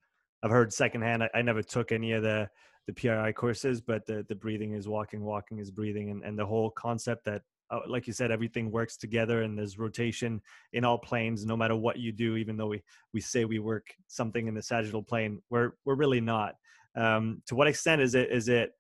I've 0.43 0.52
heard 0.52 0.73
secondhand. 0.73 1.23
I, 1.23 1.30
I 1.34 1.41
never 1.41 1.63
took 1.63 1.91
any 1.91 2.12
of 2.12 2.23
the 2.23 2.49
the 2.89 3.08
PRI 3.08 3.32
courses, 3.32 3.82
but 3.82 4.06
the 4.06 4.25
the 4.28 4.36
breathing 4.36 4.73
is 4.73 4.88
walking, 4.88 5.23
walking 5.23 5.60
is 5.60 5.71
breathing, 5.71 6.10
and 6.10 6.23
and 6.23 6.38
the 6.38 6.45
whole 6.45 6.71
concept 6.71 7.25
that 7.25 7.43
uh, 7.71 7.82
like 7.88 8.08
you 8.08 8.13
said, 8.13 8.32
everything 8.32 8.71
works 8.71 8.97
together 8.97 9.43
and 9.43 9.58
there's 9.58 9.78
rotation 9.78 10.41
in 10.73 10.84
all 10.84 10.97
planes, 10.97 11.45
no 11.45 11.56
matter 11.56 11.75
what 11.75 11.99
you 11.99 12.12
do, 12.12 12.36
even 12.36 12.58
though 12.58 12.67
we, 12.67 12.82
we 13.13 13.21
say 13.21 13.45
we 13.45 13.60
work 13.60 13.93
something 14.08 14.47
in 14.47 14.56
the 14.56 14.62
sagittal 14.62 15.04
plane, 15.04 15.41
we're, 15.49 15.73
we're 15.86 15.95
really 15.95 16.21
not. 16.21 16.56
Um, 16.95 17.41
to 17.45 17.56
what 17.56 17.67
extent 17.67 18.02
is 18.02 18.15
it, 18.15 18.32
is 18.32 18.49
it 18.49 18.71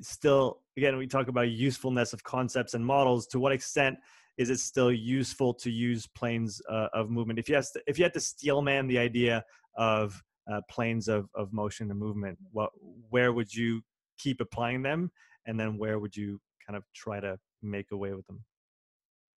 still, 0.00 0.60
again, 0.76 0.96
we 0.96 1.06
talk 1.06 1.28
about 1.28 1.50
usefulness 1.50 2.12
of 2.12 2.22
concepts 2.22 2.74
and 2.74 2.86
models. 2.86 3.26
To 3.28 3.40
what 3.40 3.52
extent 3.52 3.98
is 4.38 4.50
it 4.50 4.60
still 4.60 4.92
useful 4.92 5.52
to 5.54 5.70
use 5.70 6.06
planes 6.06 6.62
uh, 6.68 6.88
of 6.94 7.10
movement? 7.10 7.38
If 7.38 7.48
you, 7.48 7.56
have 7.56 7.72
to, 7.72 7.82
if 7.88 7.98
you 7.98 8.04
had 8.04 8.14
to 8.14 8.20
steel 8.20 8.62
man 8.62 8.86
the 8.86 8.98
idea 8.98 9.44
of 9.76 10.22
uh, 10.50 10.60
planes 10.70 11.08
of, 11.08 11.28
of 11.34 11.52
motion 11.52 11.90
and 11.90 11.98
movement, 11.98 12.38
what, 12.52 12.70
where 13.10 13.32
would 13.32 13.52
you 13.52 13.82
keep 14.18 14.40
applying 14.40 14.82
them? 14.82 15.10
And 15.46 15.58
then 15.58 15.78
where 15.78 15.98
would 15.98 16.16
you 16.16 16.40
kind 16.66 16.76
of 16.76 16.84
try 16.94 17.20
to 17.20 17.38
make 17.62 17.92
away 17.92 18.12
with 18.12 18.26
them? 18.26 18.44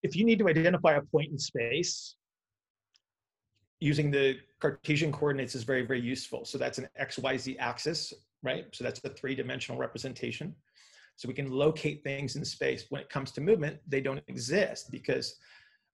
If 0.03 0.15
you 0.17 0.25
need 0.25 0.39
to 0.41 0.49
identify 0.49 0.95
a 0.95 1.03
point 1.03 1.31
in 1.33 1.39
space, 1.39 2.17
using 3.81 4.11
the 4.11 4.39
Cartesian 4.61 5.13
coordinates 5.13 5.55
is 5.55 5.63
very, 5.63 5.85
very 5.85 6.01
useful. 6.01 6.45
So 6.45 6.59
that's 6.59 6.79
an 6.79 6.89
XYZ 7.01 7.57
axis, 7.59 8.13
right? 8.43 8.67
So 8.73 8.85
that's 8.85 9.01
a 9.05 9.11
three 9.11 9.35
dimensional 9.35 9.79
representation. 9.79 10.55
So 11.17 11.29
we 11.29 11.35
can 11.35 11.51
locate 11.51 12.03
things 12.03 12.37
in 12.37 12.45
space. 12.45 12.87
When 12.89 13.01
it 13.01 13.09
comes 13.09 13.31
to 13.33 13.41
movement, 13.41 13.79
they 13.87 14.01
don't 14.01 14.23
exist 14.29 14.91
because, 14.91 15.37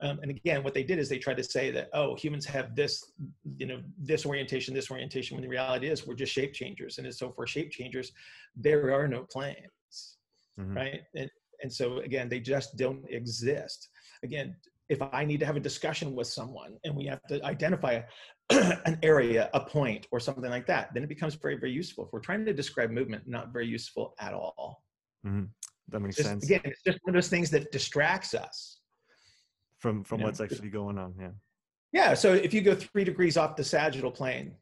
um, 0.03 0.19
and 0.23 0.31
again, 0.31 0.63
what 0.63 0.75
they 0.75 0.83
did 0.83 0.99
is 0.99 1.09
they 1.09 1.19
tried 1.19 1.37
to 1.37 1.45
say 1.45 1.71
that, 1.71 1.91
oh, 1.93 2.15
humans 2.17 2.47
have 2.47 2.75
this, 2.75 3.13
you 3.59 3.67
know, 3.67 3.81
this 3.99 4.25
orientation, 4.25 4.75
this 4.75 4.91
orientation, 4.91 5.37
when 5.37 5.43
the 5.43 5.49
reality 5.49 5.89
is 5.89 6.07
we're 6.07 6.15
just 6.15 6.33
shape 6.33 6.55
changers. 6.55 6.99
And 6.99 7.15
so 7.15 7.33
for 7.33 7.47
shape 7.47 7.71
changers, 7.71 8.13
there 8.57 8.95
are 8.95 9.07
no 9.07 9.25
planes, 9.31 10.17
mm-hmm. 10.59 10.77
right? 10.77 11.01
And, 11.15 11.31
and 11.63 11.73
so 11.73 11.99
again 11.99 12.29
they 12.29 12.41
just 12.41 12.77
don't 12.77 13.05
exist 13.09 13.89
again 14.25 14.55
if 14.89 15.01
i 15.13 15.25
need 15.25 15.41
to 15.41 15.47
have 15.47 15.57
a 15.57 15.61
discussion 15.61 16.15
with 16.15 16.27
someone 16.27 16.77
and 16.85 16.95
we 16.95 17.07
have 17.07 17.23
to 17.29 17.43
identify 17.45 18.01
an 18.51 18.99
area 19.03 19.49
a 19.55 19.61
point 19.61 20.07
or 20.11 20.21
something 20.21 20.51
like 20.51 20.67
that 20.67 20.93
then 20.95 21.03
it 21.03 21.09
becomes 21.09 21.35
very 21.35 21.57
very 21.57 21.73
useful 21.73 22.05
if 22.05 22.13
we're 22.13 22.21
trying 22.21 22.45
to 22.45 22.53
describe 22.53 22.91
movement 22.91 23.23
not 23.27 23.53
very 23.53 23.67
useful 23.67 24.15
at 24.19 24.35
all 24.35 24.83
mm-hmm. 25.27 25.45
that 25.89 26.01
makes 26.01 26.17
just, 26.17 26.29
sense 26.29 26.45
again 26.45 26.61
it's 26.65 26.83
just 26.85 26.99
one 27.03 27.15
of 27.15 27.23
those 27.23 27.29
things 27.29 27.51
that 27.51 27.71
distracts 27.73 28.35
us 28.35 28.80
from 29.81 30.05
from 30.05 30.21
you 30.21 30.27
what's 30.27 30.41
actually 30.41 30.71
going 30.71 30.99
on 30.99 31.15
yeah 31.19 31.31
yeah 31.93 32.15
so 32.15 32.33
if 32.33 32.55
you 32.55 32.61
go 32.61 32.75
three 32.75 33.05
degrees 33.05 33.37
off 33.37 33.57
the 33.57 33.65
sagittal 33.65 34.11
plane 34.11 34.55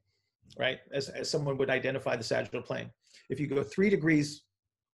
right 0.59 0.79
as, 0.93 1.09
as 1.11 1.31
someone 1.31 1.59
would 1.59 1.71
identify 1.71 2.17
the 2.17 2.25
sagittal 2.25 2.63
plane 2.63 2.91
if 3.29 3.39
you 3.39 3.47
go 3.47 3.63
three 3.63 3.91
degrees 3.91 4.43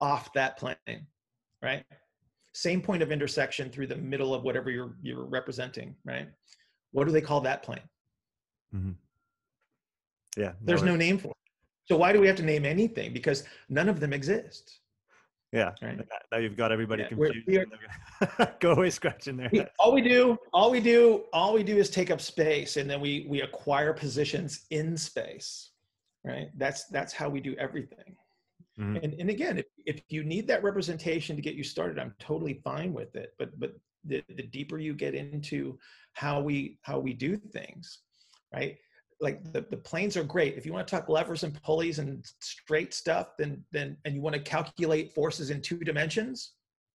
off 0.01 0.33
that 0.33 0.57
plane 0.57 1.07
right? 1.65 1.85
Same 2.53 2.81
point 2.81 3.03
of 3.03 3.11
intersection 3.11 3.71
through 3.71 3.89
the 3.89 3.97
middle 3.97 4.33
of 4.35 4.45
whatever 4.45 4.71
you're 4.71 4.95
you're 5.03 5.25
representing, 5.25 5.97
right? 6.05 6.29
What 6.93 7.07
do 7.07 7.13
they 7.13 7.21
call 7.21 7.41
that 7.41 7.65
plane? 7.65 7.89
Mm-hmm. 8.73 8.93
Yeah, 10.37 10.53
there's 10.61 10.83
no, 10.83 10.93
no 10.93 10.97
name 10.97 11.19
for 11.19 11.29
it. 11.29 11.37
So 11.87 11.97
why 11.97 12.13
do 12.13 12.21
we 12.21 12.27
have 12.29 12.37
to 12.37 12.45
name 12.45 12.65
anything? 12.65 13.13
Because 13.13 13.45
none 13.69 13.89
of 13.89 13.99
them 13.99 14.13
exist. 14.13 14.81
Yeah. 15.55 15.71
Right. 15.81 16.01
Now 16.33 16.39
you've 16.39 16.57
got 16.57 16.73
everybody 16.73 17.03
yeah, 17.03 17.09
confused. 17.09 17.47
We 17.47 17.59
are, 17.59 18.57
Go 18.61 18.73
away 18.73 18.91
scratching 18.91 19.37
there. 19.37 19.71
all 19.79 19.93
we 19.93 20.03
do, 20.03 20.37
all 20.53 20.69
we 20.69 20.81
do, 20.81 21.25
all 21.33 21.55
we 21.55 21.63
do 21.63 21.77
is 21.77 21.91
take 21.91 22.11
up 22.11 22.21
space 22.21 22.77
and 22.77 22.91
then 22.91 23.01
we 23.01 23.27
we 23.29 23.43
acquire 23.43 23.93
positions 23.93 24.67
in 24.71 24.97
space. 24.97 25.71
Right. 26.25 26.49
That's 26.57 26.87
that's 26.87 27.13
how 27.13 27.29
we 27.29 27.41
do 27.41 27.55
everything. 27.55 28.17
Mm-hmm. 28.81 28.97
And, 28.97 29.15
and 29.15 29.31
again, 29.31 29.59
if, 29.59 29.67
if 29.87 30.03
you 30.09 30.25
need 30.25 30.49
that 30.49 30.65
representation 30.65 31.37
to 31.37 31.43
get 31.43 31.55
you 31.55 31.63
started, 31.63 32.01
I'm 32.01 32.15
totally 32.19 32.61
fine 32.65 32.93
with 32.93 33.15
it. 33.15 33.35
But 33.39 33.59
but 33.61 33.75
the, 34.05 34.25
the 34.29 34.43
deeper 34.43 34.79
you 34.79 34.93
get 34.93 35.15
into 35.15 35.79
how 36.15 36.41
we 36.41 36.79
how 36.83 36.99
we 36.99 37.13
do 37.13 37.37
things, 37.37 38.01
right? 38.53 38.77
Like 39.25 39.39
the, 39.55 39.63
the 39.75 39.79
planes 39.79 40.17
are 40.19 40.23
great. 40.23 40.59
If 40.59 40.67
you 40.67 40.73
want 40.75 40.87
to 40.87 40.95
talk 40.95 41.09
levers 41.09 41.45
and 41.45 41.61
pulleys 41.63 41.99
and 41.99 42.25
straight 42.41 42.93
stuff, 42.93 43.27
then 43.39 43.65
then 43.73 43.97
and 44.05 44.15
you 44.15 44.21
want 44.21 44.37
to 44.37 44.43
calculate 44.43 45.15
forces 45.15 45.49
in 45.51 45.63
two 45.63 45.79
dimensions, 45.79 46.53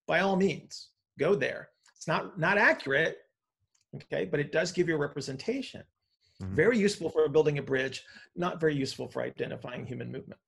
by 0.07 0.19
all 0.19 0.35
means, 0.35 0.89
go 1.17 1.33
there. 1.33 1.69
It's 1.97 2.07
not 2.07 2.39
not 2.39 2.57
accurate, 2.57 3.17
okay, 3.95 4.25
but 4.25 4.39
it 4.39 4.51
does 4.51 4.71
give 4.71 4.87
you 4.87 4.95
a 4.95 4.97
representation. 5.07 5.83
Mm-hmm. 6.41 6.55
Very 6.55 6.77
useful 6.77 7.09
for 7.09 7.27
building 7.27 7.57
a 7.57 7.63
bridge, 7.63 8.03
not 8.35 8.61
very 8.61 8.75
useful 8.75 9.07
for 9.07 9.23
identifying 9.23 9.85
human 9.85 10.11
movement. 10.11 10.39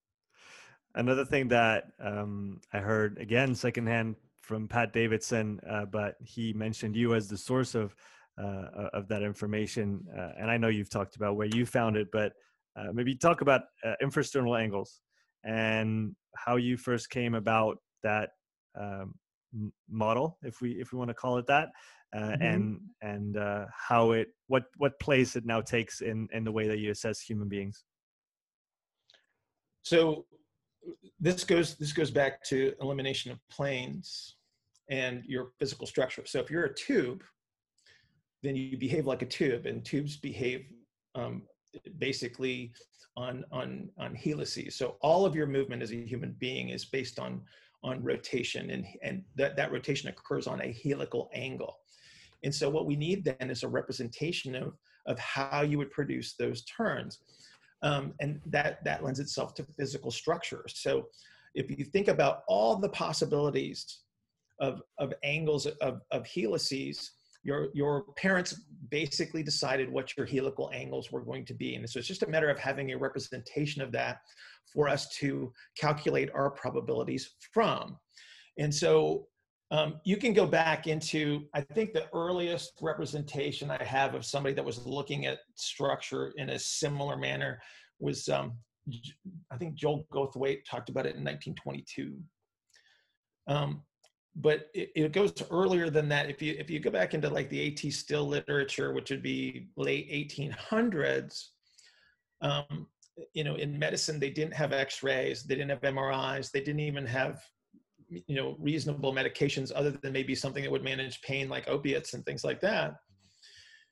Another 0.94 1.26
thing 1.26 1.48
that 1.48 1.86
um, 2.00 2.62
I 2.72 2.80
heard 2.80 3.18
again 3.18 3.56
secondhand 3.56 4.18
from 4.42 4.68
Pat 4.68 4.94
Davidson, 4.94 5.60
uh, 5.68 5.86
but 5.86 6.16
he 6.24 6.54
mentioned 6.54 6.96
you 6.96 7.16
as 7.16 7.28
the 7.28 7.38
source 7.38 7.74
of 7.74 7.96
uh, 8.38 8.90
of 8.94 9.08
that 9.10 9.24
information. 9.24 10.04
Uh, 10.18 10.30
and 10.40 10.50
I 10.50 10.58
know 10.58 10.68
you've 10.68 10.90
talked 10.90 11.16
about 11.16 11.36
where 11.36 11.48
you 11.54 11.66
found 11.66 11.98
it, 11.98 12.08
but 12.12 12.34
uh, 12.78 12.92
maybe 12.94 13.16
talk 13.16 13.42
about 13.42 13.62
uh, 13.84 13.94
infrasternal 14.02 14.60
angles 14.60 15.02
and 15.44 16.16
how 16.38 16.56
you 16.56 16.78
first 16.78 17.10
came 17.10 17.36
about 17.36 17.78
that 18.04 18.30
um, 18.80 19.16
model, 19.90 20.38
if 20.44 20.62
we 20.62 20.72
if 20.72 20.94
we 20.94 20.98
want 20.98 21.10
to 21.10 21.14
call 21.14 21.38
it 21.38 21.46
that, 21.48 21.70
uh, 22.16 22.20
mm-hmm. 22.20 22.42
and 22.42 22.80
and 23.02 23.38
how 23.76 24.12
it 24.12 24.30
what 24.48 24.64
what 24.78 24.98
place 25.00 25.36
it 25.36 25.46
now 25.46 25.60
takes 25.60 26.02
in 26.02 26.28
in 26.32 26.44
the 26.44 26.52
way 26.52 26.68
that 26.68 26.80
you 26.80 26.92
assess 26.92 27.20
human 27.20 27.50
beings. 27.50 27.84
So 29.84 30.26
this 31.20 31.44
goes 31.44 31.76
this 31.76 31.92
goes 31.92 32.12
back 32.12 32.44
to 32.46 32.74
elimination 32.82 33.32
of 33.32 33.40
planes 33.50 34.38
and 34.90 35.24
your 35.26 35.52
physical 35.60 35.88
structure. 35.88 36.24
So 36.26 36.40
if 36.40 36.50
you're 36.50 36.66
a 36.66 36.74
tube, 36.74 37.24
then 38.44 38.56
you 38.56 38.78
behave 38.78 39.06
like 39.06 39.22
a 39.22 39.26
tube, 39.26 39.66
and 39.66 39.84
tubes 39.86 40.18
behave 40.18 40.66
um, 41.16 41.44
basically 41.98 42.74
on 43.18 43.44
on 43.52 43.90
on 43.98 44.16
helices. 44.16 44.76
So 44.76 44.96
all 45.02 45.26
of 45.26 45.36
your 45.36 45.48
movement 45.48 45.82
as 45.82 45.92
a 45.92 45.96
human 45.96 46.36
being 46.40 46.70
is 46.70 46.86
based 46.86 47.20
on 47.20 47.42
on 47.84 48.04
rotation, 48.04 48.72
and 48.72 48.86
and 49.04 49.24
that 49.36 49.56
that 49.58 49.72
rotation 49.72 50.10
occurs 50.10 50.48
on 50.48 50.62
a 50.62 50.72
helical 50.72 51.30
angle. 51.34 51.78
And 52.44 52.54
so 52.54 52.70
what 52.70 52.86
we 52.86 52.96
need 52.96 53.24
then 53.24 53.50
is 53.50 53.64
a 53.64 53.68
representation 53.68 54.56
of 54.56 54.74
of 55.08 55.20
how 55.20 55.62
you 55.62 55.78
would 55.78 55.92
produce 55.92 56.34
those 56.34 56.64
turns, 56.66 57.20
um, 57.84 58.14
and 58.20 58.40
that 58.46 58.84
that 58.84 59.04
lends 59.04 59.20
itself 59.20 59.54
to 59.56 59.64
physical 59.64 60.12
structure. 60.12 60.64
So 60.68 61.08
if 61.54 61.70
you 61.70 61.86
think 61.86 62.08
about 62.08 62.44
all 62.48 62.76
the 62.78 62.90
possibilities 62.90 64.02
of 64.60 64.82
of 64.98 65.14
angles 65.24 65.66
of 65.66 66.02
of 66.12 66.26
helices 66.26 67.12
your 67.44 67.70
your 67.74 68.06
parents 68.18 68.62
basically 68.90 69.44
decided 69.44 69.92
what 69.92 70.16
your 70.18 70.26
helical 70.26 70.70
angles 70.74 71.12
were 71.12 71.22
going 71.22 71.46
to 71.46 71.54
be. 71.54 71.76
And 71.76 71.90
so 71.90 72.00
it's 72.00 72.08
just 72.08 72.24
a 72.24 72.30
matter 72.30 72.50
of 72.50 72.60
having 72.60 72.92
a 72.92 72.98
representation 72.98 73.82
of 73.82 73.92
that 73.94 74.22
for 74.74 74.88
us 74.88 75.10
to 75.18 75.52
calculate 75.78 76.30
our 76.34 76.50
probabilities 76.52 77.32
from. 77.54 77.98
And 78.58 78.74
so 78.74 79.28
um, 79.72 80.02
you 80.04 80.18
can 80.18 80.34
go 80.34 80.46
back 80.46 80.86
into 80.86 81.46
i 81.56 81.62
think 81.62 81.94
the 81.94 82.08
earliest 82.14 82.74
representation 82.82 83.72
i 83.72 83.82
have 83.84 84.14
of 84.14 84.26
somebody 84.26 84.54
that 84.54 84.66
was 84.66 84.86
looking 84.86 85.26
at 85.26 85.40
structure 85.56 86.34
in 86.36 86.50
a 86.50 86.60
similar 86.60 87.16
manner 87.16 87.60
was 88.00 88.28
um, 88.30 88.54
i 89.50 89.58
think 89.58 89.76
joel 89.76 90.06
goldthwait 90.14 90.60
talked 90.70 90.90
about 90.90 91.06
it 91.06 91.16
in 91.16 91.24
1922 91.24 92.18
um, 93.48 93.82
but 94.36 94.70
it, 94.74 94.92
it, 94.96 95.12
goes 95.12 95.34
earlier 95.52 95.90
than 95.90 96.08
that. 96.10 96.30
If 96.30 96.42
you 96.42 96.56
if 96.58 96.70
you 96.70 96.80
go 96.80 96.90
back 96.90 97.14
into 97.14 97.30
like 97.30 97.50
the 97.50 97.68
AT 97.68 97.92
still 97.94 98.26
literature, 98.26 98.94
which 98.94 99.10
would 99.10 99.24
be 99.24 99.68
late 99.76 100.10
1800s, 100.10 101.48
um, 102.42 102.88
you 103.34 103.44
know, 103.44 103.56
in 103.56 103.78
medicine 103.78 104.20
they 104.20 104.30
didn't 104.30 104.54
have 104.54 104.72
X-rays, 104.72 105.44
they 105.44 105.56
didn't 105.56 105.70
have 105.70 105.82
MRIs, 105.82 106.52
they 106.52 106.62
didn't 106.62 106.80
even 106.80 107.06
have 107.06 107.42
you 108.10 108.36
know 108.36 108.56
reasonable 108.60 109.14
medications 109.14 109.72
other 109.74 109.92
than 109.92 110.12
maybe 110.12 110.36
something 110.36 110.64
that 110.64 110.72
would 110.72 110.84
manage 110.84 111.22
pain 111.22 111.48
like 111.50 111.68
opiates 111.68 112.14
and 112.14 112.26
things 112.26 112.44
like 112.44 112.62
that. 112.62 112.96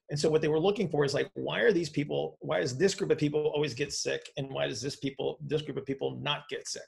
And 0.09 0.19
so 0.19 0.29
what 0.29 0.41
they 0.41 0.47
were 0.47 0.59
looking 0.59 0.89
for 0.89 1.05
is 1.05 1.13
like, 1.13 1.29
why 1.35 1.59
are 1.59 1.71
these 1.71 1.89
people? 1.89 2.37
Why 2.39 2.61
does 2.61 2.77
this 2.77 2.95
group 2.95 3.11
of 3.11 3.17
people 3.17 3.51
always 3.53 3.73
get 3.73 3.91
sick, 3.91 4.21
and 4.37 4.49
why 4.49 4.67
does 4.67 4.81
this 4.81 4.95
people 4.95 5.37
this 5.45 5.61
group 5.61 5.77
of 5.77 5.85
people 5.85 6.17
not 6.21 6.47
get 6.49 6.67
sick? 6.67 6.87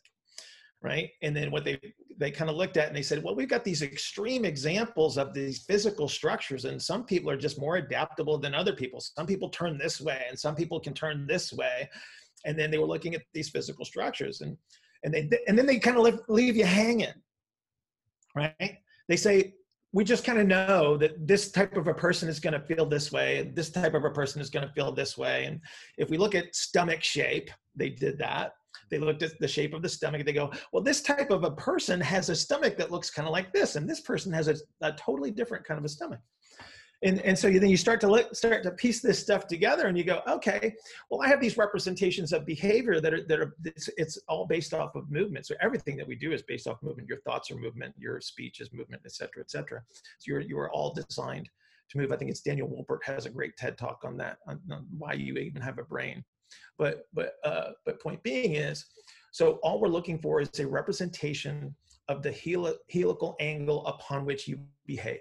Right? 0.82 1.09
And 1.21 1.36
then 1.36 1.51
what 1.51 1.63
they 1.63 1.79
they 2.17 2.32
kind 2.32 2.49
of 2.49 2.55
looked 2.55 2.77
at 2.77 2.88
and 2.88 2.95
they 2.95 3.01
said 3.01 3.23
well 3.23 3.36
we've 3.36 3.49
got 3.49 3.63
these 3.63 3.82
extreme 3.82 4.45
examples 4.45 5.17
of 5.17 5.34
these 5.34 5.63
physical 5.63 6.07
structures 6.07 6.65
and 6.65 6.82
some 6.82 7.05
people 7.05 7.29
are 7.29 7.38
just 7.38 7.59
more 7.59 7.77
adaptable 7.77 8.38
than 8.38 8.53
other 8.53 8.75
people. 8.75 8.99
Some 8.99 9.25
people 9.25 9.49
turn 9.49 9.77
this 9.77 10.01
way 10.01 10.25
and 10.29 10.38
some 10.38 10.55
people 10.55 10.79
can 10.79 10.93
turn 10.93 11.27
this 11.27 11.53
way. 11.53 11.89
And 12.45 12.57
then 12.57 12.71
they 12.71 12.79
were 12.79 12.88
looking 12.88 13.13
at 13.13 13.21
these 13.34 13.49
physical 13.49 13.86
structures 13.86 14.41
and 14.41 14.57
and 15.03 15.13
they 15.13 15.29
and 15.47 15.57
then 15.57 15.65
they 15.65 15.79
kind 15.79 15.97
of 15.97 16.03
leave, 16.03 16.19
leave 16.27 16.55
you 16.55 16.65
hanging 16.65 17.13
right? 18.36 18.77
They 19.07 19.17
say 19.17 19.53
we 19.93 20.03
just 20.03 20.23
kind 20.23 20.39
of 20.39 20.47
know 20.47 20.95
that 20.97 21.27
this 21.27 21.51
type 21.51 21.75
of 21.75 21.88
a 21.88 21.93
person 21.93 22.29
is 22.29 22.39
going 22.39 22.53
to 22.53 22.65
feel 22.65 22.86
this 22.86 23.11
way 23.11 23.39
and 23.39 23.55
this 23.55 23.69
type 23.69 23.93
of 23.93 24.05
a 24.05 24.09
person 24.09 24.41
is 24.41 24.49
going 24.49 24.65
to 24.65 24.73
feel 24.73 24.91
this 24.91 25.17
way. 25.17 25.45
And 25.45 25.59
if 25.97 26.09
we 26.09 26.17
look 26.17 26.36
at 26.36 26.55
stomach 26.55 27.03
shape 27.03 27.49
they 27.75 27.89
did 27.89 28.17
that 28.19 28.53
they 28.92 29.00
looked 29.00 29.24
at 29.24 29.39
the 29.39 29.48
shape 29.48 29.74
of 29.74 29.82
the 29.82 29.89
stomach. 29.89 30.26
They 30.26 30.34
go, 30.34 30.52
well, 30.72 30.84
this 30.84 31.02
type 31.02 31.32
of 31.32 31.44
a 31.44 31.52
person 31.52 32.00
has 32.02 32.30
a 32.30 32.36
stomach 32.36 32.78
that 32.78 32.92
looks 32.92 33.10
kind 33.10 33.28
of 33.28 33.32
like 33.32 33.52
this, 33.54 33.76
and 33.76 33.89
this 33.89 34.02
person 34.02 34.32
has 34.34 34.48
a, 34.48 34.56
a 34.82 34.92
totally 34.94 35.32
different 35.32 35.66
kind 35.66 35.80
of 35.80 35.86
a 35.86 35.89
stomach. 35.89 36.20
And, 37.04 37.20
and 37.22 37.38
so 37.38 37.48
you, 37.48 37.60
then 37.60 37.70
you 37.70 37.78
start 37.78 38.00
to 38.02 38.08
look, 38.08 38.36
start 38.36 38.62
to 38.64 38.72
piece 38.72 39.02
this 39.02 39.18
stuff 39.18 39.48
together 39.48 39.88
and 39.88 39.98
you 39.98 40.04
go 40.04 40.22
okay 40.28 40.76
well 41.10 41.22
i 41.22 41.28
have 41.28 41.42
these 41.42 41.58
representations 41.58 42.32
of 42.32 42.46
behavior 42.46 43.02
that 43.02 43.14
are 43.14 43.24
that 43.24 43.39
are 43.39 43.56
it's, 43.66 43.89
it's 43.98 44.20
all 44.28 44.46
based 44.46 44.74
off 44.74 44.94
of 44.96 45.10
movement 45.10 45.48
so 45.48 45.56
everything 45.62 45.98
that 45.98 46.08
we 46.08 46.16
do 46.16 46.32
is 46.32 46.44
based 46.44 46.68
off 46.68 46.78
movement 46.84 47.10
your 47.10 47.20
thoughts 47.22 47.50
are 47.50 47.56
movement 47.56 47.94
your 47.98 48.22
speech 48.22 48.62
is 48.62 48.72
movement 48.72 49.02
et 49.04 49.12
cetera 49.12 49.42
et 49.42 49.50
cetera 49.50 49.82
so 50.20 50.26
you're 50.28 50.42
you 50.42 50.60
are 50.60 50.72
all 50.72 50.94
designed 50.94 51.50
to 51.89 51.98
move 51.98 52.12
i 52.12 52.16
think 52.16 52.30
it's 52.30 52.42
daniel 52.42 52.68
wolpert 52.68 53.04
has 53.04 53.26
a 53.26 53.30
great 53.30 53.58
ted 53.58 53.80
talk 53.80 54.02
on 54.04 54.16
that 54.16 54.38
on, 54.48 54.60
on 54.72 54.86
why 54.96 55.14
you 55.14 55.36
even 55.38 55.62
have 55.62 55.80
a 55.80 55.84
brain 55.84 56.24
but 56.82 57.05
but 57.13 57.36
uh, 57.43 57.69
but 57.86 58.01
point 58.01 58.21
being 58.23 58.55
is, 58.55 58.86
so 59.32 59.59
all 59.61 59.79
we're 59.79 59.95
looking 59.97 60.17
for 60.17 60.41
is 60.41 60.59
a 60.59 60.65
representation 60.65 61.75
of 62.09 62.23
the 62.23 62.32
heli- 62.32 62.79
helical 62.89 63.36
angle 63.39 63.86
upon 63.86 64.25
which 64.25 64.47
you 64.47 64.57
behave. 64.88 65.19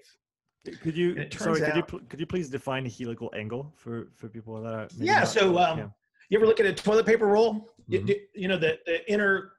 Could 0.83 0.97
you 0.97 1.27
sorry? 1.37 1.63
Out, 1.63 1.67
could 1.67 1.77
you 1.77 2.01
could 2.09 2.21
you 2.21 2.27
please 2.27 2.49
define 2.49 2.87
a 2.87 2.89
helical 2.89 3.31
angle 3.37 3.75
for 3.77 4.09
for 4.17 4.29
people 4.29 4.61
that 4.63 4.73
are 4.73 4.89
yeah? 4.97 5.23
So 5.23 5.59
um, 5.59 5.79
yeah. 5.79 5.89
you 6.31 6.39
ever 6.39 6.47
look 6.47 6.61
at 6.61 6.67
a 6.67 6.73
toilet 6.73 7.05
paper 7.05 7.27
roll? 7.27 7.53
Mm-hmm. 7.91 8.09
You, 8.09 8.17
you, 8.35 8.49
know 8.49 8.57
the 8.57 8.79
the 8.87 8.99
inner 9.13 9.53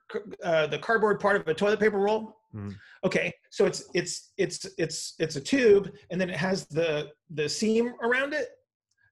uh, 0.43 0.65
the 0.67 0.79
cardboard 0.79 1.19
part 1.19 1.35
of 1.35 1.47
a 1.47 1.53
toilet 1.53 1.79
paper 1.79 1.99
roll. 1.99 2.37
Mm-hmm. 2.55 2.71
Okay, 3.05 3.31
so 3.51 3.67
it's 3.67 3.83
it's 3.93 4.31
it's 4.37 4.65
it's 4.79 5.13
it's 5.19 5.35
a 5.35 5.41
tube, 5.41 5.91
and 6.09 6.19
then 6.19 6.31
it 6.31 6.37
has 6.37 6.65
the 6.65 7.11
the 7.29 7.47
seam 7.47 7.93
around 8.01 8.33
it 8.33 8.49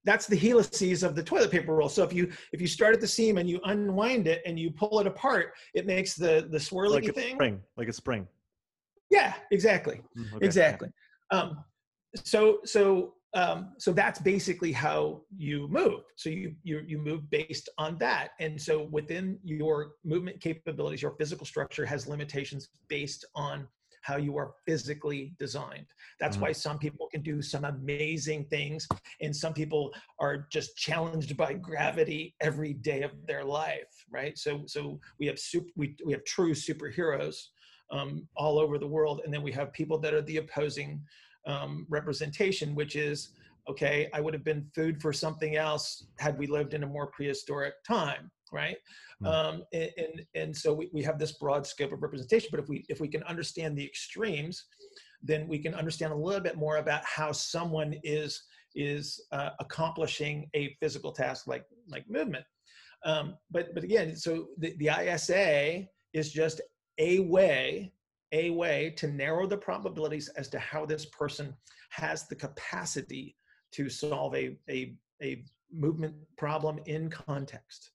that's 0.09 0.25
the 0.25 0.35
helices 0.35 1.03
of 1.03 1.13
the 1.13 1.21
toilet 1.21 1.51
paper 1.51 1.75
roll. 1.75 1.87
So 1.87 2.03
if 2.03 2.11
you 2.11 2.31
if 2.51 2.59
you 2.59 2.65
start 2.65 2.95
at 2.95 3.01
the 3.01 3.07
seam 3.07 3.37
and 3.37 3.47
you 3.47 3.59
unwind 3.65 4.25
it 4.25 4.41
and 4.43 4.57
you 4.57 4.71
pull 4.71 4.99
it 4.99 5.05
apart, 5.05 5.53
it 5.75 5.85
makes 5.85 6.15
the 6.15 6.47
the 6.49 6.57
swirly 6.57 7.03
like 7.03 7.13
thing. 7.13 7.35
Spring, 7.35 7.61
like 7.77 7.89
a 7.89 7.93
spring. 7.93 8.27
Yeah, 9.11 9.35
exactly, 9.51 10.01
mm, 10.17 10.33
okay. 10.33 10.45
exactly. 10.45 10.89
Um, 11.29 11.63
so 12.15 12.59
so 12.65 13.13
um, 13.35 13.73
so 13.77 13.93
that's 13.93 14.19
basically 14.19 14.71
how 14.71 15.21
you 15.37 15.67
move. 15.67 16.01
So 16.15 16.31
you 16.31 16.55
you 16.63 16.81
you 16.87 16.97
move 16.97 17.29
based 17.29 17.69
on 17.77 17.99
that, 17.99 18.29
and 18.39 18.59
so 18.59 18.87
within 18.91 19.37
your 19.43 19.91
movement 20.03 20.41
capabilities, 20.41 21.03
your 21.03 21.15
physical 21.19 21.45
structure 21.45 21.85
has 21.85 22.07
limitations 22.07 22.69
based 22.87 23.25
on 23.35 23.67
how 24.01 24.17
you 24.17 24.37
are 24.37 24.53
physically 24.65 25.33
designed. 25.39 25.85
That's 26.19 26.35
mm-hmm. 26.35 26.45
why 26.45 26.51
some 26.51 26.79
people 26.79 27.07
can 27.11 27.21
do 27.21 27.41
some 27.41 27.65
amazing 27.65 28.45
things, 28.45 28.87
and 29.21 29.35
some 29.35 29.53
people 29.53 29.93
are 30.19 30.47
just 30.51 30.75
challenged 30.77 31.35
by 31.37 31.53
gravity 31.53 32.35
every 32.41 32.73
day 32.73 33.01
of 33.01 33.11
their 33.27 33.43
life, 33.43 34.05
right? 34.09 34.37
So, 34.37 34.63
so 34.65 34.99
we 35.19 35.27
have 35.27 35.39
super, 35.39 35.69
we 35.75 35.95
we 36.05 36.13
have 36.13 36.23
true 36.25 36.53
superheroes 36.53 37.35
um, 37.91 38.27
all 38.35 38.59
over 38.59 38.77
the 38.77 38.87
world, 38.87 39.21
and 39.23 39.33
then 39.33 39.41
we 39.41 39.51
have 39.51 39.73
people 39.73 39.99
that 39.99 40.13
are 40.13 40.21
the 40.21 40.37
opposing 40.37 41.01
um, 41.45 41.85
representation, 41.89 42.75
which 42.75 42.95
is 42.95 43.29
okay. 43.69 44.09
I 44.13 44.21
would 44.21 44.33
have 44.33 44.43
been 44.43 44.65
food 44.75 45.01
for 45.01 45.13
something 45.13 45.55
else 45.55 46.05
had 46.17 46.37
we 46.37 46.47
lived 46.47 46.73
in 46.73 46.83
a 46.83 46.87
more 46.87 47.07
prehistoric 47.07 47.73
time 47.83 48.31
right? 48.51 48.77
Mm-hmm. 49.21 49.27
Um, 49.27 49.63
and, 49.73 49.91
and, 49.97 50.25
and 50.35 50.55
so 50.55 50.73
we, 50.73 50.89
we 50.93 51.03
have 51.03 51.19
this 51.19 51.33
broad 51.33 51.65
scope 51.65 51.91
of 51.91 52.01
representation. 52.01 52.49
But 52.51 52.59
if 52.59 52.69
we 52.69 52.85
if 52.89 52.99
we 52.99 53.07
can 53.07 53.23
understand 53.23 53.77
the 53.77 53.85
extremes, 53.85 54.65
then 55.21 55.47
we 55.47 55.59
can 55.59 55.73
understand 55.73 56.13
a 56.13 56.15
little 56.15 56.41
bit 56.41 56.57
more 56.57 56.77
about 56.77 57.03
how 57.05 57.31
someone 57.31 57.95
is 58.03 58.43
is 58.75 59.21
uh, 59.31 59.49
accomplishing 59.59 60.49
a 60.53 60.75
physical 60.79 61.11
task 61.11 61.47
like 61.47 61.65
like 61.87 62.09
movement. 62.09 62.45
Um, 63.05 63.35
but 63.51 63.73
but 63.73 63.83
again, 63.83 64.15
so 64.15 64.47
the, 64.57 64.75
the 64.77 64.89
ISA 64.89 65.87
is 66.13 66.31
just 66.31 66.61
a 66.97 67.19
way 67.19 67.91
a 68.31 68.51
way 68.51 68.93
to 68.95 69.07
narrow 69.07 69.47
the 69.47 69.57
probabilities 69.57 70.27
as 70.29 70.47
to 70.49 70.59
how 70.59 70.85
this 70.85 71.05
person 71.05 71.53
has 71.89 72.27
the 72.27 72.35
capacity 72.35 73.35
to 73.71 73.89
solve 73.89 74.35
a 74.35 74.57
a, 74.69 74.95
a 75.21 75.43
movement 75.71 76.15
problem 76.37 76.79
in 76.85 77.09
context 77.09 77.91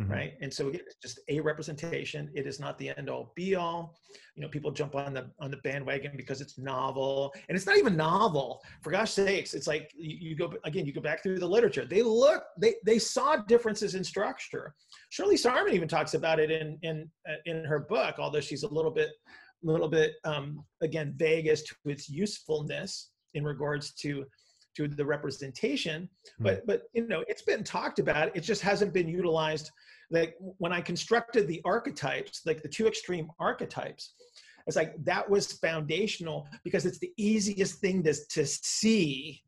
mm-hmm. 0.00 0.12
right? 0.12 0.32
And 0.40 0.52
so 0.52 0.68
again, 0.68 0.82
it's 0.86 0.96
just 0.96 1.20
a 1.28 1.40
representation. 1.40 2.30
It 2.34 2.46
is 2.46 2.60
not 2.60 2.78
the 2.78 2.96
end 2.96 3.08
all 3.08 3.32
be 3.34 3.54
all. 3.54 3.96
You 4.34 4.42
know, 4.42 4.48
people 4.48 4.70
jump 4.70 4.94
on 4.94 5.12
the 5.12 5.30
on 5.38 5.50
the 5.50 5.58
bandwagon 5.58 6.12
because 6.16 6.40
it's 6.40 6.58
novel, 6.58 7.32
and 7.48 7.56
it's 7.56 7.66
not 7.66 7.76
even 7.76 7.96
novel. 7.96 8.62
For 8.82 8.90
gosh 8.90 9.12
sakes, 9.12 9.54
it's 9.54 9.66
like 9.66 9.90
you, 9.94 10.30
you 10.30 10.36
go 10.36 10.52
again. 10.64 10.86
You 10.86 10.92
go 10.92 11.00
back 11.00 11.22
through 11.22 11.38
the 11.38 11.48
literature. 11.48 11.84
They 11.84 12.02
look, 12.02 12.44
they 12.58 12.74
they 12.84 12.98
saw 12.98 13.36
differences 13.36 13.94
in 13.94 14.04
structure. 14.04 14.74
Shirley 15.10 15.36
Sahrmann 15.36 15.72
even 15.72 15.88
talks 15.88 16.14
about 16.14 16.40
it 16.40 16.50
in 16.50 16.78
in 16.82 17.10
uh, 17.28 17.34
in 17.46 17.64
her 17.64 17.80
book, 17.80 18.16
although 18.18 18.40
she's 18.40 18.62
a 18.62 18.68
little 18.68 18.90
bit 18.90 19.10
a 19.62 19.70
little 19.70 19.88
bit 19.88 20.14
um, 20.24 20.64
again 20.80 21.14
vague 21.16 21.46
as 21.46 21.62
to 21.62 21.74
its 21.84 22.08
usefulness 22.08 23.10
in 23.34 23.44
regards 23.44 23.92
to 23.92 24.24
to 24.76 24.88
the 24.88 25.04
representation 25.04 26.08
hmm. 26.38 26.44
but 26.44 26.66
but 26.66 26.82
you 26.92 27.06
know 27.06 27.24
it's 27.28 27.42
been 27.42 27.64
talked 27.64 27.98
about 27.98 28.34
it 28.36 28.40
just 28.40 28.62
hasn't 28.62 28.92
been 28.92 29.08
utilized. 29.08 29.70
Like 30.12 30.34
when 30.40 30.72
i 30.72 30.80
constructed 30.80 31.46
the 31.46 31.62
archetypes 31.64 32.42
like 32.44 32.62
the 32.62 32.68
two 32.68 32.88
extreme 32.88 33.28
archetypes 33.38 34.14
it's 34.66 34.76
like 34.76 34.94
that 35.04 35.28
was 35.28 35.52
foundational 35.52 36.46
because 36.64 36.86
it's 36.86 36.98
the 36.98 37.12
easiest 37.16 37.80
thing 37.80 38.02
to, 38.04 38.14
to 38.30 38.46
see 38.46 39.42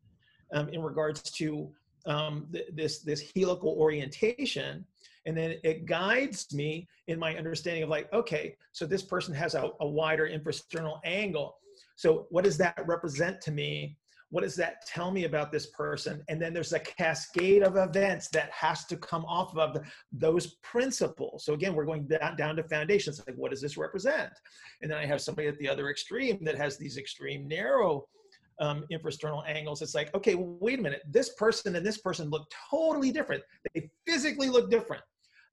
um, 0.53 0.69
in 0.71 0.83
regards 0.83 1.23
to 1.23 1.71
um, 2.07 2.49
th- 2.53 2.67
this 2.73 3.01
this 3.01 3.33
helical 3.35 3.71
orientation. 3.71 4.85
And 5.25 5.37
then 5.37 5.55
it 5.63 5.87
guides 5.87 6.53
me 6.53 6.89
in 7.07 7.19
my 7.19 7.37
understanding 7.37 7.85
of 7.85 7.89
like 7.89 8.13
okay 8.13 8.57
so 8.73 8.87
this 8.87 9.03
person 9.03 9.35
has 9.35 9.55
a, 9.55 9.71
a 9.81 9.87
wider 9.87 10.29
infrasternal 10.29 10.99
angle. 11.05 11.57
So 11.97 12.27
what 12.31 12.45
does 12.45 12.59
that 12.59 12.83
represent 12.87 13.41
to 13.43 13.53
me 13.53 13.97
what 14.33 14.45
does 14.45 14.57
that 14.57 14.87
tell 14.87 15.11
me 15.11 15.25
about 15.25 15.53
this 15.53 15.67
person? 15.67 16.25
And 16.29 16.41
then 16.41 16.55
there's 16.55 16.73
a 16.73 16.81
cascade 16.81 17.63
of 17.63 17.77
events 17.77 18.29
that 18.29 18.51
has 18.51 18.87
to 18.87 18.97
come 18.97 19.27
off 19.27 19.55
of 19.59 19.77
those 20.11 20.55
principles. 20.63 21.45
So 21.45 21.53
again 21.53 21.75
we're 21.75 21.85
going 21.85 22.07
down, 22.07 22.37
down 22.37 22.57
to 22.57 22.63
foundations 22.65 23.23
like 23.27 23.37
what 23.37 23.51
does 23.51 23.61
this 23.61 23.77
represent? 23.77 24.33
And 24.81 24.91
then 24.91 24.97
i 24.97 25.05
have 25.05 25.21
somebody 25.21 25.49
at 25.49 25.59
the 25.59 25.69
other 25.69 25.91
extreme 25.91 26.43
that 26.45 26.57
has 26.57 26.79
these 26.79 26.97
extreme 26.97 27.47
narrow 27.47 28.07
um, 28.59 28.85
infrasternal 28.91 29.47
angles. 29.47 29.83
It's 29.83 29.95
like 29.95 30.15
okay 30.15 30.35
wait 30.35 30.79
a 30.79 30.83
minute 30.83 31.03
this 31.11 31.35
person 31.35 31.77
and 31.77 31.85
this 31.85 31.99
person 31.99 32.31
look 32.31 32.51
totally 32.71 33.13
different. 33.13 33.43
They 33.75 33.91
physically 34.07 34.49
look 34.49 34.71
different 34.71 35.03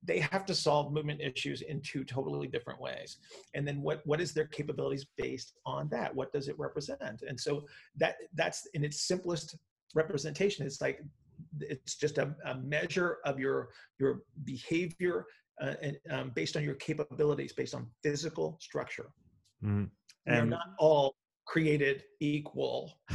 they 0.03 0.19
have 0.19 0.45
to 0.45 0.55
solve 0.55 0.93
movement 0.93 1.21
issues 1.21 1.61
in 1.61 1.81
two 1.81 2.03
totally 2.03 2.47
different 2.47 2.79
ways. 2.79 3.17
And 3.53 3.67
then 3.67 3.81
what 3.81 4.01
what 4.05 4.21
is 4.21 4.33
their 4.33 4.47
capabilities 4.47 5.05
based 5.17 5.53
on 5.65 5.89
that? 5.89 6.15
What 6.15 6.31
does 6.31 6.47
it 6.47 6.57
represent? 6.57 7.01
And 7.27 7.39
so 7.39 7.65
that 7.97 8.15
that's 8.33 8.67
in 8.73 8.83
its 8.83 9.07
simplest 9.07 9.57
representation 9.95 10.67
it's 10.67 10.81
like 10.81 11.01
it's 11.59 11.95
just 11.95 12.19
a, 12.19 12.35
a 12.45 12.55
measure 12.59 13.17
of 13.25 13.39
your 13.39 13.69
your 13.99 14.21
behavior 14.43 15.25
uh, 15.61 15.73
and 15.81 15.97
um, 16.11 16.31
based 16.35 16.55
on 16.55 16.63
your 16.63 16.75
capabilities 16.75 17.53
based 17.53 17.75
on 17.75 17.87
physical 18.03 18.57
structure. 18.61 19.09
Mm-hmm. 19.63 19.85
and 20.27 20.35
they're 20.37 20.45
not 20.45 20.67
all 20.77 21.15
created 21.45 22.03
equal. 22.19 22.93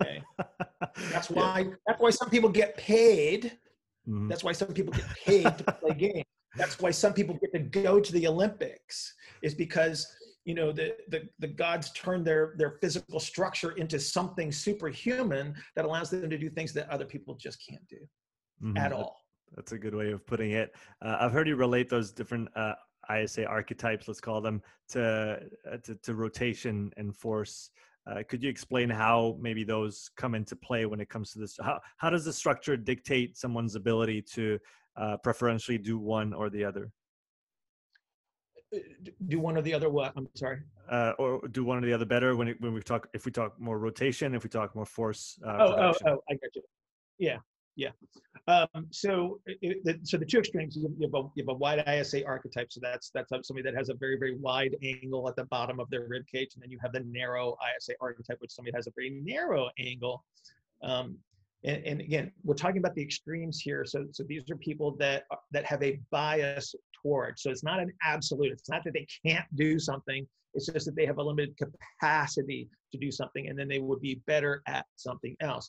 Okay? 0.00 0.22
That's 1.12 1.28
why 1.30 1.66
that's 1.86 2.00
why 2.00 2.10
some 2.10 2.30
people 2.30 2.48
get 2.48 2.76
paid 2.76 3.58
Mm-hmm. 4.08 4.28
That's 4.28 4.44
why 4.44 4.52
some 4.52 4.68
people 4.68 4.92
get 4.92 5.06
paid 5.24 5.44
to 5.44 5.72
play 5.72 5.94
games. 5.98 6.24
That's 6.56 6.78
why 6.80 6.90
some 6.90 7.12
people 7.12 7.36
get 7.40 7.52
to 7.52 7.58
go 7.58 8.00
to 8.00 8.12
the 8.12 8.26
Olympics. 8.26 9.14
Is 9.42 9.54
because 9.54 10.06
you 10.44 10.54
know 10.54 10.72
the, 10.72 10.94
the 11.08 11.28
the 11.38 11.48
gods 11.48 11.92
turn 11.92 12.24
their 12.24 12.54
their 12.56 12.78
physical 12.80 13.20
structure 13.20 13.72
into 13.72 13.98
something 13.98 14.52
superhuman 14.52 15.54
that 15.74 15.84
allows 15.84 16.10
them 16.10 16.30
to 16.30 16.38
do 16.38 16.48
things 16.48 16.72
that 16.72 16.88
other 16.88 17.04
people 17.04 17.34
just 17.34 17.58
can't 17.68 17.86
do 17.88 17.98
mm-hmm. 18.62 18.76
at 18.76 18.92
all. 18.92 19.20
That's 19.54 19.72
a 19.72 19.78
good 19.78 19.94
way 19.94 20.12
of 20.12 20.26
putting 20.26 20.52
it. 20.52 20.74
Uh, 21.02 21.16
I've 21.20 21.32
heard 21.32 21.48
you 21.48 21.56
relate 21.56 21.88
those 21.88 22.12
different 22.12 22.48
uh, 22.56 22.74
ISA 23.14 23.46
archetypes, 23.46 24.08
let's 24.08 24.20
call 24.20 24.40
them, 24.40 24.62
to, 24.88 25.40
uh, 25.70 25.76
to, 25.84 25.94
to 25.94 26.14
rotation 26.14 26.92
and 26.96 27.14
force. 27.14 27.70
Uh, 28.06 28.22
could 28.28 28.42
you 28.42 28.48
explain 28.48 28.88
how 28.88 29.36
maybe 29.40 29.64
those 29.64 30.10
come 30.16 30.34
into 30.34 30.54
play 30.54 30.86
when 30.86 31.00
it 31.00 31.08
comes 31.08 31.32
to 31.32 31.38
this? 31.38 31.58
How, 31.60 31.80
how 31.96 32.08
does 32.08 32.24
the 32.24 32.32
structure 32.32 32.76
dictate 32.76 33.36
someone's 33.36 33.74
ability 33.74 34.22
to 34.34 34.58
uh, 34.96 35.16
preferentially 35.18 35.78
do 35.78 35.98
one 35.98 36.32
or 36.32 36.48
the 36.48 36.64
other? 36.64 36.92
Uh, 38.74 38.78
do 39.26 39.40
one 39.40 39.56
or 39.56 39.62
the 39.62 39.74
other 39.74 39.90
what? 39.90 40.12
I'm 40.16 40.28
sorry. 40.34 40.60
Uh, 40.88 41.12
or 41.18 41.48
do 41.48 41.64
one 41.64 41.78
or 41.78 41.86
the 41.86 41.92
other 41.92 42.04
better 42.04 42.36
when 42.36 42.48
it, 42.48 42.60
when 42.60 42.72
we 42.72 42.80
talk 42.80 43.08
if 43.12 43.26
we 43.26 43.32
talk 43.32 43.58
more 43.60 43.78
rotation, 43.78 44.34
if 44.34 44.44
we 44.44 44.50
talk 44.50 44.76
more 44.76 44.86
force. 44.86 45.36
Uh, 45.44 45.56
oh, 45.58 45.74
oh, 45.76 45.94
oh, 46.06 46.18
I 46.30 46.34
got 46.34 46.54
you. 46.54 46.62
Yeah, 47.18 47.38
yeah. 47.76 47.90
Um, 48.48 48.86
so, 48.90 49.40
it, 49.46 49.78
it, 49.84 50.06
so 50.06 50.16
the 50.16 50.24
two 50.24 50.38
extremes, 50.38 50.76
you 50.76 50.82
have, 51.02 51.14
a, 51.14 51.28
you 51.34 51.44
have 51.44 51.48
a 51.48 51.54
wide 51.54 51.82
ISA 51.88 52.24
archetype. 52.24 52.70
So 52.70 52.80
that's 52.82 53.10
that's 53.10 53.30
somebody 53.46 53.62
that 53.62 53.76
has 53.76 53.88
a 53.88 53.94
very 53.94 54.16
very 54.18 54.36
wide 54.36 54.76
angle 54.82 55.28
at 55.28 55.36
the 55.36 55.44
bottom 55.44 55.80
of 55.80 55.90
their 55.90 56.06
rib 56.08 56.24
cage, 56.32 56.50
and 56.54 56.62
then 56.62 56.70
you 56.70 56.78
have 56.80 56.92
the 56.92 57.00
narrow 57.00 57.56
ISA 57.76 57.94
archetype, 58.00 58.40
which 58.40 58.52
somebody 58.52 58.74
has 58.76 58.86
a 58.86 58.92
very 58.94 59.20
narrow 59.24 59.68
angle. 59.78 60.24
Um, 60.82 61.18
and, 61.64 61.84
and, 61.84 62.00
again, 62.00 62.30
we're 62.44 62.54
talking 62.54 62.78
about 62.78 62.94
the 62.94 63.02
extremes 63.02 63.60
here. 63.60 63.84
So, 63.84 64.06
so 64.12 64.22
these 64.22 64.48
are 64.50 64.56
people 64.56 64.94
that 64.98 65.24
that 65.50 65.64
have 65.64 65.82
a 65.82 65.98
bias 66.10 66.74
toward. 67.02 67.38
So 67.38 67.50
it's 67.50 67.64
not 67.64 67.80
an 67.80 67.92
absolute. 68.02 68.52
It's 68.52 68.68
not 68.68 68.84
that 68.84 68.94
they 68.94 69.06
can't 69.24 69.46
do 69.56 69.78
something. 69.78 70.26
It's 70.54 70.66
just 70.66 70.86
that 70.86 70.94
they 70.96 71.06
have 71.06 71.18
a 71.18 71.22
limited 71.22 71.56
capacity 71.58 72.68
to 72.92 72.98
do 72.98 73.10
something, 73.10 73.48
and 73.48 73.58
then 73.58 73.68
they 73.68 73.78
would 73.78 74.00
be 74.00 74.20
better 74.26 74.62
at 74.66 74.86
something 74.96 75.36
else. 75.40 75.68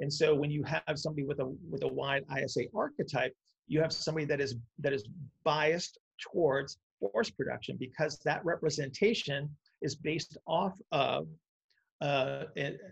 And 0.00 0.12
so 0.12 0.34
when 0.34 0.50
you 0.50 0.62
have 0.64 0.98
somebody 0.98 1.24
with 1.24 1.40
a 1.40 1.46
with 1.70 1.82
a 1.82 1.88
wide 1.88 2.24
ISA 2.36 2.64
archetype, 2.74 3.34
you 3.66 3.80
have 3.80 3.92
somebody 3.92 4.26
that 4.26 4.40
is 4.40 4.56
that 4.78 4.92
is 4.92 5.04
biased 5.44 5.98
towards 6.20 6.78
force 7.00 7.30
production 7.30 7.76
because 7.78 8.18
that 8.24 8.44
representation 8.44 9.48
is 9.82 9.94
based 9.94 10.36
off 10.46 10.78
of 10.92 11.28
uh, 12.00 12.44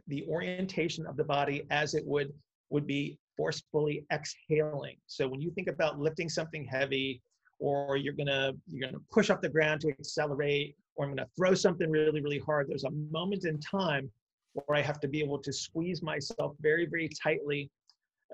the 0.08 0.24
orientation 0.28 1.06
of 1.06 1.16
the 1.16 1.24
body 1.24 1.66
as 1.70 1.94
it 1.94 2.04
would 2.06 2.32
would 2.70 2.86
be 2.86 3.18
forcefully 3.36 4.04
exhaling. 4.12 4.96
So 5.06 5.28
when 5.28 5.40
you 5.40 5.50
think 5.50 5.68
about 5.68 6.00
lifting 6.00 6.28
something 6.28 6.64
heavy, 6.64 7.22
or 7.58 7.96
you're 7.96 8.14
gonna 8.14 8.52
you're 8.66 8.88
gonna 8.88 9.02
push 9.10 9.30
off 9.30 9.40
the 9.40 9.48
ground 9.48 9.80
to 9.82 9.90
accelerate, 9.90 10.76
or 10.96 11.04
I'm 11.04 11.12
gonna 11.12 11.28
throw 11.36 11.54
something 11.54 11.88
really 11.90 12.20
really 12.20 12.40
hard. 12.40 12.68
There's 12.68 12.84
a 12.84 12.90
moment 12.90 13.44
in 13.44 13.60
time 13.60 14.10
where 14.66 14.78
I 14.78 14.82
have 14.82 15.00
to 15.00 15.08
be 15.08 15.20
able 15.20 15.38
to 15.38 15.52
squeeze 15.52 16.02
myself 16.02 16.54
very, 16.60 16.86
very 16.86 17.08
tightly 17.22 17.70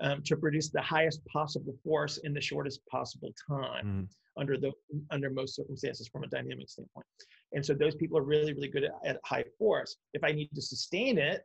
um, 0.01 0.21
to 0.23 0.35
produce 0.35 0.69
the 0.69 0.81
highest 0.81 1.23
possible 1.25 1.75
force 1.83 2.17
in 2.17 2.33
the 2.33 2.41
shortest 2.41 2.81
possible 2.87 3.31
time 3.47 3.85
mm. 3.85 4.07
under 4.37 4.57
the 4.57 4.71
under 5.11 5.29
most 5.29 5.55
circumstances 5.55 6.07
from 6.07 6.23
a 6.23 6.27
dynamic 6.27 6.69
standpoint. 6.69 7.05
And 7.51 7.63
so 7.63 7.73
those 7.73 7.95
people 7.95 8.17
are 8.17 8.23
really, 8.23 8.53
really 8.53 8.69
good 8.69 8.85
at, 8.85 8.93
at 9.05 9.19
high 9.23 9.43
force. 9.59 9.95
If 10.13 10.23
I 10.23 10.31
need 10.31 10.49
to 10.55 10.61
sustain 10.61 11.17
it, 11.17 11.41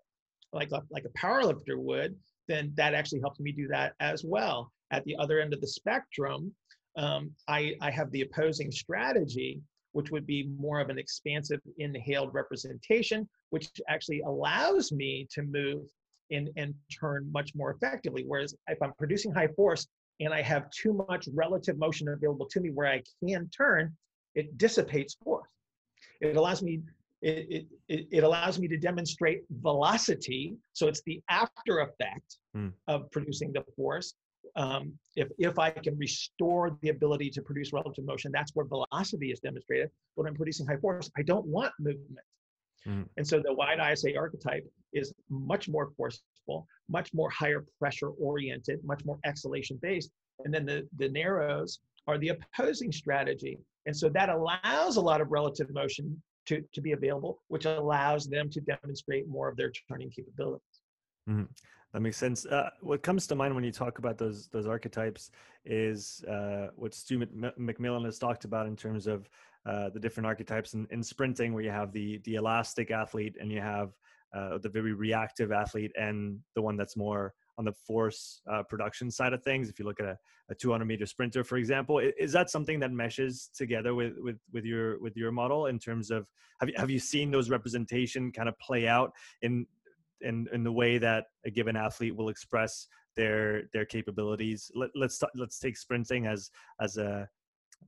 like 0.52 0.72
a, 0.72 0.82
like 0.90 1.04
a 1.04 1.18
power 1.18 1.44
lifter 1.44 1.78
would, 1.78 2.16
then 2.46 2.72
that 2.76 2.94
actually 2.94 3.20
helps 3.20 3.40
me 3.40 3.52
do 3.52 3.68
that 3.68 3.92
as 4.00 4.24
well. 4.24 4.72
At 4.90 5.04
the 5.04 5.16
other 5.16 5.40
end 5.40 5.52
of 5.52 5.60
the 5.60 5.66
spectrum, 5.66 6.54
um, 6.96 7.30
I, 7.46 7.74
I 7.82 7.90
have 7.90 8.10
the 8.10 8.22
opposing 8.22 8.72
strategy 8.72 9.60
which 9.92 10.10
would 10.10 10.26
be 10.26 10.48
more 10.58 10.80
of 10.80 10.90
an 10.90 10.98
expansive 10.98 11.60
inhaled 11.78 12.32
representation, 12.32 13.28
which 13.50 13.68
actually 13.88 14.20
allows 14.20 14.92
me 14.92 15.26
to 15.32 15.42
move 15.42 15.82
in, 16.30 16.48
and 16.56 16.74
turn 17.00 17.30
much 17.32 17.54
more 17.54 17.70
effectively. 17.70 18.24
Whereas 18.26 18.54
if 18.68 18.80
I'm 18.82 18.92
producing 18.98 19.32
high 19.32 19.48
force 19.48 19.86
and 20.20 20.32
I 20.32 20.42
have 20.42 20.70
too 20.70 20.92
much 21.08 21.28
relative 21.32 21.78
motion 21.78 22.08
available 22.08 22.46
to 22.46 22.60
me 22.60 22.70
where 22.70 22.88
I 22.88 23.02
can 23.24 23.48
turn, 23.48 23.96
it 24.34 24.58
dissipates 24.58 25.16
force. 25.24 25.48
It 26.20 26.36
allows 26.36 26.62
me 26.62 26.80
it, 27.20 27.66
it, 27.88 28.06
it 28.12 28.22
allows 28.22 28.60
me 28.60 28.68
to 28.68 28.76
demonstrate 28.76 29.42
velocity. 29.50 30.54
So 30.72 30.86
it's 30.86 31.02
the 31.02 31.20
after 31.28 31.80
effect 31.80 32.36
mm. 32.56 32.72
of 32.86 33.10
producing 33.10 33.52
the 33.52 33.64
force 33.74 34.14
um, 34.56 34.92
if, 35.16 35.28
if 35.38 35.58
I 35.58 35.70
can 35.70 35.96
restore 35.96 36.76
the 36.82 36.88
ability 36.88 37.30
to 37.30 37.42
produce 37.42 37.72
relative 37.72 38.04
motion, 38.04 38.32
that's 38.32 38.52
where 38.54 38.66
velocity 38.66 39.30
is 39.30 39.40
demonstrated. 39.40 39.90
When 40.14 40.26
I'm 40.26 40.34
producing 40.34 40.66
high 40.66 40.76
force, 40.76 41.10
I 41.16 41.22
don't 41.22 41.46
want 41.46 41.72
movement. 41.78 42.26
Mm. 42.86 43.06
And 43.16 43.26
so 43.26 43.40
the 43.40 43.52
wide 43.52 43.78
ISA 43.92 44.16
archetype 44.16 44.66
is 44.92 45.12
much 45.28 45.68
more 45.68 45.90
forceful, 45.96 46.66
much 46.88 47.12
more 47.12 47.30
higher 47.30 47.64
pressure 47.78 48.10
oriented, 48.10 48.80
much 48.84 49.04
more 49.04 49.18
exhalation 49.24 49.78
based. 49.82 50.10
And 50.44 50.54
then 50.54 50.64
the, 50.64 50.88
the 50.96 51.08
narrows 51.08 51.80
are 52.06 52.18
the 52.18 52.28
opposing 52.30 52.92
strategy. 52.92 53.58
And 53.86 53.96
so 53.96 54.08
that 54.10 54.28
allows 54.28 54.96
a 54.96 55.00
lot 55.00 55.20
of 55.20 55.30
relative 55.30 55.70
motion 55.70 56.20
to, 56.46 56.62
to 56.72 56.80
be 56.80 56.92
available, 56.92 57.42
which 57.48 57.66
allows 57.66 58.26
them 58.26 58.50
to 58.50 58.60
demonstrate 58.60 59.28
more 59.28 59.48
of 59.48 59.56
their 59.56 59.72
turning 59.88 60.10
capabilities. 60.10 60.80
Mm-hmm. 61.28 61.44
That 61.92 62.00
makes 62.00 62.16
sense. 62.16 62.44
Uh, 62.44 62.70
what 62.80 63.02
comes 63.02 63.26
to 63.28 63.34
mind 63.34 63.54
when 63.54 63.64
you 63.64 63.72
talk 63.72 63.98
about 63.98 64.18
those 64.18 64.48
those 64.48 64.66
archetypes 64.66 65.30
is 65.64 66.22
uh, 66.28 66.68
what 66.76 66.94
Stu 66.94 67.18
McMillan 67.18 68.04
has 68.04 68.18
talked 68.18 68.44
about 68.44 68.66
in 68.66 68.76
terms 68.76 69.06
of 69.06 69.28
uh, 69.66 69.90
the 69.90 70.00
different 70.00 70.26
archetypes 70.26 70.74
in, 70.74 70.86
in, 70.90 71.02
sprinting, 71.02 71.52
where 71.52 71.62
you 71.62 71.70
have 71.70 71.92
the 71.92 72.20
the 72.24 72.36
elastic 72.36 72.90
athlete 72.90 73.36
and 73.40 73.50
you 73.50 73.60
have 73.60 73.90
uh, 74.34 74.58
the 74.58 74.68
very 74.68 74.92
reactive 74.92 75.52
athlete, 75.52 75.92
and 75.98 76.38
the 76.54 76.62
one 76.62 76.76
that's 76.76 76.96
more 76.96 77.34
on 77.58 77.64
the 77.64 77.72
force 77.72 78.40
uh, 78.50 78.62
production 78.62 79.10
side 79.10 79.32
of 79.32 79.42
things. 79.42 79.68
If 79.68 79.78
you 79.78 79.84
look 79.84 80.00
at 80.00 80.06
a, 80.06 80.16
a 80.50 80.54
200 80.54 80.84
meter 80.84 81.06
sprinter, 81.06 81.42
for 81.42 81.56
example, 81.56 81.98
is 81.98 82.32
that 82.32 82.50
something 82.50 82.78
that 82.80 82.92
meshes 82.92 83.50
together 83.54 83.94
with 83.94 84.14
with 84.18 84.38
with 84.52 84.64
your 84.64 85.00
with 85.00 85.16
your 85.16 85.32
model 85.32 85.66
in 85.66 85.78
terms 85.78 86.10
of 86.10 86.28
have 86.60 86.68
you 86.68 86.74
have 86.76 86.90
you 86.90 86.98
seen 86.98 87.30
those 87.30 87.50
representation 87.50 88.32
kind 88.32 88.48
of 88.48 88.58
play 88.58 88.86
out 88.86 89.12
in 89.42 89.66
in 90.20 90.46
in 90.52 90.64
the 90.64 90.72
way 90.72 90.98
that 90.98 91.26
a 91.44 91.50
given 91.50 91.76
athlete 91.76 92.16
will 92.16 92.28
express 92.28 92.86
their 93.16 93.64
their 93.72 93.84
capabilities. 93.84 94.70
Let, 94.74 94.90
let's 94.94 95.20
let's 95.34 95.58
take 95.58 95.76
sprinting 95.76 96.26
as 96.26 96.50
as 96.80 96.96
a 96.96 97.28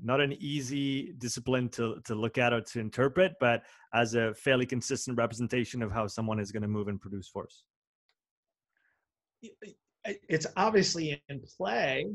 not 0.03 0.21
an 0.21 0.35
easy 0.41 1.13
discipline 1.19 1.69
to 1.71 2.01
to 2.05 2.15
look 2.15 2.39
at 2.39 2.53
or 2.53 2.61
to 2.61 2.81
interpret, 2.81 3.35
but 3.41 3.63
as 3.95 4.15
a 4.15 4.35
fairly 4.35 4.67
consistent 4.67 5.19
representation 5.19 5.83
of 5.83 5.93
how 5.93 6.07
someone 6.07 6.39
is 6.39 6.53
going 6.53 6.63
to 6.63 6.69
move 6.69 6.89
and 6.89 7.01
produce 7.01 7.29
force. 7.29 7.65
It's 10.05 10.47
obviously 10.57 11.23
in 11.29 11.41
play, 11.57 12.07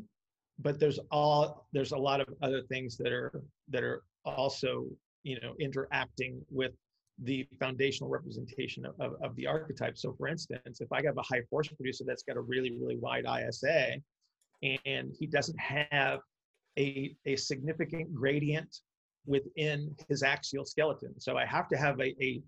but 0.59 0.80
there's 0.80 0.99
all 1.11 1.67
there's 1.73 1.91
a 1.91 1.97
lot 1.97 2.21
of 2.21 2.28
other 2.41 2.61
things 2.63 2.97
that 2.97 3.11
are 3.11 3.43
that 3.69 3.84
are 3.84 4.03
also 4.26 4.86
you 5.23 5.39
know 5.41 5.53
interacting 5.59 6.41
with 6.49 6.71
the 7.23 7.47
foundational 7.59 8.09
representation 8.09 8.86
of, 8.86 8.93
of, 8.99 9.13
of, 9.23 9.34
the 9.38 9.47
archetype. 9.47 9.97
So 9.97 10.13
for 10.17 10.28
instance, 10.28 10.82
if 10.82 10.91
I 10.91 11.01
have 11.05 11.17
a 11.17 11.21
high 11.21 11.41
force 11.49 11.69
producer 11.69 12.03
that's 12.05 12.23
got 12.23 12.36
a 12.36 12.41
really, 12.41 12.71
really 12.71 12.97
wide 12.97 13.26
ISA 13.26 13.93
and 14.86 15.13
he 15.17 15.26
doesn't 15.26 15.57
have 15.57 16.19
a, 16.78 17.15
a 17.26 17.36
significant 17.36 18.13
gradient 18.13 18.82
within 19.26 19.95
his 20.09 20.23
axial 20.23 20.65
skeleton. 20.65 21.19
So 21.19 21.38
I 21.38 21.45
have 21.45 21.67
to 21.69 21.78
have 21.78 21.99
a, 21.99 22.15
a 22.23 22.41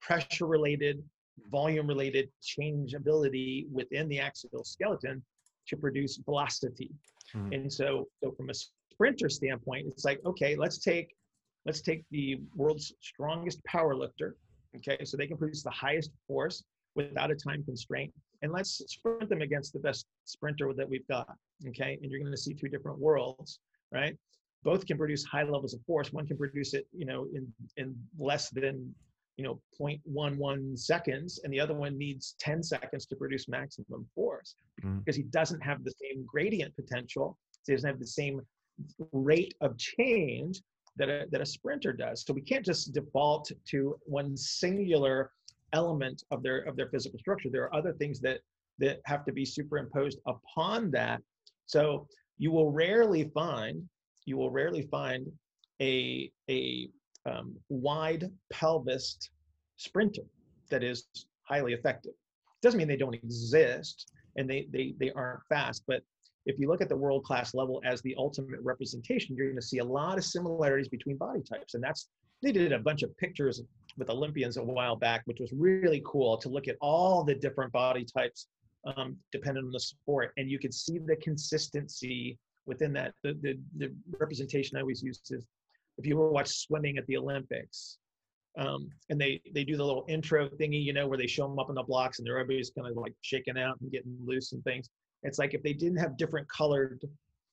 pressure 0.00 0.46
related 0.46 1.02
volume 1.50 1.86
related 1.86 2.28
changeability 2.42 3.66
within 3.72 4.08
the 4.08 4.20
axial 4.20 4.64
skeleton 4.64 5.22
to 5.68 5.76
produce 5.76 6.16
velocity. 6.16 6.90
Mm-hmm. 7.34 7.52
And 7.52 7.72
so, 7.72 8.08
so 8.22 8.32
from 8.32 8.50
a 8.50 8.54
sprinter 8.92 9.28
standpoint, 9.28 9.86
it's 9.88 10.04
like, 10.04 10.20
okay, 10.26 10.56
let's 10.56 10.78
take 10.78 11.14
let's 11.64 11.80
take 11.80 12.04
the 12.10 12.40
world's 12.56 12.92
strongest 13.00 13.64
power 13.64 13.94
lifter, 13.94 14.36
okay, 14.76 15.04
so 15.04 15.16
they 15.16 15.28
can 15.28 15.36
produce 15.36 15.62
the 15.62 15.70
highest 15.70 16.10
force 16.26 16.64
without 16.94 17.30
a 17.30 17.36
time 17.36 17.62
constraint, 17.64 18.12
and 18.42 18.52
let's 18.52 18.82
sprint 18.88 19.28
them 19.28 19.42
against 19.42 19.72
the 19.72 19.78
best 19.78 20.06
sprinter 20.24 20.72
that 20.74 20.88
we've 20.88 21.06
got, 21.06 21.32
okay, 21.68 21.98
and 22.02 22.10
you're 22.10 22.20
going 22.20 22.32
to 22.32 22.36
see 22.36 22.52
two 22.52 22.68
different 22.68 22.98
worlds, 22.98 23.60
right? 23.92 24.16
Both 24.64 24.86
can 24.86 24.96
produce 24.96 25.24
high 25.24 25.42
levels 25.42 25.74
of 25.74 25.80
force. 25.86 26.12
One 26.12 26.26
can 26.26 26.36
produce 26.36 26.74
it, 26.74 26.86
you 26.92 27.06
know, 27.06 27.26
in 27.34 27.52
in 27.76 27.96
less 28.18 28.50
than 28.50 28.94
you 29.36 29.44
know 29.44 29.60
0.11 29.80 30.78
seconds 30.78 31.40
and 31.42 31.52
the 31.52 31.60
other 31.60 31.74
one 31.74 31.96
needs 31.96 32.34
10 32.38 32.62
seconds 32.62 33.06
to 33.06 33.16
produce 33.16 33.48
maximum 33.48 34.06
force 34.14 34.54
mm. 34.84 34.98
because 34.98 35.16
he 35.16 35.22
doesn't 35.24 35.60
have 35.60 35.82
the 35.84 35.92
same 36.00 36.24
gradient 36.26 36.74
potential 36.76 37.38
so 37.50 37.72
he 37.72 37.74
doesn't 37.74 37.88
have 37.88 37.98
the 37.98 38.06
same 38.06 38.40
rate 39.12 39.54
of 39.60 39.76
change 39.78 40.60
that 40.96 41.08
a, 41.08 41.24
that 41.30 41.40
a 41.40 41.46
sprinter 41.46 41.92
does 41.92 42.24
so 42.26 42.34
we 42.34 42.42
can't 42.42 42.64
just 42.64 42.92
default 42.92 43.50
to 43.66 43.98
one 44.04 44.36
singular 44.36 45.30
element 45.72 46.22
of 46.30 46.42
their 46.42 46.58
of 46.60 46.76
their 46.76 46.88
physical 46.88 47.18
structure 47.18 47.48
there 47.50 47.62
are 47.62 47.74
other 47.74 47.94
things 47.94 48.20
that 48.20 48.40
that 48.78 49.00
have 49.06 49.24
to 49.24 49.32
be 49.32 49.44
superimposed 49.44 50.18
upon 50.26 50.90
that 50.90 51.22
so 51.66 52.06
you 52.42 52.50
will 52.50 52.72
rarely 52.72 53.30
find 53.32 53.88
you 54.24 54.36
will 54.36 54.50
rarely 54.50 54.82
find 54.90 55.30
a 55.80 56.28
a 56.50 56.88
um, 57.24 57.54
wide 57.68 58.24
pelvis 58.52 59.30
sprinter 59.76 60.26
that 60.68 60.82
is 60.82 61.06
highly 61.44 61.72
effective. 61.72 62.14
Doesn't 62.60 62.78
mean 62.78 62.88
they 62.88 62.96
don't 62.96 63.14
exist 63.14 64.10
and 64.36 64.50
they 64.50 64.66
they 64.72 64.94
they 64.98 65.12
aren't 65.12 65.46
fast, 65.48 65.84
but 65.86 66.02
if 66.44 66.58
you 66.58 66.66
look 66.66 66.80
at 66.80 66.88
the 66.88 66.96
world 66.96 67.22
class 67.22 67.54
level 67.54 67.80
as 67.84 68.02
the 68.02 68.16
ultimate 68.18 68.60
representation, 68.60 69.36
you're 69.36 69.46
going 69.46 69.64
to 69.64 69.70
see 69.72 69.78
a 69.78 69.84
lot 69.84 70.18
of 70.18 70.24
similarities 70.24 70.88
between 70.88 71.16
body 71.16 71.42
types, 71.48 71.74
and 71.74 71.82
that's 71.82 72.08
they 72.42 72.50
did 72.50 72.72
a 72.72 72.78
bunch 72.80 73.04
of 73.04 73.16
pictures 73.18 73.62
with 73.96 74.10
Olympians 74.10 74.56
a 74.56 74.64
while 74.64 74.96
back, 74.96 75.22
which 75.26 75.38
was 75.38 75.52
really 75.52 76.02
cool 76.04 76.36
to 76.38 76.48
look 76.48 76.66
at 76.66 76.76
all 76.80 77.22
the 77.22 77.36
different 77.36 77.70
body 77.72 78.04
types 78.04 78.48
um, 78.84 79.16
depending 79.30 79.64
on 79.64 79.70
the 79.70 79.80
sport, 79.80 80.32
and 80.36 80.50
you 80.50 80.58
could 80.58 80.74
see 80.74 80.98
the 80.98 81.16
consistency 81.16 82.38
within 82.66 82.92
that. 82.94 83.14
The, 83.22 83.34
the, 83.42 83.58
the 83.78 83.92
representation 84.18 84.76
I 84.76 84.80
always 84.80 85.02
use 85.02 85.20
is 85.30 85.46
if 85.98 86.06
you 86.06 86.16
watch 86.16 86.48
swimming 86.48 86.98
at 86.98 87.06
the 87.06 87.16
Olympics, 87.16 87.98
um, 88.58 88.90
and 89.08 89.20
they 89.20 89.40
they 89.54 89.64
do 89.64 89.76
the 89.76 89.84
little 89.84 90.04
intro 90.08 90.48
thingy, 90.48 90.82
you 90.82 90.92
know, 90.92 91.06
where 91.06 91.18
they 91.18 91.26
show 91.26 91.48
them 91.48 91.58
up 91.58 91.68
on 91.70 91.74
the 91.74 91.82
blocks 91.82 92.18
and 92.18 92.28
everybody's 92.28 92.70
kind 92.70 92.86
of 92.86 92.96
like 92.96 93.14
shaking 93.22 93.58
out 93.58 93.80
and 93.80 93.90
getting 93.90 94.16
loose 94.24 94.52
and 94.52 94.62
things. 94.64 94.88
It's 95.22 95.38
like 95.38 95.54
if 95.54 95.62
they 95.62 95.72
didn't 95.72 95.98
have 95.98 96.16
different 96.18 96.48
colored 96.48 97.02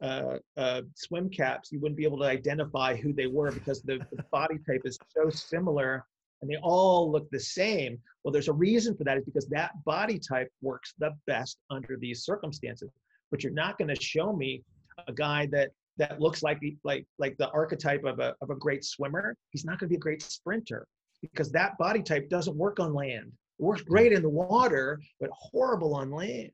uh, 0.01 0.37
uh, 0.57 0.81
swim 0.95 1.29
caps, 1.29 1.71
you 1.71 1.79
wouldn't 1.79 1.97
be 1.97 2.03
able 2.03 2.17
to 2.19 2.25
identify 2.25 2.95
who 2.95 3.13
they 3.13 3.27
were 3.27 3.51
because 3.51 3.81
the, 3.81 3.99
the 4.11 4.23
body 4.31 4.57
type 4.67 4.81
is 4.85 4.97
so 5.15 5.29
similar 5.29 6.05
and 6.41 6.49
they 6.49 6.57
all 6.61 7.11
look 7.11 7.29
the 7.31 7.39
same. 7.39 7.99
Well, 8.23 8.31
there's 8.31 8.47
a 8.47 8.53
reason 8.53 8.95
for 8.95 9.03
that 9.03 9.17
is 9.17 9.25
because 9.25 9.47
that 9.47 9.71
body 9.85 10.19
type 10.19 10.49
works 10.61 10.93
the 10.99 11.11
best 11.27 11.57
under 11.69 11.97
these 11.99 12.23
circumstances. 12.23 12.89
But 13.31 13.43
you're 13.43 13.53
not 13.53 13.77
going 13.77 13.93
to 13.93 14.01
show 14.01 14.33
me 14.33 14.63
a 15.07 15.13
guy 15.13 15.47
that 15.51 15.71
that 15.97 16.21
looks 16.21 16.41
like 16.41 16.61
like 16.83 17.05
like 17.19 17.37
the 17.37 17.49
archetype 17.51 18.03
of 18.05 18.19
a 18.19 18.33
of 18.41 18.49
a 18.49 18.55
great 18.55 18.83
swimmer, 18.85 19.35
he's 19.51 19.65
not 19.65 19.79
going 19.79 19.89
to 19.89 19.93
be 19.93 19.97
a 19.97 19.99
great 19.99 20.21
sprinter 20.21 20.87
because 21.21 21.51
that 21.51 21.77
body 21.77 22.01
type 22.01 22.29
doesn't 22.29 22.55
work 22.55 22.79
on 22.79 22.93
land. 22.93 23.31
It 23.59 23.63
works 23.63 23.81
hmm. 23.81 23.91
great 23.91 24.13
in 24.13 24.21
the 24.21 24.29
water, 24.29 24.99
but 25.19 25.29
horrible 25.33 25.93
on 25.95 26.11
land. 26.11 26.51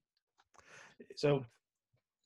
So, 1.16 1.46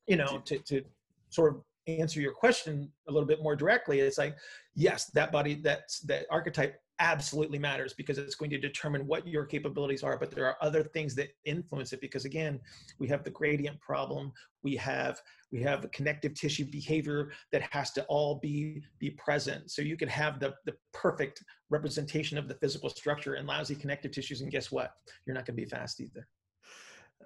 you 0.08 0.16
know, 0.16 0.42
to 0.46 0.60
to 0.60 0.82
sort 1.30 1.54
of 1.54 1.62
answer 1.88 2.22
your 2.22 2.34
question 2.34 2.92
a 3.08 3.12
little 3.12 3.28
bit 3.28 3.44
more 3.44 3.56
directly, 3.56 4.00
it's 4.00 4.18
like, 4.18 4.36
yes, 4.76 5.06
that 5.14 5.32
body, 5.32 5.56
that's 5.56 6.00
that 6.02 6.26
archetype 6.30 6.80
absolutely 7.00 7.60
matters 7.60 7.94
because 7.94 8.18
it's 8.18 8.36
going 8.36 8.52
to 8.52 8.58
determine 8.58 9.08
what 9.08 9.28
your 9.28 9.46
capabilities 9.46 10.04
are 10.04 10.18
but 10.18 10.32
there 10.32 10.46
are 10.46 10.58
other 10.62 10.84
things 10.84 11.16
that 11.16 11.30
influence 11.46 11.94
it 11.94 12.02
because 12.02 12.26
again 12.26 12.60
we 13.00 13.08
have 13.08 13.24
the 13.24 13.30
gradient 13.30 13.80
problem. 13.80 14.32
We 14.64 14.76
have 14.78 15.22
we 15.52 15.62
have 15.62 15.90
connective 15.92 16.36
tissue 16.36 16.66
behavior 16.66 17.32
that 17.52 17.62
has 17.72 17.92
to 17.92 18.04
all 18.06 18.36
be 18.36 18.84
be 19.00 19.12
present. 19.12 19.72
So 19.72 19.82
you 19.82 19.98
can 19.98 20.10
have 20.10 20.40
the 20.40 20.54
the 20.66 20.76
perfect 20.94 21.44
representation 21.70 22.38
of 22.38 22.48
the 22.48 22.56
physical 22.56 22.90
structure 22.90 23.36
and 23.36 23.48
lousy 23.48 23.76
connective 23.76 24.12
tissues 24.12 24.42
and 24.42 24.52
guess 24.52 24.72
what? 24.72 24.92
You're 25.26 25.36
not 25.36 25.46
going 25.46 25.58
to 25.58 25.64
be 25.64 25.70
fast 25.70 26.02
either. 26.02 26.28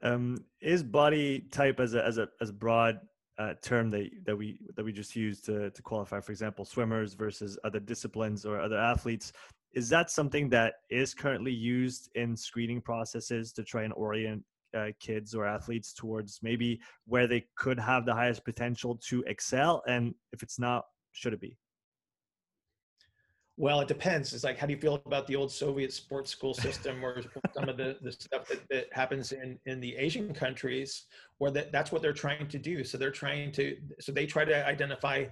Um, 0.02 0.44
is 0.62 0.84
body 0.84 1.42
type 1.52 1.80
as 1.80 1.94
a 1.94 2.06
as 2.06 2.18
a 2.18 2.30
as 2.42 2.50
a 2.50 2.54
broad 2.54 3.00
uh, 3.38 3.54
term 3.64 3.90
that 3.92 4.10
that 4.26 4.36
we 4.36 4.60
that 4.76 4.84
we 4.84 4.92
just 4.92 5.16
use 5.16 5.42
to 5.42 5.72
to 5.72 5.82
qualify? 5.82 6.20
For 6.20 6.32
example 6.32 6.66
swimmers 6.66 7.14
versus 7.14 7.58
other 7.64 7.80
disciplines 7.80 8.46
or 8.46 8.60
other 8.60 8.78
athletes 8.78 9.34
is 9.74 9.90
that 9.90 10.12
something 10.12 10.50
that 10.50 10.76
is 10.90 11.14
currently 11.14 11.52
used 11.52 12.10
in 12.16 12.36
screening 12.36 12.82
processes 12.82 13.52
to 13.54 13.64
try 13.64 13.84
and 13.84 13.94
orient 13.94 14.44
uh, 14.78 14.88
kids 15.00 15.36
or 15.36 15.46
athletes 15.46 15.94
towards 15.94 16.40
maybe 16.42 16.80
where 17.06 17.28
they 17.28 17.46
could 17.56 17.80
have 17.80 18.06
the 18.06 18.14
highest 18.14 18.44
potential 18.44 18.96
to 18.96 19.24
excel 19.28 19.84
and 19.88 20.14
if 20.32 20.42
it's 20.42 20.60
not 20.60 20.86
should 21.12 21.34
it 21.34 21.42
be? 21.42 21.58
Well 23.56 23.82
it 23.82 23.88
depends. 23.88 24.34
It's 24.34 24.44
like 24.44 24.58
how 24.58 24.66
do 24.66 24.74
you 24.74 24.80
feel 24.80 25.02
about 25.06 25.28
the 25.28 25.36
old 25.36 25.52
soviet 25.52 25.94
sports 25.94 26.32
school 26.32 26.54
system 26.66 27.04
or 27.04 27.22
some 27.54 27.70
of 27.70 27.78
the, 27.78 27.98
the 28.02 28.12
stuff 28.12 28.48
that, 28.48 28.62
that 28.70 28.88
happens 28.92 29.32
in, 29.32 29.60
in 29.66 29.80
the 29.80 29.96
asian 29.96 30.34
countries 30.34 31.06
where 31.38 31.52
that, 31.52 31.72
that's 31.72 31.92
what 31.92 32.02
they're 32.02 32.14
trying 32.14 32.48
to 32.48 32.58
do. 32.58 32.84
So 32.84 32.98
they're 32.98 33.12
trying 33.12 33.52
to 33.54 33.78
so 34.00 34.12
they 34.12 34.26
try 34.26 34.46
to 34.46 34.68
identify 34.68 35.26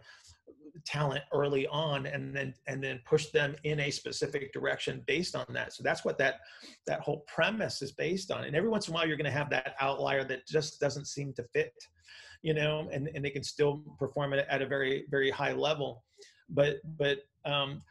talent 0.86 1.24
early 1.34 1.68
on 1.68 2.06
and 2.06 2.36
then 2.36 2.54
and 2.68 2.84
then 2.84 3.00
push 3.06 3.28
them 3.28 3.56
in 3.64 3.82
a 3.82 3.92
specific 3.92 4.52
direction 4.54 5.04
based 5.08 5.36
on 5.36 5.46
that. 5.50 5.74
So 5.74 5.84
that's 5.84 6.04
what 6.06 6.18
that 6.20 6.40
that 6.88 7.02
whole 7.02 7.24
premise 7.28 7.82
is 7.82 7.92
based 7.92 8.32
on. 8.32 8.44
And 8.46 8.56
every 8.56 8.70
once 8.70 8.88
in 8.88 8.94
a 8.94 8.96
while 8.96 9.08
you're 9.08 9.18
going 9.18 9.26
to 9.26 9.32
have 9.32 9.50
that 9.50 9.76
outlier 9.80 10.24
that 10.26 10.48
just 10.48 10.80
doesn't 10.80 11.06
seem 11.06 11.34
to 11.34 11.44
fit 11.44 11.74
you 12.42 12.54
know 12.54 12.90
and, 12.92 13.08
and 13.14 13.24
they 13.24 13.30
can 13.30 13.44
still 13.44 13.84
perform 14.00 14.34
it 14.34 14.46
at 14.50 14.62
a 14.62 14.66
very 14.66 15.06
very 15.10 15.30
high 15.30 15.54
level. 15.54 16.04
But 16.50 16.78
but 16.98 17.20
um, 17.46 17.82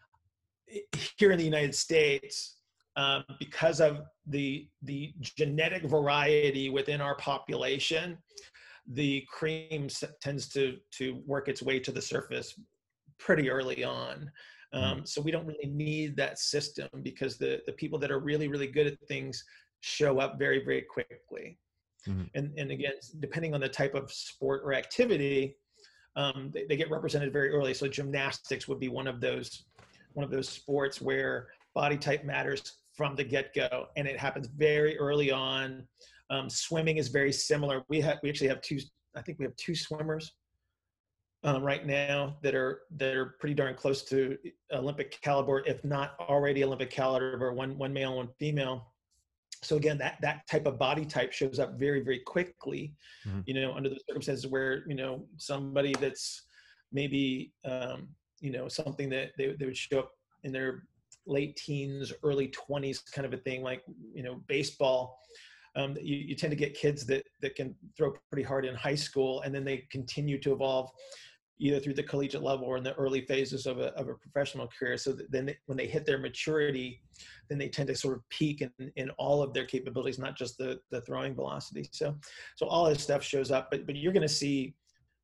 here 1.18 1.32
in 1.32 1.38
the 1.38 1.44
united 1.44 1.74
states 1.74 2.56
um, 2.96 3.24
because 3.38 3.80
of 3.80 4.02
the 4.26 4.68
the 4.82 5.12
genetic 5.20 5.84
variety 5.84 6.68
within 6.68 7.00
our 7.00 7.16
population 7.16 8.18
the 8.90 9.24
cream 9.30 9.88
tends 10.20 10.48
to 10.48 10.76
to 10.92 11.22
work 11.26 11.48
its 11.48 11.62
way 11.62 11.78
to 11.78 11.92
the 11.92 12.02
surface 12.02 12.58
pretty 13.18 13.50
early 13.50 13.84
on. 13.84 14.30
Mm-hmm. 14.74 14.84
Um, 14.84 15.06
so 15.06 15.20
we 15.20 15.30
don't 15.30 15.46
really 15.46 15.68
need 15.68 16.16
that 16.16 16.38
system 16.38 16.88
because 17.02 17.36
the 17.36 17.60
the 17.66 17.72
people 17.72 17.98
that 18.00 18.10
are 18.10 18.18
really 18.18 18.48
really 18.48 18.66
good 18.66 18.86
at 18.86 18.98
things 19.08 19.44
show 19.80 20.18
up 20.18 20.38
very 20.38 20.64
very 20.64 20.82
quickly. 20.82 21.58
Mm-hmm. 22.08 22.24
And 22.34 22.52
and 22.58 22.70
again, 22.70 22.94
depending 23.20 23.54
on 23.54 23.60
the 23.60 23.68
type 23.68 23.94
of 23.94 24.12
sport 24.12 24.62
or 24.64 24.74
activity, 24.74 25.56
um, 26.16 26.50
they, 26.52 26.64
they 26.66 26.76
get 26.76 26.90
represented 26.90 27.32
very 27.32 27.50
early. 27.50 27.74
So 27.74 27.86
gymnastics 27.88 28.66
would 28.68 28.80
be 28.80 28.88
one 28.88 29.06
of 29.06 29.20
those 29.20 29.64
one 30.14 30.24
of 30.24 30.30
those 30.30 30.48
sports 30.48 31.00
where 31.00 31.48
body 31.74 31.96
type 31.96 32.24
matters 32.24 32.78
from 32.94 33.14
the 33.14 33.24
get 33.24 33.54
go, 33.54 33.86
and 33.96 34.08
it 34.08 34.18
happens 34.18 34.48
very 34.48 34.98
early 34.98 35.30
on. 35.30 35.86
Um, 36.30 36.48
swimming 36.48 36.96
is 36.96 37.08
very 37.08 37.32
similar. 37.32 37.82
We 37.88 38.00
have 38.00 38.18
we 38.22 38.28
actually 38.28 38.48
have 38.48 38.62
two. 38.62 38.78
I 39.16 39.22
think 39.22 39.38
we 39.38 39.44
have 39.44 39.56
two 39.56 39.74
swimmers 39.74 40.32
um, 41.42 41.62
right 41.62 41.86
now 41.86 42.36
that 42.42 42.54
are 42.54 42.82
that 42.96 43.16
are 43.16 43.36
pretty 43.40 43.54
darn 43.54 43.74
close 43.74 44.04
to 44.04 44.36
Olympic 44.72 45.20
caliber, 45.22 45.62
if 45.66 45.82
not 45.84 46.14
already 46.20 46.64
Olympic 46.64 46.90
caliber. 46.90 47.52
One 47.52 47.76
one 47.78 47.92
male, 47.92 48.16
one 48.16 48.28
female. 48.38 48.92
So 49.62 49.76
again, 49.76 49.98
that 49.98 50.18
that 50.22 50.46
type 50.48 50.66
of 50.66 50.78
body 50.78 51.04
type 51.04 51.32
shows 51.32 51.58
up 51.58 51.78
very 51.78 52.00
very 52.00 52.20
quickly. 52.20 52.94
Mm-hmm. 53.26 53.40
You 53.46 53.54
know, 53.54 53.72
under 53.74 53.88
the 53.88 54.00
circumstances 54.08 54.46
where 54.46 54.84
you 54.86 54.94
know 54.94 55.26
somebody 55.36 55.94
that's 55.98 56.46
maybe 56.92 57.52
um, 57.64 58.08
you 58.40 58.52
know 58.52 58.68
something 58.68 59.08
that 59.10 59.30
they, 59.38 59.54
they 59.58 59.66
would 59.66 59.76
show 59.76 60.00
up 60.00 60.12
in 60.44 60.52
their 60.52 60.84
late 61.26 61.56
teens, 61.56 62.12
early 62.22 62.48
20s 62.48 63.00
kind 63.12 63.26
of 63.26 63.32
a 63.32 63.38
thing, 63.38 63.62
like 63.62 63.82
you 64.14 64.22
know 64.22 64.42
baseball 64.46 65.18
um, 65.76 65.96
you, 66.00 66.16
you, 66.16 66.34
tend 66.34 66.50
to 66.50 66.56
get 66.56 66.74
kids 66.74 67.06
that 67.06 67.24
that 67.42 67.54
can 67.54 67.74
throw 67.96 68.12
pretty 68.30 68.42
hard 68.42 68.64
in 68.64 68.74
high 68.74 68.94
school 68.94 69.40
and 69.42 69.54
then 69.54 69.64
they 69.64 69.86
continue 69.90 70.38
to 70.40 70.52
evolve 70.52 70.90
either 71.60 71.78
through 71.78 71.94
the 71.94 72.02
collegiate 72.02 72.42
level 72.42 72.64
or 72.64 72.78
in 72.78 72.82
the 72.82 72.94
early 72.94 73.20
phases 73.20 73.66
of 73.66 73.78
a, 73.78 73.88
of 73.94 74.08
a 74.08 74.14
professional 74.14 74.66
career. 74.66 74.96
So 74.96 75.14
then 75.28 75.46
they, 75.46 75.56
when 75.66 75.76
they 75.76 75.86
hit 75.86 76.06
their 76.06 76.18
maturity, 76.18 77.02
then 77.48 77.58
they 77.58 77.68
tend 77.68 77.88
to 77.88 77.94
sort 77.94 78.16
of 78.16 78.28
peak 78.30 78.62
in, 78.62 78.90
in 78.96 79.10
all 79.10 79.42
of 79.42 79.52
their 79.52 79.66
capabilities, 79.66 80.18
not 80.18 80.36
just 80.36 80.56
the, 80.56 80.80
the 80.90 81.02
throwing 81.02 81.34
velocity. 81.34 81.86
So, 81.92 82.16
so 82.56 82.66
all 82.66 82.88
this 82.88 83.02
stuff 83.02 83.22
shows 83.22 83.50
up, 83.50 83.70
but, 83.70 83.86
but 83.86 83.94
you're 83.94 84.12
going 84.12 84.26
to 84.26 84.28
see 84.28 84.74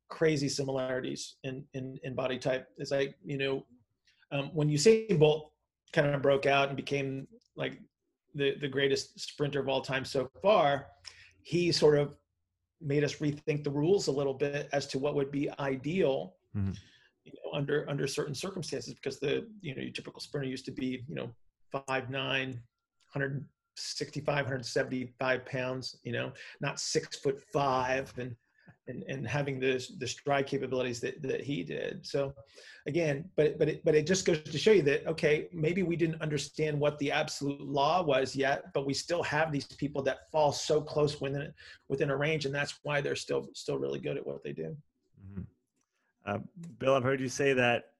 crazy 0.09 0.47
similarities 0.47 1.37
in, 1.43 1.65
in, 1.73 1.97
in 2.03 2.13
body 2.13 2.37
type. 2.37 2.67
It's 2.77 2.91
like, 2.91 3.15
you 3.25 3.39
know, 3.39 3.65
um, 4.31 4.51
when 4.53 4.69
Usain 4.69 5.17
Bolt 5.17 5.51
kind 5.91 6.13
of 6.13 6.21
broke 6.21 6.45
out 6.45 6.67
and 6.67 6.77
became 6.77 7.27
like 7.55 7.79
the 8.37 8.55
the 8.59 8.67
greatest 8.67 9.19
sprinter 9.19 9.59
of 9.59 9.67
all 9.67 9.81
time 9.81 10.05
so 10.05 10.29
far, 10.41 10.87
he 11.41 11.71
sort 11.71 11.97
of 11.97 12.17
made 12.81 13.03
us 13.03 13.15
rethink 13.15 13.63
the 13.63 13.71
rules 13.71 14.07
a 14.07 14.11
little 14.11 14.33
bit 14.33 14.69
as 14.71 14.87
to 14.87 14.99
what 14.99 15.15
would 15.15 15.31
be 15.31 15.49
ideal 15.59 16.35
mm-hmm. 16.55 16.71
you 17.23 17.33
know, 17.33 17.57
under 17.57 17.89
under 17.89 18.07
certain 18.07 18.35
circumstances 18.35 18.93
because 18.93 19.19
the 19.19 19.47
you 19.61 19.75
know 19.75 19.81
your 19.81 19.91
typical 19.91 20.21
sprinter 20.21 20.47
used 20.47 20.65
to 20.65 20.71
be 20.71 21.03
you 21.07 21.15
know 21.15 21.29
five 21.71 22.09
nine 22.09 22.49
165 23.13 24.35
175 24.35 25.45
pounds 25.45 25.97
you 26.03 26.11
know 26.11 26.31
not 26.61 26.79
six 26.79 27.17
foot 27.17 27.41
five 27.51 28.13
and 28.17 28.35
and, 28.87 29.03
and 29.07 29.27
having 29.27 29.59
the 29.59 29.85
the 29.97 30.07
stride 30.07 30.47
capabilities 30.47 30.99
that, 31.01 31.21
that 31.21 31.41
he 31.41 31.63
did. 31.63 32.05
So 32.05 32.33
again, 32.87 33.29
but 33.35 33.57
but 33.59 33.69
it, 33.69 33.85
but 33.85 33.95
it 33.95 34.07
just 34.07 34.25
goes 34.25 34.41
to 34.41 34.57
show 34.57 34.71
you 34.71 34.81
that 34.83 35.05
okay, 35.07 35.47
maybe 35.51 35.83
we 35.83 35.95
didn't 35.95 36.21
understand 36.21 36.79
what 36.79 36.97
the 36.99 37.11
absolute 37.11 37.61
law 37.61 38.03
was 38.03 38.35
yet, 38.35 38.73
but 38.73 38.85
we 38.85 38.93
still 38.93 39.23
have 39.23 39.51
these 39.51 39.65
people 39.65 40.01
that 40.03 40.31
fall 40.31 40.51
so 40.51 40.81
close 40.81 41.19
within 41.19 41.53
within 41.89 42.09
a 42.09 42.17
range, 42.17 42.45
and 42.45 42.53
that's 42.53 42.79
why 42.83 43.01
they're 43.01 43.15
still 43.15 43.49
still 43.53 43.77
really 43.77 43.99
good 43.99 44.17
at 44.17 44.25
what 44.25 44.43
they 44.43 44.53
do. 44.53 44.75
Mm-hmm. 45.29 45.41
Uh, 46.25 46.39
Bill, 46.79 46.95
I've 46.95 47.03
heard 47.03 47.19
you 47.19 47.29
say 47.29 47.53
that 47.53 47.91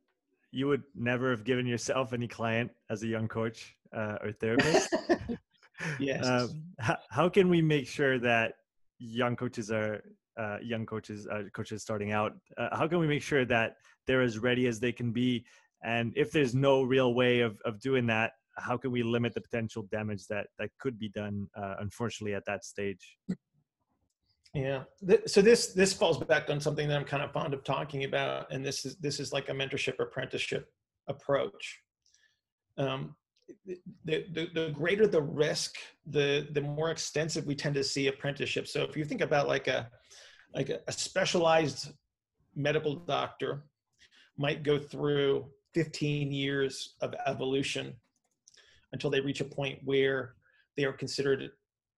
you 0.51 0.67
would 0.67 0.83
never 0.95 1.29
have 1.29 1.43
given 1.43 1.65
yourself 1.65 2.13
any 2.13 2.27
client 2.27 2.71
as 2.89 3.03
a 3.03 3.07
young 3.07 3.27
coach 3.27 3.75
uh, 3.95 4.17
or 4.21 4.31
therapist. 4.31 4.95
yes. 5.99 6.25
Um, 6.25 6.63
how, 6.79 6.97
how 7.09 7.29
can 7.29 7.49
we 7.49 7.61
make 7.61 7.88
sure 7.88 8.19
that 8.19 8.55
young 8.99 9.35
coaches 9.35 9.71
are 9.71 10.03
uh, 10.38 10.57
young 10.61 10.85
coaches, 10.85 11.27
uh, 11.27 11.43
coaches 11.53 11.81
starting 11.81 12.11
out? 12.11 12.33
Uh, 12.57 12.75
how 12.75 12.88
can 12.88 12.99
we 12.99 13.07
make 13.07 13.21
sure 13.21 13.45
that 13.45 13.75
they're 14.05 14.21
as 14.21 14.39
ready 14.39 14.67
as 14.67 14.79
they 14.79 14.91
can 14.91 15.11
be? 15.11 15.45
And 15.83 16.13
if 16.15 16.31
there's 16.31 16.55
no 16.55 16.83
real 16.83 17.13
way 17.13 17.41
of, 17.41 17.59
of 17.65 17.79
doing 17.79 18.07
that, 18.07 18.33
how 18.57 18.77
can 18.77 18.91
we 18.91 19.03
limit 19.03 19.33
the 19.33 19.41
potential 19.41 19.83
damage 19.91 20.25
that 20.27 20.47
that 20.57 20.69
could 20.79 20.97
be 20.97 21.09
done, 21.09 21.47
uh, 21.55 21.75
unfortunately, 21.79 22.33
at 22.33 22.45
that 22.45 22.65
stage? 22.65 23.17
Yeah. 24.53 24.83
So 25.27 25.41
this 25.41 25.73
this 25.73 25.93
falls 25.93 26.17
back 26.17 26.49
on 26.49 26.59
something 26.59 26.88
that 26.88 26.97
I'm 26.97 27.05
kind 27.05 27.21
of 27.21 27.31
fond 27.31 27.53
of 27.53 27.63
talking 27.63 28.05
about, 28.05 28.51
and 28.51 28.65
this 28.65 28.85
is 28.85 28.95
this 28.97 29.19
is 29.19 29.31
like 29.31 29.49
a 29.49 29.51
mentorship 29.51 29.99
apprenticeship 29.99 30.67
approach. 31.07 31.79
Um, 32.77 33.15
the, 33.65 34.25
the, 34.33 34.49
the 34.53 34.69
greater 34.71 35.07
the 35.07 35.21
risk, 35.21 35.75
the 36.05 36.47
the 36.51 36.61
more 36.61 36.91
extensive 36.91 37.45
we 37.45 37.55
tend 37.55 37.75
to 37.75 37.83
see 37.83 38.07
apprenticeship. 38.07 38.67
So 38.67 38.83
if 38.83 38.97
you 38.97 39.05
think 39.05 39.21
about 39.21 39.47
like 39.47 39.67
a 39.67 39.89
like 40.57 40.69
a, 40.69 40.79
a 40.87 40.91
specialized 40.91 41.91
medical 42.55 42.95
doctor 42.95 43.63
might 44.37 44.63
go 44.63 44.79
through 44.79 45.45
15 45.75 46.31
years 46.31 46.95
of 47.01 47.13
evolution 47.27 47.93
until 48.91 49.11
they 49.11 49.21
reach 49.21 49.39
a 49.39 49.45
point 49.45 49.79
where 49.85 50.33
they 50.75 50.83
are 50.83 50.93
considered 50.93 51.51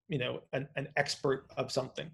you 0.10 0.18
know 0.18 0.41
an, 0.53 0.68
an 0.76 0.88
expert 0.97 1.45
of 1.57 1.72
something. 1.72 2.10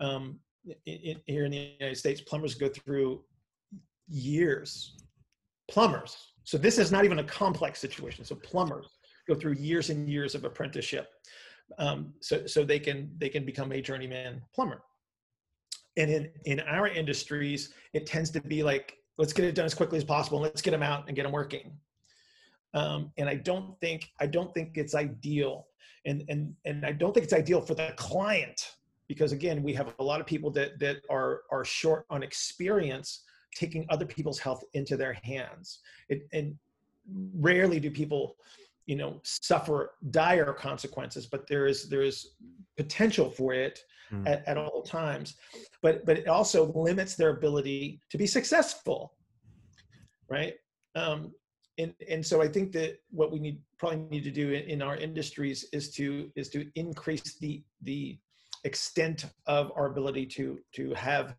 Um, 0.00 0.40
in, 0.86 1.20
here 1.26 1.44
in 1.44 1.52
the 1.52 1.76
united 1.78 1.96
states 1.96 2.20
plumbers 2.20 2.54
go 2.56 2.68
through 2.68 3.22
years. 4.08 4.96
Plumbers. 5.70 6.16
So 6.42 6.58
this 6.58 6.78
is 6.78 6.90
not 6.90 7.04
even 7.04 7.20
a 7.20 7.24
complex 7.24 7.78
situation. 7.78 8.24
So 8.24 8.34
plumbers 8.34 8.86
go 9.28 9.34
through 9.34 9.54
years 9.54 9.88
and 9.90 10.08
years 10.08 10.34
of 10.34 10.44
apprenticeship. 10.44 11.08
Um, 11.78 12.14
so 12.20 12.46
so 12.46 12.64
they 12.64 12.80
can 12.80 13.10
they 13.18 13.28
can 13.28 13.44
become 13.44 13.70
a 13.70 13.80
journeyman 13.80 14.42
plumber 14.52 14.82
and 15.96 16.10
in 16.10 16.30
in 16.44 16.60
our 16.60 16.88
industries 16.88 17.72
it 17.92 18.06
tends 18.06 18.30
to 18.30 18.40
be 18.40 18.62
like 18.62 18.98
let's 19.18 19.32
get 19.32 19.44
it 19.44 19.54
done 19.54 19.64
as 19.64 19.74
quickly 19.74 19.98
as 19.98 20.04
possible 20.04 20.38
and 20.38 20.44
let's 20.44 20.62
get 20.62 20.72
them 20.72 20.82
out 20.82 21.04
and 21.06 21.14
get 21.14 21.22
them 21.22 21.32
working. 21.32 21.72
Um, 22.74 23.12
and 23.18 23.28
i 23.28 23.36
don't 23.36 23.78
think 23.80 24.10
i 24.20 24.26
don't 24.26 24.52
think 24.54 24.76
it's 24.76 24.94
ideal. 24.94 25.66
And 26.06 26.24
and 26.28 26.54
and 26.64 26.84
i 26.84 26.92
don't 26.92 27.14
think 27.14 27.24
it's 27.24 27.32
ideal 27.32 27.60
for 27.60 27.74
the 27.74 27.92
client 27.96 28.74
because 29.08 29.32
again 29.32 29.62
we 29.62 29.72
have 29.74 29.94
a 29.98 30.04
lot 30.04 30.20
of 30.20 30.26
people 30.26 30.50
that 30.52 30.78
that 30.80 30.98
are 31.08 31.42
are 31.50 31.64
short 31.64 32.06
on 32.10 32.22
experience 32.22 33.22
taking 33.54 33.86
other 33.88 34.04
people's 34.04 34.38
health 34.38 34.64
into 34.74 34.96
their 34.96 35.12
hands. 35.12 35.78
It, 36.08 36.26
and 36.32 36.56
rarely 37.34 37.80
do 37.80 37.90
people 37.90 38.36
you 38.86 38.96
know 38.96 39.20
suffer 39.24 39.92
dire 40.10 40.52
consequences 40.52 41.26
but 41.26 41.46
there 41.46 41.66
is 41.66 41.88
there 41.88 42.02
is 42.02 42.34
potential 42.76 43.30
for 43.30 43.52
it 43.54 43.80
mm. 44.12 44.26
at, 44.26 44.46
at 44.46 44.58
all 44.58 44.82
times 44.82 45.36
but 45.82 46.04
but 46.04 46.18
it 46.18 46.28
also 46.28 46.72
limits 46.72 47.14
their 47.14 47.30
ability 47.30 48.00
to 48.10 48.18
be 48.18 48.26
successful 48.26 49.14
right 50.28 50.54
um 50.96 51.32
and 51.78 51.94
and 52.08 52.24
so 52.24 52.42
i 52.42 52.48
think 52.48 52.72
that 52.72 52.98
what 53.10 53.32
we 53.32 53.38
need 53.38 53.60
probably 53.78 53.98
need 54.10 54.24
to 54.24 54.30
do 54.30 54.52
in, 54.52 54.64
in 54.64 54.82
our 54.82 54.96
industries 54.96 55.66
is 55.72 55.90
to 55.90 56.30
is 56.36 56.48
to 56.48 56.66
increase 56.74 57.36
the 57.40 57.62
the 57.82 58.18
extent 58.64 59.26
of 59.46 59.72
our 59.76 59.86
ability 59.86 60.26
to 60.26 60.58
to 60.72 60.92
have 60.94 61.34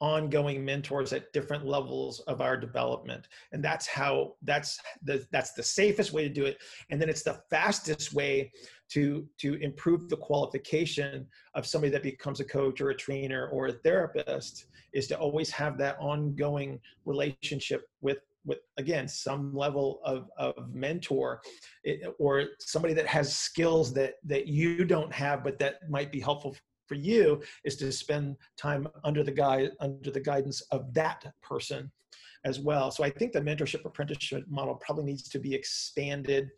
ongoing 0.00 0.64
mentors 0.64 1.12
at 1.12 1.32
different 1.32 1.66
levels 1.66 2.20
of 2.20 2.40
our 2.40 2.56
development. 2.56 3.28
And 3.52 3.62
that's 3.62 3.86
how 3.86 4.34
that's 4.42 4.80
the 5.02 5.26
that's 5.30 5.52
the 5.52 5.62
safest 5.62 6.12
way 6.12 6.22
to 6.22 6.28
do 6.28 6.44
it. 6.44 6.58
And 6.90 7.00
then 7.00 7.08
it's 7.08 7.22
the 7.22 7.40
fastest 7.50 8.12
way 8.14 8.52
to 8.90 9.26
to 9.38 9.54
improve 9.54 10.08
the 10.08 10.16
qualification 10.16 11.26
of 11.54 11.66
somebody 11.66 11.90
that 11.92 12.02
becomes 12.02 12.40
a 12.40 12.44
coach 12.44 12.80
or 12.80 12.90
a 12.90 12.96
trainer 12.96 13.48
or 13.48 13.68
a 13.68 13.72
therapist 13.72 14.66
is 14.92 15.06
to 15.08 15.18
always 15.18 15.50
have 15.50 15.78
that 15.78 15.96
ongoing 16.00 16.80
relationship 17.04 17.88
with 18.00 18.18
with 18.46 18.58
again 18.78 19.06
some 19.06 19.54
level 19.54 20.00
of, 20.04 20.30
of 20.38 20.54
mentor 20.72 21.42
or 22.18 22.44
somebody 22.58 22.94
that 22.94 23.06
has 23.06 23.34
skills 23.34 23.92
that 23.92 24.14
that 24.24 24.46
you 24.46 24.84
don't 24.84 25.12
have 25.12 25.44
but 25.44 25.58
that 25.58 25.88
might 25.90 26.10
be 26.10 26.20
helpful 26.20 26.56
for 26.90 26.96
you 26.96 27.40
is 27.64 27.76
to 27.76 27.92
spend 27.92 28.36
time 28.56 28.88
under 29.04 29.22
the 29.22 29.30
guide 29.30 29.70
under 29.78 30.10
the 30.10 30.18
guidance 30.32 30.60
of 30.72 30.92
that 30.92 31.24
person 31.40 31.88
as 32.44 32.58
well. 32.58 32.90
So 32.90 33.04
I 33.04 33.10
think 33.10 33.32
the 33.32 33.40
mentorship 33.40 33.84
apprenticeship 33.84 34.44
model 34.48 34.74
probably 34.84 35.04
needs 35.04 35.28
to 35.28 35.38
be 35.38 35.54
expanded 35.54 36.50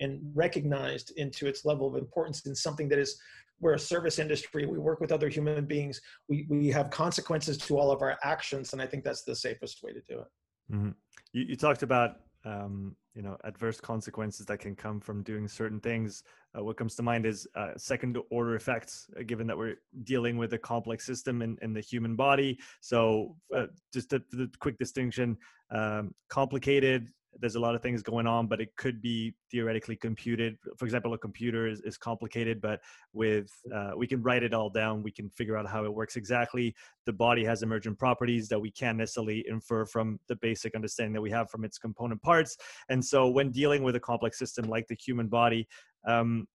and 0.00 0.20
recognized 0.34 1.12
into 1.16 1.46
its 1.46 1.64
level 1.64 1.86
of 1.88 1.94
importance 1.96 2.44
in 2.44 2.54
something 2.54 2.86
that 2.90 2.98
is 2.98 3.18
we're 3.60 3.74
a 3.74 3.78
service 3.78 4.18
industry 4.20 4.66
we 4.66 4.78
work 4.78 5.00
with 5.00 5.10
other 5.10 5.28
human 5.28 5.64
beings 5.64 6.00
we, 6.28 6.46
we 6.48 6.68
have 6.68 6.90
consequences 6.90 7.56
to 7.58 7.76
all 7.78 7.90
of 7.90 8.02
our 8.02 8.16
actions 8.22 8.72
and 8.72 8.80
i 8.80 8.86
think 8.86 9.02
that's 9.02 9.22
the 9.22 9.34
safest 9.34 9.82
way 9.82 9.92
to 9.92 10.00
do 10.08 10.20
it 10.20 10.30
mm-hmm. 10.72 10.90
you, 11.32 11.42
you, 11.50 11.56
talked 11.56 11.82
about 11.82 12.10
um, 12.44 12.96
you 13.14 13.22
know 13.22 13.36
adverse 13.44 13.80
consequences 13.80 14.46
that 14.46 14.58
can 14.58 14.76
come 14.76 15.00
from 15.00 15.22
doing 15.22 15.48
certain 15.48 15.80
things. 15.80 16.22
Uh, 16.56 16.62
what 16.62 16.76
comes 16.76 16.94
to 16.94 17.02
mind 17.02 17.26
is 17.26 17.46
uh, 17.56 17.72
second 17.76 18.16
order 18.30 18.54
effects 18.54 19.08
uh, 19.18 19.22
given 19.26 19.46
that 19.46 19.58
we're 19.58 19.76
dealing 20.04 20.36
with 20.36 20.52
a 20.52 20.58
complex 20.58 21.04
system 21.04 21.42
in, 21.42 21.58
in 21.62 21.72
the 21.72 21.80
human 21.80 22.16
body. 22.16 22.58
So 22.80 23.36
uh, 23.54 23.66
just 23.92 24.10
the 24.10 24.50
quick 24.60 24.78
distinction 24.78 25.36
um, 25.70 26.14
complicated 26.28 27.08
there's 27.40 27.54
a 27.54 27.60
lot 27.60 27.74
of 27.74 27.82
things 27.82 28.02
going 28.02 28.26
on, 28.26 28.46
but 28.46 28.60
it 28.60 28.74
could 28.76 29.00
be 29.00 29.34
theoretically 29.50 29.96
computed. 29.96 30.56
For 30.76 30.84
example, 30.84 31.14
a 31.14 31.18
computer 31.18 31.66
is, 31.66 31.80
is 31.82 31.96
complicated, 31.96 32.60
but 32.60 32.80
with 33.12 33.50
uh, 33.74 33.92
we 33.96 34.06
can 34.06 34.22
write 34.22 34.42
it 34.42 34.54
all 34.54 34.70
down. 34.70 35.02
We 35.02 35.12
can 35.12 35.30
figure 35.30 35.56
out 35.56 35.66
how 35.66 35.84
it 35.84 35.92
works 35.92 36.16
exactly. 36.16 36.74
The 37.06 37.12
body 37.12 37.44
has 37.44 37.62
emergent 37.62 37.98
properties 37.98 38.48
that 38.48 38.58
we 38.58 38.70
can't 38.70 38.98
necessarily 38.98 39.44
infer 39.48 39.86
from 39.86 40.18
the 40.28 40.36
basic 40.36 40.74
understanding 40.74 41.12
that 41.14 41.22
we 41.22 41.30
have 41.30 41.50
from 41.50 41.64
its 41.64 41.78
component 41.78 42.22
parts. 42.22 42.56
And 42.88 43.04
so, 43.04 43.28
when 43.28 43.50
dealing 43.50 43.82
with 43.82 43.96
a 43.96 44.00
complex 44.00 44.38
system 44.38 44.66
like 44.66 44.86
the 44.88 44.96
human 44.96 45.28
body, 45.28 45.68
um, 46.06 46.46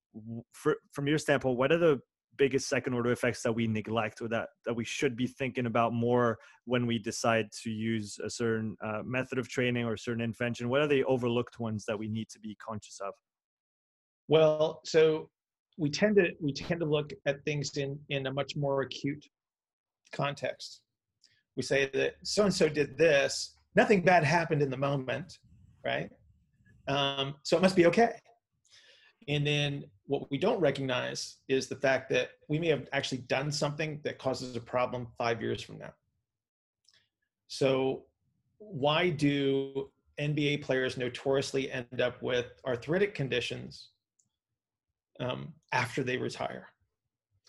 for, 0.51 0.77
from 0.91 1.07
your 1.07 1.17
standpoint, 1.17 1.57
what 1.57 1.71
are 1.71 1.77
the 1.77 1.99
biggest 2.37 2.67
second 2.67 2.93
order 2.93 3.11
effects 3.11 3.41
that 3.43 3.51
we 3.51 3.67
neglect 3.67 4.21
or 4.21 4.27
that 4.27 4.49
that 4.65 4.73
we 4.73 4.85
should 4.85 5.15
be 5.15 5.27
thinking 5.27 5.65
about 5.65 5.93
more 5.93 6.37
when 6.65 6.85
we 6.85 6.97
decide 6.97 7.51
to 7.63 7.69
use 7.69 8.17
a 8.23 8.29
certain 8.29 8.75
uh, 8.83 9.01
method 9.03 9.37
of 9.37 9.47
training 9.47 9.85
or 9.85 9.93
a 9.93 9.97
certain 9.97 10.23
intervention 10.23 10.69
what 10.69 10.81
are 10.81 10.87
the 10.87 11.03
overlooked 11.05 11.59
ones 11.59 11.85
that 11.85 11.97
we 11.97 12.07
need 12.07 12.29
to 12.29 12.39
be 12.39 12.55
conscious 12.55 12.99
of? 12.99 13.13
Well 14.27 14.81
so 14.85 15.29
we 15.77 15.89
tend 15.89 16.15
to 16.17 16.29
we 16.41 16.53
tend 16.53 16.79
to 16.79 16.85
look 16.85 17.11
at 17.25 17.43
things 17.45 17.77
in 17.77 17.99
in 18.09 18.27
a 18.27 18.33
much 18.33 18.55
more 18.55 18.81
acute 18.81 19.25
context. 20.11 20.81
We 21.55 21.63
say 21.63 21.89
that 21.93 22.15
so 22.23 22.43
and 22.43 22.53
so 22.53 22.69
did 22.69 22.97
this 22.97 23.57
nothing 23.75 24.01
bad 24.01 24.23
happened 24.23 24.61
in 24.61 24.69
the 24.69 24.77
moment 24.77 25.37
right? 25.83 26.09
Um, 26.87 27.35
so 27.43 27.57
it 27.57 27.61
must 27.61 27.75
be 27.75 27.85
okay. 27.87 28.13
And 29.27 29.45
then 29.45 29.83
what 30.05 30.29
we 30.29 30.37
don't 30.37 30.59
recognize 30.59 31.37
is 31.47 31.67
the 31.67 31.75
fact 31.75 32.09
that 32.09 32.31
we 32.49 32.59
may 32.59 32.67
have 32.67 32.87
actually 32.91 33.19
done 33.19 33.51
something 33.51 34.01
that 34.03 34.19
causes 34.19 34.55
a 34.55 34.59
problem 34.59 35.07
five 35.17 35.41
years 35.41 35.61
from 35.61 35.77
now. 35.77 35.93
So, 37.47 38.03
why 38.57 39.09
do 39.09 39.89
NBA 40.19 40.61
players 40.61 40.97
notoriously 40.97 41.71
end 41.71 42.01
up 42.01 42.21
with 42.21 42.47
arthritic 42.65 43.13
conditions 43.13 43.89
um, 45.19 45.53
after 45.71 46.03
they 46.03 46.17
retire? 46.17 46.67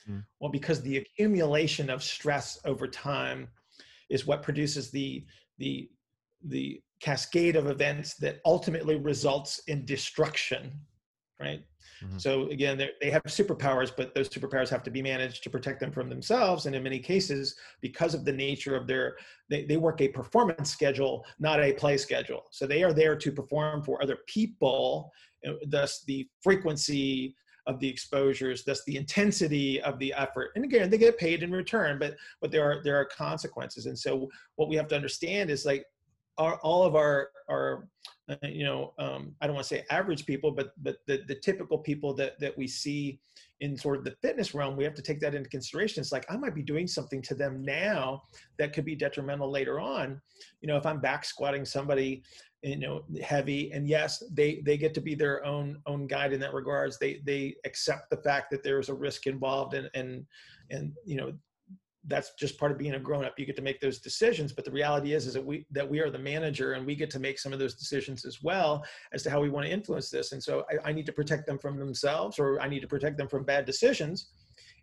Mm. 0.08 0.24
Well, 0.40 0.50
because 0.50 0.82
the 0.82 0.98
accumulation 0.98 1.90
of 1.90 2.02
stress 2.02 2.58
over 2.64 2.86
time 2.86 3.48
is 4.10 4.26
what 4.26 4.42
produces 4.42 4.90
the 4.90 5.24
the 5.58 5.88
the 6.46 6.80
cascade 7.00 7.56
of 7.56 7.66
events 7.66 8.14
that 8.16 8.40
ultimately 8.44 8.96
results 8.96 9.60
in 9.66 9.84
destruction 9.84 10.78
right? 11.40 11.62
Mm-hmm. 12.02 12.18
So 12.18 12.48
again, 12.48 12.80
they 13.00 13.10
have 13.10 13.22
superpowers, 13.24 13.90
but 13.96 14.14
those 14.14 14.28
superpowers 14.28 14.68
have 14.68 14.82
to 14.84 14.90
be 14.90 15.02
managed 15.02 15.42
to 15.44 15.50
protect 15.50 15.80
them 15.80 15.92
from 15.92 16.08
themselves. 16.08 16.66
And 16.66 16.74
in 16.74 16.82
many 16.82 16.98
cases, 16.98 17.56
because 17.80 18.14
of 18.14 18.24
the 18.24 18.32
nature 18.32 18.76
of 18.76 18.86
their, 18.86 19.16
they, 19.50 19.64
they 19.64 19.76
work 19.76 20.00
a 20.00 20.08
performance 20.08 20.70
schedule, 20.70 21.24
not 21.38 21.60
a 21.60 21.72
play 21.72 21.96
schedule. 21.96 22.44
So 22.50 22.66
they 22.66 22.82
are 22.82 22.92
there 22.92 23.16
to 23.16 23.32
perform 23.32 23.82
for 23.82 24.02
other 24.02 24.18
people. 24.26 25.12
Thus, 25.66 26.02
the 26.06 26.26
frequency 26.42 27.34
of 27.66 27.80
the 27.80 27.88
exposures, 27.88 28.64
thus 28.64 28.84
the 28.84 28.96
intensity 28.96 29.80
of 29.82 29.98
the 29.98 30.12
effort. 30.14 30.50
And 30.54 30.64
again, 30.64 30.90
they 30.90 30.98
get 30.98 31.18
paid 31.18 31.42
in 31.42 31.50
return, 31.50 31.98
but 31.98 32.16
but 32.40 32.50
there 32.50 32.64
are 32.64 32.82
there 32.82 32.96
are 32.96 33.06
consequences. 33.06 33.86
And 33.86 33.98
so 33.98 34.30
what 34.56 34.68
we 34.68 34.76
have 34.76 34.88
to 34.88 34.96
understand 34.96 35.50
is 35.50 35.64
like 35.64 35.84
our, 36.38 36.56
all 36.56 36.84
of 36.84 36.94
our 36.96 37.30
our 37.48 37.88
uh, 38.28 38.36
you 38.42 38.64
know 38.64 38.94
um, 38.98 39.34
I 39.40 39.46
don't 39.46 39.54
want 39.54 39.66
to 39.66 39.74
say 39.74 39.84
average 39.90 40.26
people, 40.26 40.50
but 40.50 40.72
but 40.82 40.96
the 41.06 41.22
the 41.28 41.34
typical 41.36 41.78
people 41.78 42.14
that 42.14 42.38
that 42.40 42.56
we 42.56 42.66
see 42.66 43.20
in 43.60 43.76
sort 43.76 43.96
of 43.96 44.04
the 44.04 44.16
fitness 44.20 44.54
realm, 44.54 44.76
we 44.76 44.84
have 44.84 44.94
to 44.94 45.02
take 45.02 45.20
that 45.20 45.34
into 45.34 45.48
consideration. 45.48 46.00
It's 46.00 46.12
like 46.12 46.26
I 46.28 46.36
might 46.36 46.54
be 46.54 46.62
doing 46.62 46.86
something 46.86 47.22
to 47.22 47.34
them 47.34 47.62
now 47.64 48.24
that 48.58 48.72
could 48.72 48.84
be 48.84 48.96
detrimental 48.96 49.50
later 49.50 49.80
on. 49.80 50.20
You 50.60 50.68
know, 50.68 50.76
if 50.76 50.86
I'm 50.86 51.00
back 51.00 51.24
squatting 51.24 51.64
somebody, 51.64 52.22
you 52.62 52.78
know, 52.78 53.04
heavy, 53.22 53.70
and 53.72 53.86
yes, 53.86 54.22
they 54.32 54.62
they 54.64 54.76
get 54.76 54.94
to 54.94 55.00
be 55.00 55.14
their 55.14 55.44
own 55.44 55.80
own 55.86 56.06
guide 56.06 56.32
in 56.32 56.40
that 56.40 56.54
regards. 56.54 56.98
They 56.98 57.20
they 57.24 57.54
accept 57.64 58.10
the 58.10 58.16
fact 58.18 58.50
that 58.50 58.62
there 58.62 58.80
is 58.80 58.88
a 58.88 58.94
risk 58.94 59.26
involved, 59.26 59.74
and 59.74 59.88
and 59.94 60.26
and 60.70 60.92
you 61.04 61.16
know 61.16 61.32
that's 62.06 62.34
just 62.34 62.58
part 62.58 62.70
of 62.70 62.78
being 62.78 62.94
a 62.94 62.98
grown 62.98 63.24
up. 63.24 63.38
You 63.38 63.46
get 63.46 63.56
to 63.56 63.62
make 63.62 63.80
those 63.80 63.98
decisions 63.98 64.52
but 64.52 64.64
the 64.64 64.70
reality 64.70 65.14
is 65.14 65.26
is 65.26 65.34
that 65.34 65.44
we 65.44 65.66
that 65.70 65.88
we 65.88 66.00
are 66.00 66.10
the 66.10 66.18
manager 66.18 66.72
and 66.74 66.86
we 66.86 66.94
get 66.94 67.10
to 67.10 67.18
make 67.18 67.38
some 67.38 67.52
of 67.52 67.58
those 67.58 67.74
decisions 67.74 68.24
as 68.24 68.42
well 68.42 68.84
as 69.12 69.22
to 69.22 69.30
how 69.30 69.40
we 69.40 69.50
want 69.50 69.66
to 69.66 69.72
influence 69.72 70.10
this. 70.10 70.32
And 70.32 70.42
so 70.42 70.64
I, 70.70 70.90
I 70.90 70.92
need 70.92 71.06
to 71.06 71.12
protect 71.12 71.46
them 71.46 71.58
from 71.58 71.78
themselves 71.78 72.38
or 72.38 72.60
i 72.60 72.68
need 72.68 72.80
to 72.80 72.86
protect 72.86 73.16
them 73.18 73.28
from 73.28 73.44
bad 73.44 73.64
decisions. 73.64 74.30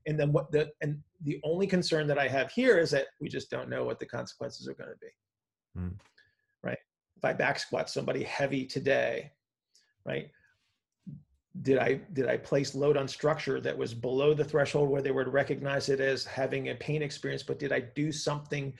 And 0.08 0.20
then 0.20 0.32
what 0.32 0.52
the 0.52 0.70
and 0.82 1.00
the 1.24 1.40
only 1.44 1.68
concern 1.68 2.08
that 2.08 2.18
i 2.18 2.28
have 2.28 2.52
here 2.52 2.80
is 2.80 2.92
that 2.92 3.08
we 3.20 3.30
just 3.30 3.50
don't 3.50 3.70
know 3.70 3.84
what 3.84 4.00
the 4.00 4.06
consequences 4.06 4.68
are 4.68 4.74
going 4.74 4.90
to 4.90 4.98
be. 5.00 5.80
Mm. 5.80 5.94
right? 6.64 6.80
If 7.18 7.26
i 7.26 7.34
back 7.34 7.60
squat 7.60 7.90
somebody 7.90 8.24
heavy 8.24 8.66
today 8.66 9.32
right 10.06 10.32
did 11.62 11.78
I 11.78 11.96
did 12.14 12.28
I 12.28 12.38
place 12.38 12.76
load 12.76 12.96
on 12.96 13.08
structure 13.08 13.60
that 13.60 13.78
was 13.78 13.94
below 13.94 14.34
the 14.34 14.46
threshold 14.46 14.90
where 14.90 15.02
they 15.02 15.12
would 15.12 15.28
recognize 15.28 15.90
it 15.90 16.00
as 16.00 16.24
having 16.24 16.70
a 16.70 16.76
pain 16.76 17.02
experience, 17.02 17.44
but 17.44 17.60
did 17.60 17.74
I 17.74 17.82
do 17.82 18.12
something 18.12 18.74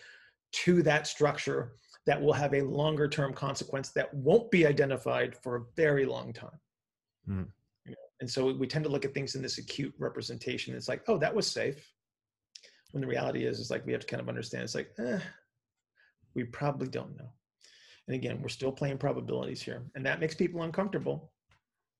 to 0.54 0.82
that 0.84 1.06
structure 1.06 1.74
that 2.06 2.22
will 2.22 2.34
have 2.34 2.54
a 2.54 2.62
longer 2.62 3.08
term 3.10 3.34
consequence 3.34 3.90
that 3.90 4.14
won't 4.14 4.50
be 4.52 4.66
identified 4.66 5.36
for 5.36 5.58
a 5.58 5.64
very 5.76 6.06
long 6.06 6.32
time? 6.32 6.60
Mm. 7.28 7.48
You 7.86 7.92
know? 7.92 7.98
And 8.22 8.30
so 8.30 8.54
we 8.54 8.68
tend 8.68 8.86
to 8.86 8.92
look 8.92 9.06
at 9.06 9.14
things 9.14 9.36
in 9.36 9.42
this 9.42 9.58
acute 9.58 9.94
representation. 10.00 10.74
It's 10.74 10.88
like, 10.88 11.04
oh, 11.10 11.18
that 11.18 11.36
was 11.36 11.48
safe. 11.48 11.92
When 12.92 13.02
the 13.02 13.08
reality 13.08 13.46
is, 13.46 13.60
it's 13.60 13.70
like 13.70 13.86
we 13.86 13.92
have 13.92 14.02
to 14.02 14.08
kind 14.08 14.22
of 14.22 14.30
understand. 14.30 14.64
It's 14.64 14.76
like, 14.76 14.92
eh, 14.98 15.20
we 16.36 16.46
probably 16.46 16.88
don't 16.88 17.18
know. 17.18 17.30
And 18.08 18.16
again, 18.16 18.42
we're 18.42 18.50
still 18.50 18.72
playing 18.72 18.98
probabilities 18.98 19.62
here, 19.62 19.84
and 19.96 20.06
that 20.06 20.20
makes 20.20 20.36
people 20.36 20.64
uncomfortable 20.64 21.32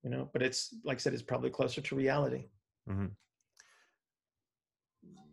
you 0.04 0.10
know 0.10 0.30
but 0.34 0.42
it's 0.42 0.74
like 0.84 0.98
i 0.98 1.00
said 1.00 1.14
it's 1.14 1.22
probably 1.22 1.50
closer 1.50 1.82
to 1.82 1.96
reality. 1.96 2.46
Mm-hmm. 2.90 3.08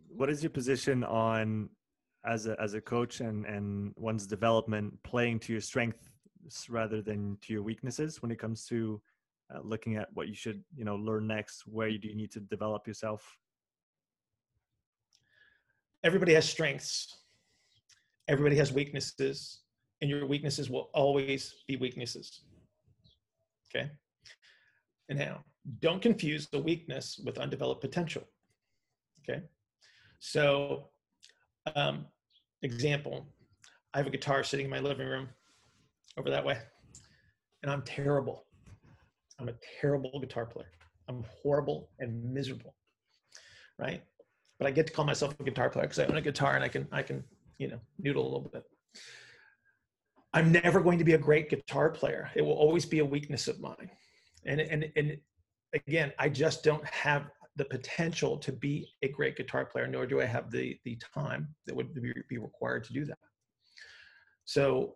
what 0.09 0.29
is 0.29 0.43
your 0.43 0.51
position 0.51 1.03
on 1.03 1.69
as 2.25 2.45
a 2.45 2.59
as 2.61 2.75
a 2.75 2.81
coach 2.81 3.21
and 3.21 3.45
and 3.45 3.93
one's 3.95 4.27
development 4.27 4.93
playing 5.03 5.39
to 5.39 5.51
your 5.51 5.61
strengths 5.61 6.69
rather 6.69 7.01
than 7.01 7.37
to 7.41 7.53
your 7.53 7.63
weaknesses 7.63 8.21
when 8.21 8.31
it 8.31 8.39
comes 8.39 8.65
to 8.67 9.01
uh, 9.53 9.59
looking 9.63 9.95
at 9.95 10.07
what 10.13 10.27
you 10.27 10.35
should 10.35 10.63
you 10.75 10.85
know 10.85 10.95
learn 10.95 11.27
next? 11.27 11.65
Where 11.65 11.87
you 11.87 11.97
do 11.97 12.07
you 12.07 12.15
need 12.15 12.31
to 12.31 12.39
develop 12.39 12.87
yourself? 12.87 13.37
Everybody 16.03 16.33
has 16.33 16.47
strengths. 16.47 17.17
Everybody 18.27 18.55
has 18.57 18.71
weaknesses 18.71 19.61
and 20.01 20.09
your 20.09 20.25
weaknesses 20.27 20.69
will 20.69 20.89
always 20.93 21.55
be 21.67 21.77
weaknesses. 21.77 22.41
Okay 23.73 23.89
and 25.09 25.17
now, 25.17 25.43
don't 25.81 26.01
confuse 26.01 26.47
the 26.47 26.59
weakness 26.59 27.19
with 27.25 27.39
undeveloped 27.39 27.81
potential. 27.81 28.23
Okay. 29.27 29.41
So, 30.19 30.89
um, 31.75 32.05
example, 32.61 33.27
I 33.93 33.97
have 33.97 34.07
a 34.07 34.11
guitar 34.11 34.43
sitting 34.43 34.65
in 34.65 34.69
my 34.69 34.79
living 34.79 35.07
room 35.07 35.27
over 36.17 36.29
that 36.29 36.45
way, 36.45 36.59
and 37.63 37.71
I'm 37.71 37.81
terrible. 37.81 38.45
I'm 39.39 39.49
a 39.49 39.53
terrible 39.81 40.19
guitar 40.19 40.45
player. 40.45 40.71
I'm 41.07 41.25
horrible 41.41 41.89
and 41.99 42.23
miserable. 42.33 42.75
Right. 43.79 44.03
But 44.59 44.67
I 44.67 44.71
get 44.71 44.87
to 44.87 44.93
call 44.93 45.05
myself 45.05 45.39
a 45.39 45.43
guitar 45.43 45.69
player 45.69 45.85
because 45.87 45.99
I 45.99 46.05
own 46.05 46.17
a 46.17 46.21
guitar 46.21 46.55
and 46.55 46.63
I 46.63 46.67
can, 46.67 46.87
I 46.91 47.01
can, 47.01 47.23
you 47.57 47.69
know, 47.69 47.79
noodle 47.97 48.23
a 48.23 48.25
little 48.25 48.49
bit. 48.51 48.63
I'm 50.33 50.51
never 50.51 50.81
going 50.81 50.99
to 50.99 51.05
be 51.05 51.13
a 51.13 51.17
great 51.17 51.49
guitar 51.49 51.89
player. 51.89 52.29
It 52.35 52.41
will 52.41 52.53
always 52.53 52.85
be 52.85 52.99
a 52.99 53.05
weakness 53.05 53.47
of 53.47 53.59
mine 53.59 53.89
and 54.45 54.61
and 54.61 54.91
and 54.95 55.17
again 55.73 56.11
i 56.19 56.27
just 56.29 56.63
don't 56.63 56.85
have 56.85 57.29
the 57.55 57.65
potential 57.65 58.37
to 58.37 58.51
be 58.51 58.87
a 59.01 59.07
great 59.07 59.35
guitar 59.35 59.65
player 59.65 59.87
nor 59.87 60.05
do 60.05 60.21
i 60.21 60.25
have 60.25 60.49
the 60.49 60.77
the 60.85 60.97
time 61.13 61.47
that 61.65 61.75
would 61.75 61.93
be 62.29 62.37
required 62.37 62.83
to 62.83 62.93
do 62.93 63.05
that. 63.05 63.17
So 64.45 64.95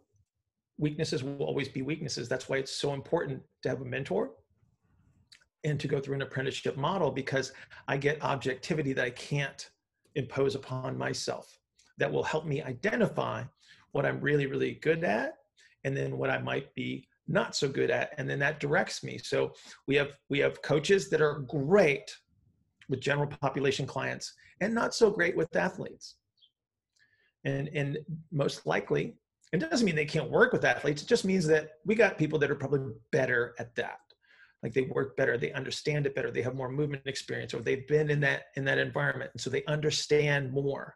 weaknesses 0.78 1.24
will 1.24 1.44
always 1.44 1.70
be 1.70 1.84
weaknesses. 1.84 2.28
That's 2.28 2.50
why 2.50 2.58
it's 2.58 2.72
so 2.72 2.94
important 2.94 3.44
to 3.62 3.70
have 3.70 3.82
a 3.82 3.86
mentor 3.86 4.32
and 5.64 5.80
to 5.80 5.88
go 5.88 6.00
through 6.00 6.16
an 6.16 6.22
apprenticeship 6.22 6.78
model 6.78 7.12
because 7.12 7.54
i 7.88 7.98
get 7.98 8.22
objectivity 8.24 8.94
that 8.94 9.06
i 9.06 9.10
can't 9.12 9.70
impose 10.16 10.56
upon 10.56 10.98
myself 10.98 11.58
that 11.98 12.12
will 12.12 12.24
help 12.24 12.46
me 12.46 12.62
identify 12.62 13.44
what 13.92 14.06
i'm 14.06 14.20
really 14.20 14.46
really 14.46 14.74
good 14.82 15.04
at 15.04 15.36
and 15.84 15.96
then 15.96 16.18
what 16.18 16.30
i 16.30 16.38
might 16.38 16.74
be 16.76 17.08
not 17.28 17.56
so 17.56 17.68
good 17.68 17.90
at 17.90 18.12
and 18.18 18.30
then 18.30 18.40
that 18.40 18.60
directs 18.60 19.04
me. 19.04 19.18
So 19.18 19.54
we 19.88 19.96
have 19.96 20.18
we 20.30 20.40
have 20.40 20.62
coaches 20.62 21.10
that 21.10 21.22
are 21.22 21.40
great 21.40 22.16
with 22.90 23.00
general 23.00 23.28
population 23.28 23.86
clients 23.86 24.34
and 24.62 24.74
not 24.74 24.94
so 24.94 25.10
great 25.10 25.36
with 25.36 25.56
athletes. 25.56 26.16
And 27.46 27.70
and 27.74 27.98
most 28.32 28.66
likely 28.66 29.16
it 29.52 29.60
doesn't 29.60 29.86
mean 29.86 29.96
they 29.96 30.06
can't 30.06 30.32
work 30.32 30.52
with 30.52 30.66
athletes 30.66 31.04
it 31.04 31.08
just 31.08 31.26
means 31.26 31.46
that 31.48 31.74
we 31.86 31.96
got 31.96 32.18
people 32.18 32.40
that 32.40 32.52
are 32.52 32.56
probably 32.56 32.94
better 33.12 33.56
at 33.60 33.74
that. 33.76 34.00
Like 34.62 34.74
they 34.74 34.82
work 34.82 35.16
better 35.16 35.38
they 35.38 35.52
understand 35.54 36.06
it 36.06 36.16
better 36.16 36.32
they 36.32 36.42
have 36.42 36.56
more 36.56 36.70
movement 36.70 37.04
experience 37.06 37.54
or 37.54 37.62
they've 37.62 37.88
been 37.88 38.10
in 38.10 38.20
that 38.22 38.44
in 38.58 38.66
that 38.66 38.78
environment 38.78 39.32
and 39.34 39.42
so 39.42 39.50
they 39.50 39.64
understand 39.66 40.52
more. 40.52 40.96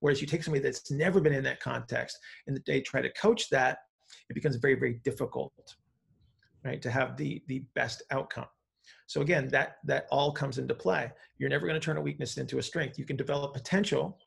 Whereas 0.00 0.20
you 0.20 0.26
take 0.26 0.42
somebody 0.42 0.62
that's 0.62 0.90
never 0.90 1.20
been 1.20 1.34
in 1.34 1.44
that 1.44 1.60
context 1.60 2.18
and 2.46 2.60
they 2.66 2.80
try 2.80 3.00
to 3.00 3.12
coach 3.12 3.48
that 3.50 3.78
it 4.28 4.34
becomes 4.34 4.56
very, 4.56 4.74
very 4.74 5.00
difficult, 5.04 5.52
right, 6.64 6.80
to 6.82 6.90
have 6.90 7.16
the 7.16 7.42
the 7.48 7.64
best 7.74 8.02
outcome. 8.10 8.46
So 9.06 9.20
again, 9.20 9.48
that 9.48 9.76
that 9.84 10.06
all 10.10 10.32
comes 10.32 10.58
into 10.58 10.74
play. 10.74 11.10
You're 11.38 11.50
never 11.50 11.66
going 11.66 11.80
to 11.80 11.84
turn 11.84 11.96
a 11.96 12.02
weakness 12.02 12.36
into 12.38 12.58
a 12.58 12.62
strength. 12.62 12.98
You 12.98 13.04
can 13.04 13.16
develop 13.16 13.54
potential, 13.54 14.18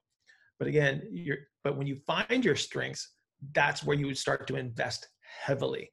but 0.60 0.68
again, 0.68 1.04
you're 1.12 1.38
but 1.64 1.78
when 1.78 1.88
you 1.88 1.98
find 2.08 2.44
your 2.44 2.56
strengths, 2.56 3.10
that's 3.54 3.84
where 3.84 3.98
you 3.98 4.08
would 4.08 4.18
start 4.18 4.48
to 4.48 4.56
invest 4.56 5.08
heavily. 5.22 5.92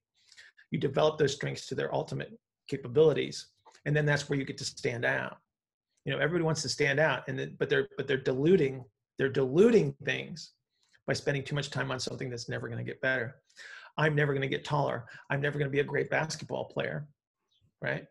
You 0.70 0.78
develop 0.78 1.18
those 1.18 1.34
strengths 1.34 1.66
to 1.66 1.74
their 1.74 1.94
ultimate 1.94 2.38
capabilities, 2.68 3.48
and 3.86 3.96
then 3.96 4.04
that's 4.04 4.28
where 4.28 4.38
you 4.38 4.44
get 4.44 4.58
to 4.58 4.64
stand 4.64 5.04
out. 5.04 5.38
You 6.04 6.12
know, 6.12 6.18
everybody 6.18 6.44
wants 6.44 6.62
to 6.62 6.68
stand 6.68 7.00
out, 7.00 7.24
and 7.28 7.38
then, 7.38 7.56
but 7.58 7.68
they're 7.68 7.88
but 7.96 8.06
they're 8.06 8.16
diluting 8.16 8.84
they're 9.18 9.28
diluting 9.28 9.94
things 10.04 10.52
by 11.06 11.12
spending 11.12 11.42
too 11.42 11.54
much 11.54 11.70
time 11.70 11.90
on 11.90 11.98
something 11.98 12.30
that's 12.30 12.48
never 12.48 12.68
going 12.68 12.78
to 12.78 12.84
get 12.84 13.00
better. 13.00 13.36
I'm 13.98 14.14
never 14.14 14.32
going 14.32 14.42
to 14.42 14.48
get 14.48 14.64
taller. 14.64 15.06
I'm 15.28 15.40
never 15.40 15.58
going 15.58 15.68
to 15.68 15.72
be 15.72 15.80
a 15.80 15.84
great 15.84 16.08
basketball 16.08 16.64
player, 16.66 17.08
right? 17.82 18.06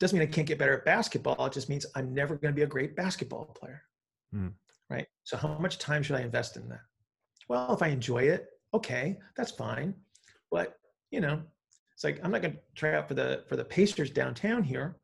Doesn't 0.00 0.18
mean 0.18 0.26
I 0.26 0.30
can't 0.30 0.46
get 0.46 0.58
better 0.58 0.78
at 0.78 0.84
basketball. 0.84 1.44
It 1.46 1.52
just 1.52 1.68
means 1.68 1.84
I'm 1.94 2.14
never 2.14 2.36
going 2.36 2.54
to 2.54 2.56
be 2.56 2.62
a 2.62 2.66
great 2.66 2.96
basketball 2.96 3.44
player, 3.44 3.82
mm. 4.34 4.52
right? 4.88 5.06
So 5.24 5.36
how 5.36 5.58
much 5.58 5.78
time 5.78 6.02
should 6.02 6.16
I 6.16 6.22
invest 6.22 6.56
in 6.56 6.68
that? 6.70 6.80
Well, 7.48 7.74
if 7.74 7.82
I 7.82 7.88
enjoy 7.88 8.22
it, 8.24 8.46
okay, 8.72 9.18
that's 9.36 9.50
fine. 9.50 9.94
But 10.50 10.76
you 11.10 11.20
know, 11.20 11.42
it's 11.94 12.04
like 12.04 12.20
I'm 12.22 12.30
not 12.30 12.42
going 12.42 12.54
to 12.54 12.60
try 12.74 12.94
out 12.94 13.08
for 13.08 13.14
the 13.14 13.44
for 13.48 13.56
the 13.56 13.64
Pacers 13.64 14.10
downtown 14.10 14.62
here. 14.62 14.96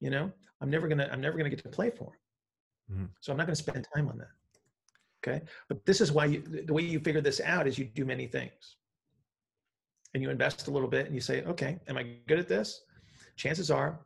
You 0.00 0.10
know, 0.10 0.30
I'm 0.60 0.70
never 0.70 0.86
gonna 0.86 1.08
I'm 1.10 1.20
never 1.20 1.36
gonna 1.36 1.50
get 1.50 1.62
to 1.62 1.68
play 1.68 1.90
for 1.90 2.12
them. 2.88 2.98
Mm. 2.98 3.08
So 3.20 3.32
I'm 3.32 3.38
not 3.38 3.46
going 3.46 3.56
to 3.56 3.62
spend 3.62 3.86
time 3.94 4.08
on 4.08 4.18
that. 4.18 4.30
Okay, 5.24 5.44
but 5.68 5.84
this 5.86 6.00
is 6.00 6.12
why 6.12 6.26
you, 6.26 6.42
the 6.42 6.72
way 6.72 6.82
you 6.82 7.00
figure 7.00 7.20
this 7.20 7.40
out 7.40 7.66
is 7.66 7.78
you 7.78 7.84
do 7.84 8.04
many 8.04 8.26
things 8.26 8.76
and 10.14 10.22
you 10.22 10.30
invest 10.30 10.68
a 10.68 10.70
little 10.70 10.88
bit 10.88 11.06
and 11.06 11.14
you 11.14 11.20
say, 11.20 11.42
okay, 11.44 11.78
am 11.88 11.96
I 11.96 12.04
good 12.28 12.38
at 12.38 12.48
this? 12.48 12.82
Chances 13.36 13.70
are 13.70 14.00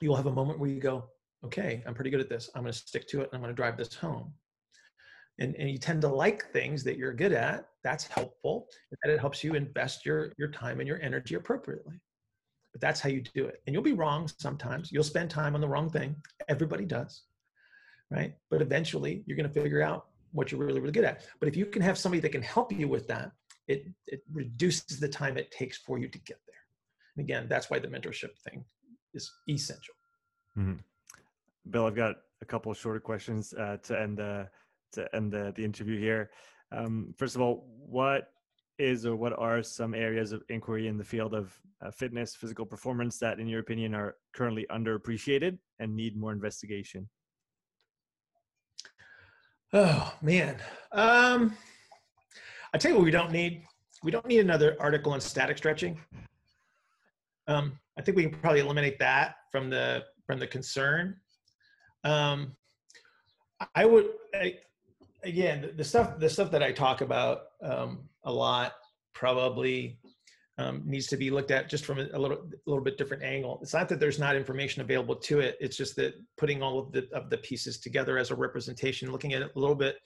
you'll 0.00 0.16
have 0.16 0.26
a 0.26 0.32
moment 0.32 0.58
where 0.58 0.70
you 0.70 0.80
go, 0.80 1.04
okay, 1.44 1.82
I'm 1.86 1.94
pretty 1.94 2.10
good 2.10 2.20
at 2.20 2.28
this. 2.28 2.50
I'm 2.54 2.62
going 2.62 2.72
to 2.72 2.78
stick 2.78 3.08
to 3.08 3.20
it 3.20 3.24
and 3.24 3.34
I'm 3.34 3.40
going 3.40 3.50
to 3.50 3.56
drive 3.56 3.76
this 3.76 3.94
home. 3.94 4.32
And, 5.38 5.56
and 5.56 5.70
you 5.70 5.78
tend 5.78 6.02
to 6.02 6.08
like 6.08 6.52
things 6.52 6.84
that 6.84 6.98
you're 6.98 7.14
good 7.14 7.32
at. 7.32 7.66
That's 7.82 8.06
helpful. 8.06 8.66
And 9.02 9.12
it 9.12 9.18
helps 9.18 9.42
you 9.42 9.54
invest 9.54 10.04
your, 10.04 10.32
your 10.38 10.48
time 10.48 10.80
and 10.80 10.88
your 10.88 11.00
energy 11.00 11.34
appropriately. 11.34 12.00
but 12.72 12.80
that's 12.80 13.00
how 13.00 13.08
you 13.08 13.22
do 13.34 13.46
it. 13.46 13.62
And 13.66 13.74
you'll 13.74 13.82
be 13.82 13.92
wrong 13.92 14.30
sometimes. 14.38 14.92
You'll 14.92 15.02
spend 15.02 15.30
time 15.30 15.54
on 15.54 15.60
the 15.60 15.68
wrong 15.68 15.90
thing. 15.90 16.14
Everybody 16.48 16.84
does, 16.84 17.22
right? 18.10 18.34
But 18.50 18.62
eventually, 18.62 19.22
you're 19.26 19.36
going 19.36 19.48
to 19.48 19.60
figure 19.60 19.82
out 19.82 20.06
what 20.32 20.52
you're 20.52 20.60
really, 20.60 20.80
really 20.80 20.92
good 20.92 21.04
at. 21.04 21.24
But 21.40 21.48
if 21.48 21.56
you 21.56 21.66
can 21.66 21.82
have 21.82 21.98
somebody 21.98 22.20
that 22.20 22.32
can 22.32 22.42
help 22.42 22.72
you 22.72 22.86
with 22.86 23.08
that, 23.08 23.32
it 23.70 23.82
it 24.14 24.20
reduces 24.32 24.98
the 24.98 25.08
time 25.08 25.34
it 25.36 25.50
takes 25.60 25.78
for 25.86 25.98
you 25.98 26.08
to 26.08 26.18
get 26.30 26.38
there. 26.46 26.62
And 27.14 27.24
again, 27.24 27.46
that's 27.48 27.70
why 27.70 27.78
the 27.78 27.88
mentorship 27.88 28.34
thing 28.44 28.64
is 29.14 29.30
essential. 29.48 29.94
Mm-hmm. 30.58 30.78
Bill, 31.70 31.86
I've 31.86 31.94
got 32.04 32.16
a 32.42 32.44
couple 32.44 32.72
of 32.72 32.78
shorter 32.78 33.00
questions 33.00 33.54
uh, 33.54 33.76
to 33.84 34.00
end 34.00 34.18
the 34.18 34.48
to 34.92 35.14
end 35.14 35.32
the, 35.32 35.52
the 35.56 35.64
interview 35.64 35.98
here. 35.98 36.30
Um, 36.72 37.14
first 37.16 37.36
of 37.36 37.40
all, 37.42 37.66
what 37.98 38.32
is 38.78 39.06
or 39.06 39.14
what 39.14 39.38
are 39.38 39.62
some 39.62 39.94
areas 39.94 40.32
of 40.32 40.42
inquiry 40.48 40.88
in 40.88 40.96
the 40.98 41.04
field 41.04 41.34
of 41.34 41.54
uh, 41.84 41.90
fitness, 41.90 42.34
physical 42.34 42.66
performance 42.66 43.18
that, 43.18 43.38
in 43.38 43.46
your 43.46 43.60
opinion, 43.60 43.94
are 43.94 44.16
currently 44.32 44.66
underappreciated 44.70 45.58
and 45.78 45.94
need 45.94 46.16
more 46.16 46.32
investigation? 46.32 47.08
Oh 49.72 50.12
man, 50.20 50.56
um, 50.90 51.56
I 52.72 52.78
tell 52.78 52.92
you 52.92 52.98
what, 52.98 53.04
we 53.04 53.10
don't 53.10 53.32
need. 53.32 53.64
We 54.02 54.10
don't 54.10 54.26
need 54.26 54.40
another 54.40 54.76
article 54.80 55.12
on 55.12 55.20
static 55.20 55.58
stretching. 55.58 55.98
Um, 57.46 57.78
I 57.98 58.02
think 58.02 58.16
we 58.16 58.22
can 58.24 58.38
probably 58.40 58.60
eliminate 58.60 58.98
that 59.00 59.36
from 59.50 59.70
the 59.70 60.04
from 60.26 60.38
the 60.38 60.46
concern. 60.46 61.16
Um, 62.04 62.56
I 63.74 63.84
would 63.84 64.06
I, 64.34 64.58
again 65.24 65.72
the 65.76 65.84
stuff 65.84 66.18
the 66.18 66.30
stuff 66.30 66.50
that 66.52 66.62
I 66.62 66.72
talk 66.72 67.00
about 67.00 67.42
um, 67.62 68.08
a 68.24 68.32
lot 68.32 68.74
probably 69.12 69.98
um, 70.56 70.82
needs 70.86 71.08
to 71.08 71.16
be 71.16 71.30
looked 71.30 71.50
at 71.50 71.68
just 71.68 71.84
from 71.84 71.98
a, 71.98 72.06
a, 72.12 72.18
little 72.18 72.38
a 72.38 72.70
little 72.70 72.84
bit 72.84 72.96
different 72.96 73.22
angle. 73.22 73.58
It's 73.62 73.74
not 73.74 73.88
that 73.88 73.98
there's 73.98 74.18
not 74.18 74.36
information 74.36 74.80
available 74.82 75.16
to 75.16 75.40
it. 75.40 75.56
It's 75.60 75.76
just 75.76 75.96
that 75.96 76.14
putting 76.38 76.62
all 76.62 76.78
of 76.78 76.92
the 76.92 77.08
of 77.12 77.30
the 77.30 77.38
pieces 77.38 77.78
together 77.78 78.16
as 78.16 78.30
a 78.30 78.34
representation, 78.34 79.10
looking 79.10 79.34
at 79.34 79.42
it 79.42 79.50
a 79.54 79.58
little 79.58 79.76
bit 79.76 79.96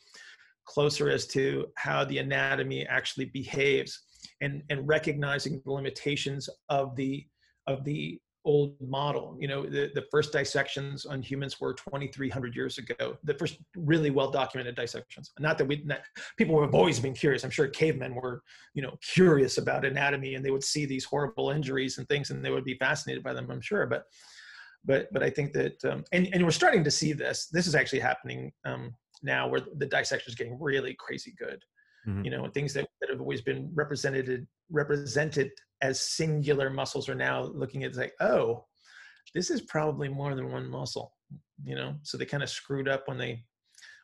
closer 0.67 1.11
as 1.11 1.27
to 1.29 1.67
how 1.77 2.05
the 2.05 2.19
anatomy 2.19 2.87
actually 2.87 3.27
behaves, 3.27 4.01
and 4.41 4.63
and 4.71 4.87
recognizing 4.87 5.61
the 5.65 5.73
limitations 5.73 6.49
of 6.69 6.97
the 6.97 7.27
of 7.67 7.85
the 7.85 8.19
old 8.45 8.75
model. 8.81 9.37
You 9.41 9.49
know, 9.49 9.63
the, 9.63 9.91
the 9.95 10.05
first 10.11 10.33
dissections 10.33 11.07
on 11.07 11.23
humans 11.23 11.61
were 11.61 11.73
2,300 11.75 12.55
years 12.55 12.79
ago. 12.79 13.17
The 13.25 13.35
first 13.35 13.59
really 13.77 14.11
well 14.11 14.31
documented 14.31 14.77
dissections. 14.77 15.33
Not 15.39 15.57
that 15.59 15.67
we, 15.67 15.83
not, 15.85 16.01
people 16.37 16.61
have 16.61 16.75
always 16.75 17.01
been 17.01 17.15
curious. 17.15 17.45
I'm 17.45 17.51
sure 17.51 17.69
cavemen 17.69 18.15
were, 18.15 18.43
you 18.75 18.83
know, 18.83 18.97
curious 19.15 19.59
about 19.59 19.85
anatomy 19.85 20.35
and 20.35 20.45
they 20.45 20.51
would 20.51 20.65
see 20.65 20.85
these 20.85 21.05
horrible 21.05 21.51
injuries 21.51 21.99
and 21.99 22.07
things 22.09 22.31
and 22.31 22.45
they 22.45 22.51
would 22.51 22.65
be 22.65 22.77
fascinated 22.77 23.23
by 23.23 23.33
them. 23.33 23.51
I'm 23.51 23.61
sure, 23.61 23.87
but, 23.87 24.05
but, 24.85 25.09
but 25.13 25.23
I 25.23 25.31
think 25.31 25.55
that, 25.55 25.83
um, 25.87 26.05
and 26.13 26.29
and 26.35 26.45
we're 26.45 26.51
starting 26.51 26.85
to 26.85 26.91
see 26.91 27.15
this. 27.15 27.47
This 27.51 27.67
is 27.67 27.75
actually 27.75 28.01
happening 28.01 28.53
um, 28.67 28.95
now, 29.25 29.49
where 29.49 29.61
the 29.77 29.87
dissection 29.87 30.31
is 30.31 30.37
getting 30.37 30.59
really 30.61 30.95
crazy 30.99 31.35
good. 31.39 31.63
Mm-hmm. 32.07 32.25
You 32.25 32.31
know, 32.31 32.49
things 32.49 32.75
that, 32.75 32.87
that 33.01 33.11
have 33.11 33.21
always 33.21 33.41
been 33.41 33.71
represented 33.75 34.47
represented 34.71 35.51
as 35.83 36.01
singular 36.01 36.71
muscles 36.71 37.09
are 37.09 37.15
now 37.15 37.43
looking 37.43 37.85
at 37.85 37.97
like, 37.97 38.13
oh, 38.21 38.65
this 39.35 39.51
is 39.51 39.63
probably 39.63 40.09
more 40.09 40.35
than 40.35 40.53
one 40.53 40.69
muscle. 40.69 41.13
You 41.65 41.75
know, 41.75 41.95
so 42.03 42.17
they 42.19 42.27
kind 42.27 42.43
of 42.43 42.51
screwed 42.51 42.89
up 42.89 43.09
when 43.09 43.19
they 43.19 43.43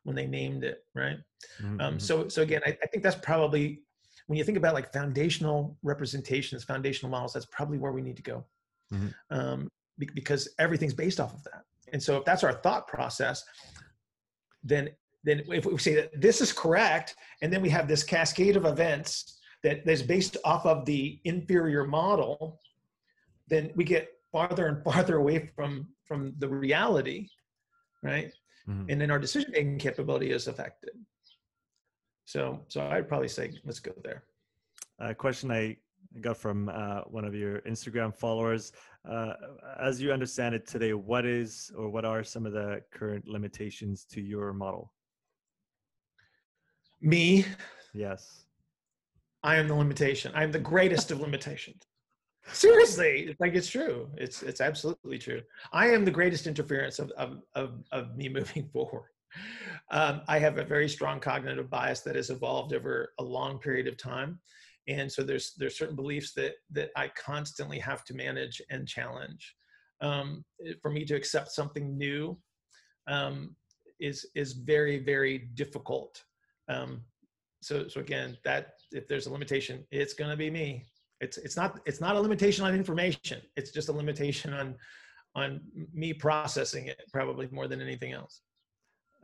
when 0.05 0.17
they 0.17 0.27
named 0.27 0.65
it, 0.65 0.85
right? 0.95 1.19
Um, 1.63 1.67
mm-hmm. 1.67 1.81
Um, 1.81 2.01
so 2.01 2.29
so 2.29 2.43
again, 2.43 2.63
I, 2.67 2.77
I 2.83 2.87
think 2.87 3.03
that's 3.03 3.17
probably 3.17 3.83
when 4.27 4.39
you 4.39 4.45
think 4.45 4.59
about 4.59 4.75
like 4.75 4.93
foundational 4.93 5.77
representations, 5.83 6.65
foundational 6.65 7.11
models, 7.11 7.33
that's 7.33 7.47
probably 7.47 7.79
where 7.79 7.93
we 7.93 8.01
need 8.01 8.17
to 8.17 8.23
go. 8.23 8.45
Mm-hmm. 8.93 9.09
Um, 9.37 9.69
because 10.15 10.49
everything's 10.59 10.95
based 10.95 11.21
off 11.21 11.35
of 11.35 11.45
that. 11.45 11.65
And 11.93 12.03
so 12.03 12.17
if 12.17 12.25
that's 12.25 12.45
our 12.45 12.55
thought 12.55 12.87
process, 12.87 13.45
then 14.63 14.91
then 15.25 15.43
if 15.49 15.67
we 15.67 15.77
say 15.79 15.95
that 15.95 16.21
this 16.21 16.41
is 16.41 16.53
correct, 16.53 17.15
and 17.43 17.53
then 17.53 17.63
we 17.63 17.69
have 17.71 17.89
this 17.89 18.03
cascade 18.03 18.57
of 18.57 18.65
events 18.65 19.39
that 19.63 19.87
is 19.89 20.03
based 20.03 20.37
off 20.45 20.65
of 20.65 20.85
the 20.87 21.21
inferior 21.25 21.87
model, 21.87 22.61
then 23.49 23.71
we 23.75 23.85
get 23.85 24.09
farther 24.33 24.67
and 24.67 24.83
farther 24.85 25.17
away 25.17 25.51
from 25.55 25.89
from 26.05 26.33
the 26.39 26.49
reality, 26.49 27.29
right? 28.03 28.33
Mm-hmm. 28.69 28.91
And 28.91 29.01
then 29.01 29.11
our 29.11 29.19
decision 29.19 29.51
making 29.53 29.79
capability 29.79 30.33
is 30.33 30.49
affected. 30.49 30.91
So, 32.25 32.61
so 32.69 32.87
I'd 32.87 33.09
probably 33.09 33.29
say 33.29 33.53
let's 33.65 33.81
go 33.81 33.93
there. 34.03 34.25
A 34.99 35.15
question 35.15 35.51
I 35.51 35.77
got 36.21 36.37
from 36.37 36.69
uh, 36.69 37.03
one 37.03 37.25
of 37.25 37.35
your 37.35 37.61
Instagram 37.61 38.15
followers. 38.15 38.73
Uh, 39.09 39.33
as 39.81 40.01
you 40.01 40.13
understand 40.13 40.55
it 40.55 40.67
today, 40.67 40.93
what 40.93 41.25
is 41.25 41.71
or 41.77 41.89
what 41.89 42.05
are 42.05 42.23
some 42.25 42.47
of 42.47 42.53
the 42.53 42.83
current 42.91 43.27
limitations 43.27 44.05
to 44.07 44.21
your 44.21 44.53
model? 44.53 44.93
Me. 47.01 47.45
Yes. 47.95 48.45
I 49.43 49.57
am 49.57 49.69
the 49.69 49.75
limitation. 49.75 50.33
I 50.35 50.43
am 50.43 50.53
the 50.53 50.59
greatest 50.59 51.11
of 51.11 51.21
limitations. 51.21 51.83
Seriously, 52.53 53.27
it's 53.29 53.41
like 53.41 53.55
it's 53.55 53.69
true. 53.69 54.09
It's 54.17 54.43
it's 54.43 54.61
absolutely 54.61 55.19
true. 55.19 55.41
I 55.73 55.89
am 55.89 56.05
the 56.05 56.11
greatest 56.11 56.47
interference 56.47 56.99
of 56.99 57.11
of 57.13 57.43
of, 57.55 57.85
of 57.93 58.17
me 58.17 58.29
moving 58.39 58.69
forward. 58.73 59.11
Um, 59.91 60.23
I 60.29 60.39
have 60.39 60.59
a 60.59 60.65
very 60.65 60.89
strong 60.89 61.21
cognitive 61.21 61.71
bias 61.71 62.01
that 62.01 62.17
has 62.17 62.31
evolved 62.31 62.75
over 62.75 63.13
a 63.19 63.25
long 63.25 63.59
period 63.59 63.87
of 63.87 63.97
time, 63.97 64.41
and 64.89 65.11
so 65.11 65.23
there's 65.23 65.55
there's 65.59 65.79
certain 65.79 65.97
beliefs 65.97 66.33
that 66.35 66.55
that 66.73 66.91
I 66.97 67.09
constantly 67.09 67.79
have 67.79 68.05
to 68.07 68.15
manage 68.15 68.61
and 68.71 68.89
challenge. 68.89 69.55
Um, 70.01 70.45
for 70.81 70.91
me 70.91 71.05
to 71.05 71.15
accept 71.15 71.53
something 71.53 71.97
new 71.97 72.39
um, 73.07 73.55
is 74.01 74.27
is 74.35 74.55
very 74.55 74.99
very 74.99 75.51
difficult 75.55 76.25
um, 76.71 77.03
so, 77.61 77.89
so 77.89 78.01
again, 78.01 78.37
that 78.45 78.75
if 78.93 79.07
there's 79.09 79.27
a 79.27 79.33
limitation, 79.33 79.85
it's 79.91 80.15
going 80.15 80.31
to 80.31 80.37
be 80.37 80.51
me. 80.51 80.87
It's 81.21 81.37
it's 81.37 81.57
not 81.57 81.81
it's 81.85 82.01
not 82.01 82.17
a 82.17 82.21
limitation 82.21 82.65
on 82.65 82.75
information. 82.75 83.43
It's 83.57 83.71
just 83.71 83.91
a 83.91 83.93
limitation 83.93 84.55
on 84.55 84.75
on 85.35 85.61
me 85.93 86.15
processing 86.15 86.87
it, 86.87 87.03
probably 87.13 87.49
more 87.51 87.69
than 87.69 87.81
anything 87.83 88.13
else. 88.13 88.41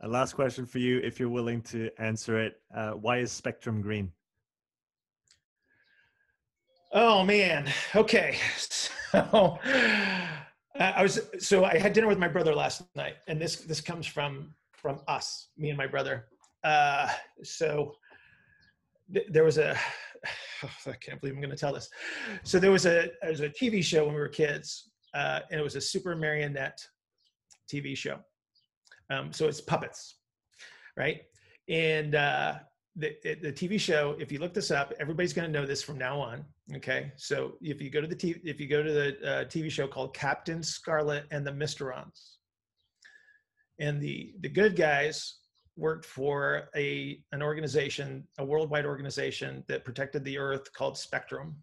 A 0.01 0.07
last 0.07 0.33
question 0.33 0.65
for 0.65 0.77
you, 0.77 0.99
if 0.99 1.19
you're 1.19 1.29
willing 1.29 1.61
to 1.63 1.89
answer 1.97 2.39
it. 2.39 2.61
Uh, 2.73 2.91
why 2.91 3.17
is 3.17 3.31
Spectrum 3.31 3.81
green? 3.81 4.11
Oh 6.91 7.23
man. 7.23 7.71
Okay. 7.95 8.37
So 9.09 9.57
I 10.79 11.01
was 11.01 11.21
so 11.39 11.63
I 11.63 11.77
had 11.77 11.93
dinner 11.93 12.07
with 12.07 12.19
my 12.19 12.27
brother 12.27 12.53
last 12.53 12.83
night, 12.95 13.15
and 13.27 13.41
this 13.41 13.55
this 13.55 13.81
comes 13.81 14.05
from 14.05 14.53
from 14.73 14.99
us, 15.07 15.47
me 15.57 15.69
and 15.69 15.77
my 15.77 15.87
brother. 15.87 16.27
Uh, 16.63 17.09
so 17.43 17.93
th- 19.13 19.27
there 19.29 19.43
was 19.43 19.57
a 19.57 19.77
oh, 20.63 20.69
I 20.87 20.93
can't 20.93 21.19
believe 21.19 21.35
I'm 21.35 21.41
going 21.41 21.51
to 21.51 21.57
tell 21.57 21.73
this. 21.73 21.89
So 22.43 22.59
there 22.59 22.71
was 22.71 22.85
a 22.85 23.09
there 23.21 23.31
was 23.31 23.41
a 23.41 23.49
TV 23.49 23.83
show 23.83 24.05
when 24.05 24.15
we 24.15 24.19
were 24.19 24.27
kids, 24.27 24.89
uh, 25.13 25.41
and 25.51 25.59
it 25.59 25.63
was 25.63 25.75
a 25.75 25.81
super 25.81 26.15
marionette 26.15 26.79
TV 27.71 27.95
show. 27.95 28.19
Um, 29.09 29.31
so 29.31 29.47
it's 29.47 29.61
puppets, 29.61 30.15
right? 30.97 31.21
And 31.69 32.15
uh, 32.15 32.55
the, 32.97 33.15
the 33.23 33.53
TV 33.53 33.79
show, 33.79 34.15
if 34.19 34.31
you 34.31 34.39
look 34.39 34.53
this 34.53 34.71
up, 34.71 34.93
everybody's 34.99 35.33
going 35.33 35.51
to 35.51 35.59
know 35.59 35.65
this 35.65 35.83
from 35.83 35.97
now 35.97 36.19
on. 36.19 36.43
Okay, 36.75 37.11
so 37.15 37.53
if 37.61 37.81
you 37.81 37.89
go 37.89 38.01
to 38.01 38.07
the 38.07 38.15
TV, 38.15 38.41
if 38.43 38.59
you 38.59 38.67
go 38.67 38.83
to 38.83 38.91
the 38.91 39.07
uh, 39.23 39.45
TV 39.45 39.71
show 39.71 39.87
called 39.87 40.13
Captain 40.13 40.61
Scarlet 40.61 41.25
and 41.31 41.45
the 41.45 41.51
Mysterons, 41.51 42.35
and 43.79 44.01
the 44.01 44.33
the 44.41 44.49
good 44.49 44.75
guys 44.75 45.37
worked 45.77 46.05
for 46.05 46.69
a 46.75 47.21
an 47.31 47.41
organization, 47.41 48.27
a 48.37 48.45
worldwide 48.45 48.85
organization 48.85 49.63
that 49.67 49.85
protected 49.85 50.23
the 50.23 50.37
Earth 50.37 50.71
called 50.73 50.97
Spectrum. 50.97 51.55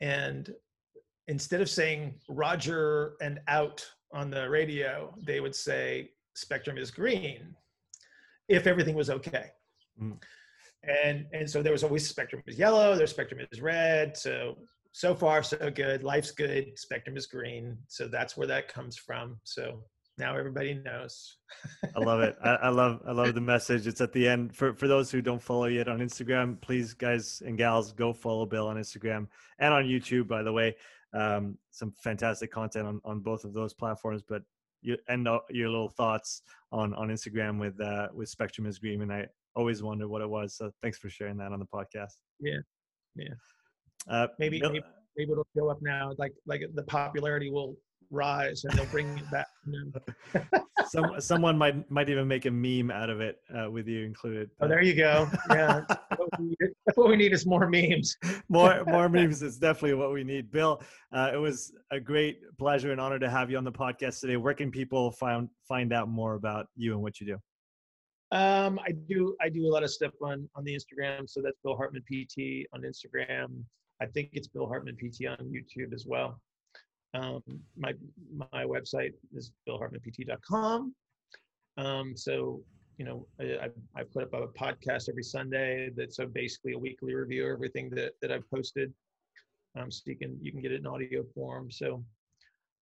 And 0.00 0.54
instead 1.28 1.60
of 1.60 1.70
saying 1.70 2.14
Roger 2.28 3.14
and 3.20 3.40
out 3.48 3.86
on 4.12 4.30
the 4.30 4.48
radio, 4.48 5.14
they 5.24 5.40
would 5.40 5.54
say 5.54 6.10
Spectrum 6.34 6.76
is 6.78 6.90
green 6.90 7.54
if 8.48 8.66
everything 8.66 8.94
was 8.94 9.10
okay. 9.10 9.46
Mm. 10.00 10.18
And 10.82 11.26
and 11.32 11.48
so 11.48 11.62
there 11.62 11.72
was 11.72 11.84
always 11.84 12.08
Spectrum 12.08 12.42
is 12.46 12.58
yellow, 12.58 12.96
their 12.96 13.06
Spectrum 13.06 13.40
is 13.50 13.60
red. 13.60 14.16
So 14.16 14.58
so 14.92 15.14
far 15.14 15.42
so 15.42 15.70
good. 15.70 16.02
Life's 16.02 16.32
good. 16.32 16.78
Spectrum 16.78 17.16
is 17.16 17.26
green. 17.26 17.78
So 17.88 18.06
that's 18.08 18.36
where 18.36 18.46
that 18.48 18.68
comes 18.68 18.96
from. 18.96 19.38
So 19.44 19.82
now 20.22 20.36
everybody 20.36 20.74
knows. 20.74 21.36
I 21.96 21.98
love 21.98 22.20
it. 22.20 22.36
I, 22.42 22.50
I, 22.50 22.68
love 22.68 23.00
I 23.06 23.12
love 23.12 23.34
the 23.34 23.40
message. 23.40 23.86
It's 23.88 24.00
at 24.00 24.12
the 24.12 24.28
end. 24.28 24.54
For 24.54 24.72
for 24.72 24.86
those 24.86 25.10
who 25.10 25.20
don't 25.20 25.42
follow 25.42 25.66
yet 25.66 25.88
on 25.88 25.98
Instagram, 25.98 26.60
please 26.60 26.94
guys 26.94 27.42
and 27.44 27.58
gals 27.58 27.92
go 27.92 28.12
follow 28.12 28.46
Bill 28.46 28.68
on 28.68 28.76
Instagram 28.76 29.26
and 29.58 29.74
on 29.74 29.84
YouTube. 29.84 30.28
By 30.28 30.42
the 30.42 30.52
way, 30.52 30.76
um, 31.12 31.58
some 31.72 31.92
fantastic 31.92 32.52
content 32.52 32.86
on, 32.86 33.00
on 33.04 33.20
both 33.20 33.44
of 33.44 33.52
those 33.52 33.74
platforms. 33.74 34.22
But 34.26 34.42
you 34.80 34.96
end 35.08 35.28
your 35.50 35.68
little 35.68 35.88
thoughts 35.88 36.42
on 36.70 36.94
on 36.94 37.08
Instagram 37.08 37.58
with 37.58 37.80
uh, 37.80 38.08
with 38.14 38.28
Spectrum 38.28 38.66
is 38.66 38.78
Green, 38.78 39.02
and 39.02 39.12
I 39.12 39.26
always 39.56 39.82
wonder 39.82 40.06
what 40.06 40.22
it 40.22 40.30
was. 40.30 40.54
So 40.54 40.70
thanks 40.82 40.98
for 40.98 41.10
sharing 41.10 41.36
that 41.38 41.50
on 41.52 41.58
the 41.58 41.66
podcast. 41.66 42.14
Yeah, 42.38 42.60
yeah. 43.16 43.34
Uh, 44.08 44.28
maybe, 44.38 44.60
Bill, 44.60 44.70
maybe 44.70 44.84
maybe 45.16 45.32
it'll 45.32 45.46
show 45.56 45.68
up 45.68 45.80
now. 45.82 46.12
Like 46.16 46.32
like 46.46 46.62
the 46.74 46.84
popularity 46.84 47.50
will 47.50 47.76
rise 48.12 48.64
and 48.64 48.72
they'll 48.78 48.86
bring 48.86 49.18
it 49.18 49.30
back. 49.30 49.46
Some 50.88 51.20
someone 51.20 51.56
might 51.56 51.90
might 51.90 52.08
even 52.08 52.28
make 52.28 52.44
a 52.46 52.50
meme 52.50 52.90
out 52.90 53.10
of 53.10 53.20
it 53.20 53.38
uh, 53.56 53.70
with 53.70 53.88
you 53.88 54.04
included. 54.04 54.50
Oh, 54.60 54.68
there 54.68 54.82
you 54.82 54.94
go. 54.94 55.28
Yeah, 55.50 55.84
what 56.16 56.28
we 56.38 56.46
need- 56.46 56.72
what 56.94 57.08
we 57.08 57.16
need 57.16 57.32
is 57.32 57.46
more 57.46 57.68
memes. 57.68 58.16
more 58.48 58.84
more 58.86 59.08
memes 59.08 59.42
is 59.42 59.58
definitely 59.58 59.94
what 59.94 60.12
we 60.12 60.24
need. 60.24 60.50
Bill, 60.50 60.82
uh, 61.12 61.30
it 61.32 61.36
was 61.36 61.72
a 61.90 61.98
great 61.98 62.40
pleasure 62.58 62.92
and 62.92 63.00
honor 63.00 63.18
to 63.18 63.30
have 63.30 63.50
you 63.50 63.56
on 63.56 63.64
the 63.64 63.72
podcast 63.72 64.20
today. 64.20 64.36
Where 64.36 64.54
can 64.54 64.70
people 64.70 65.10
find 65.12 65.48
find 65.66 65.92
out 65.92 66.08
more 66.08 66.34
about 66.34 66.66
you 66.76 66.92
and 66.92 67.02
what 67.02 67.20
you 67.20 67.26
do? 67.26 67.38
Um, 68.36 68.78
I 68.80 68.92
do 69.08 69.36
I 69.40 69.48
do 69.48 69.66
a 69.66 69.70
lot 69.72 69.82
of 69.82 69.90
stuff 69.90 70.12
on 70.22 70.48
on 70.54 70.64
the 70.64 70.74
Instagram. 70.74 71.28
So 71.28 71.40
that's 71.42 71.56
Bill 71.64 71.76
Hartman 71.76 72.02
PT 72.02 72.66
on 72.74 72.82
Instagram. 72.82 73.62
I 74.00 74.06
think 74.06 74.30
it's 74.32 74.48
Bill 74.48 74.66
Hartman 74.66 74.96
PT 74.96 75.26
on 75.28 75.36
YouTube 75.46 75.94
as 75.94 76.06
well. 76.06 76.40
Um, 77.14 77.42
my 77.76 77.92
my 78.52 78.64
website 78.64 79.12
is 79.34 79.52
billhartmanpt.com. 79.68 80.94
Um, 81.76 82.16
so 82.16 82.62
you 82.98 83.04
know 83.04 83.26
I, 83.40 83.68
I, 83.96 84.02
put 84.04 84.22
up 84.22 84.34
a 84.34 84.46
podcast 84.48 85.08
every 85.08 85.22
Sunday. 85.22 85.90
That's 85.94 86.16
so 86.16 86.26
basically 86.26 86.72
a 86.72 86.78
weekly 86.78 87.14
review 87.14 87.46
of 87.46 87.52
everything 87.52 87.90
that 87.90 88.12
that 88.22 88.32
I've 88.32 88.48
posted. 88.50 88.92
Um, 89.76 89.90
so 89.90 90.02
you 90.06 90.16
can 90.16 90.38
you 90.40 90.52
can 90.52 90.60
get 90.60 90.72
it 90.72 90.80
in 90.80 90.86
audio 90.86 91.22
form. 91.34 91.70
So 91.70 92.04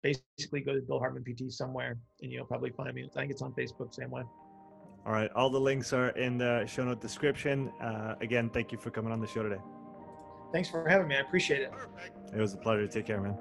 basically, 0.03 0.61
go 0.61 0.73
to 0.73 0.81
Bill 0.81 0.99
Hartman 0.99 1.23
PT 1.23 1.51
somewhere, 1.51 1.97
and 2.21 2.31
you'll 2.31 2.45
probably 2.45 2.71
find 2.71 2.93
me. 2.93 3.09
I 3.15 3.19
think 3.19 3.31
it's 3.31 3.41
on 3.41 3.53
Facebook, 3.53 3.93
same 3.93 4.11
way. 4.11 4.23
All 5.05 5.13
right, 5.13 5.31
all 5.35 5.49
the 5.49 5.59
links 5.59 5.93
are 5.93 6.09
in 6.09 6.37
the 6.37 6.65
show 6.65 6.83
note 6.83 7.01
description. 7.01 7.69
Uh, 7.81 8.15
again, 8.21 8.49
thank 8.49 8.71
you 8.71 8.77
for 8.77 8.91
coming 8.91 9.11
on 9.11 9.19
the 9.19 9.27
show 9.27 9.43
today. 9.43 9.61
Thanks 10.51 10.69
for 10.69 10.87
having 10.87 11.07
me. 11.07 11.15
I 11.15 11.19
appreciate 11.19 11.61
it. 11.61 11.71
It 12.35 12.39
was 12.39 12.53
a 12.53 12.57
pleasure. 12.57 12.85
To 12.85 12.91
take 12.91 13.05
care, 13.05 13.21
man. 13.21 13.37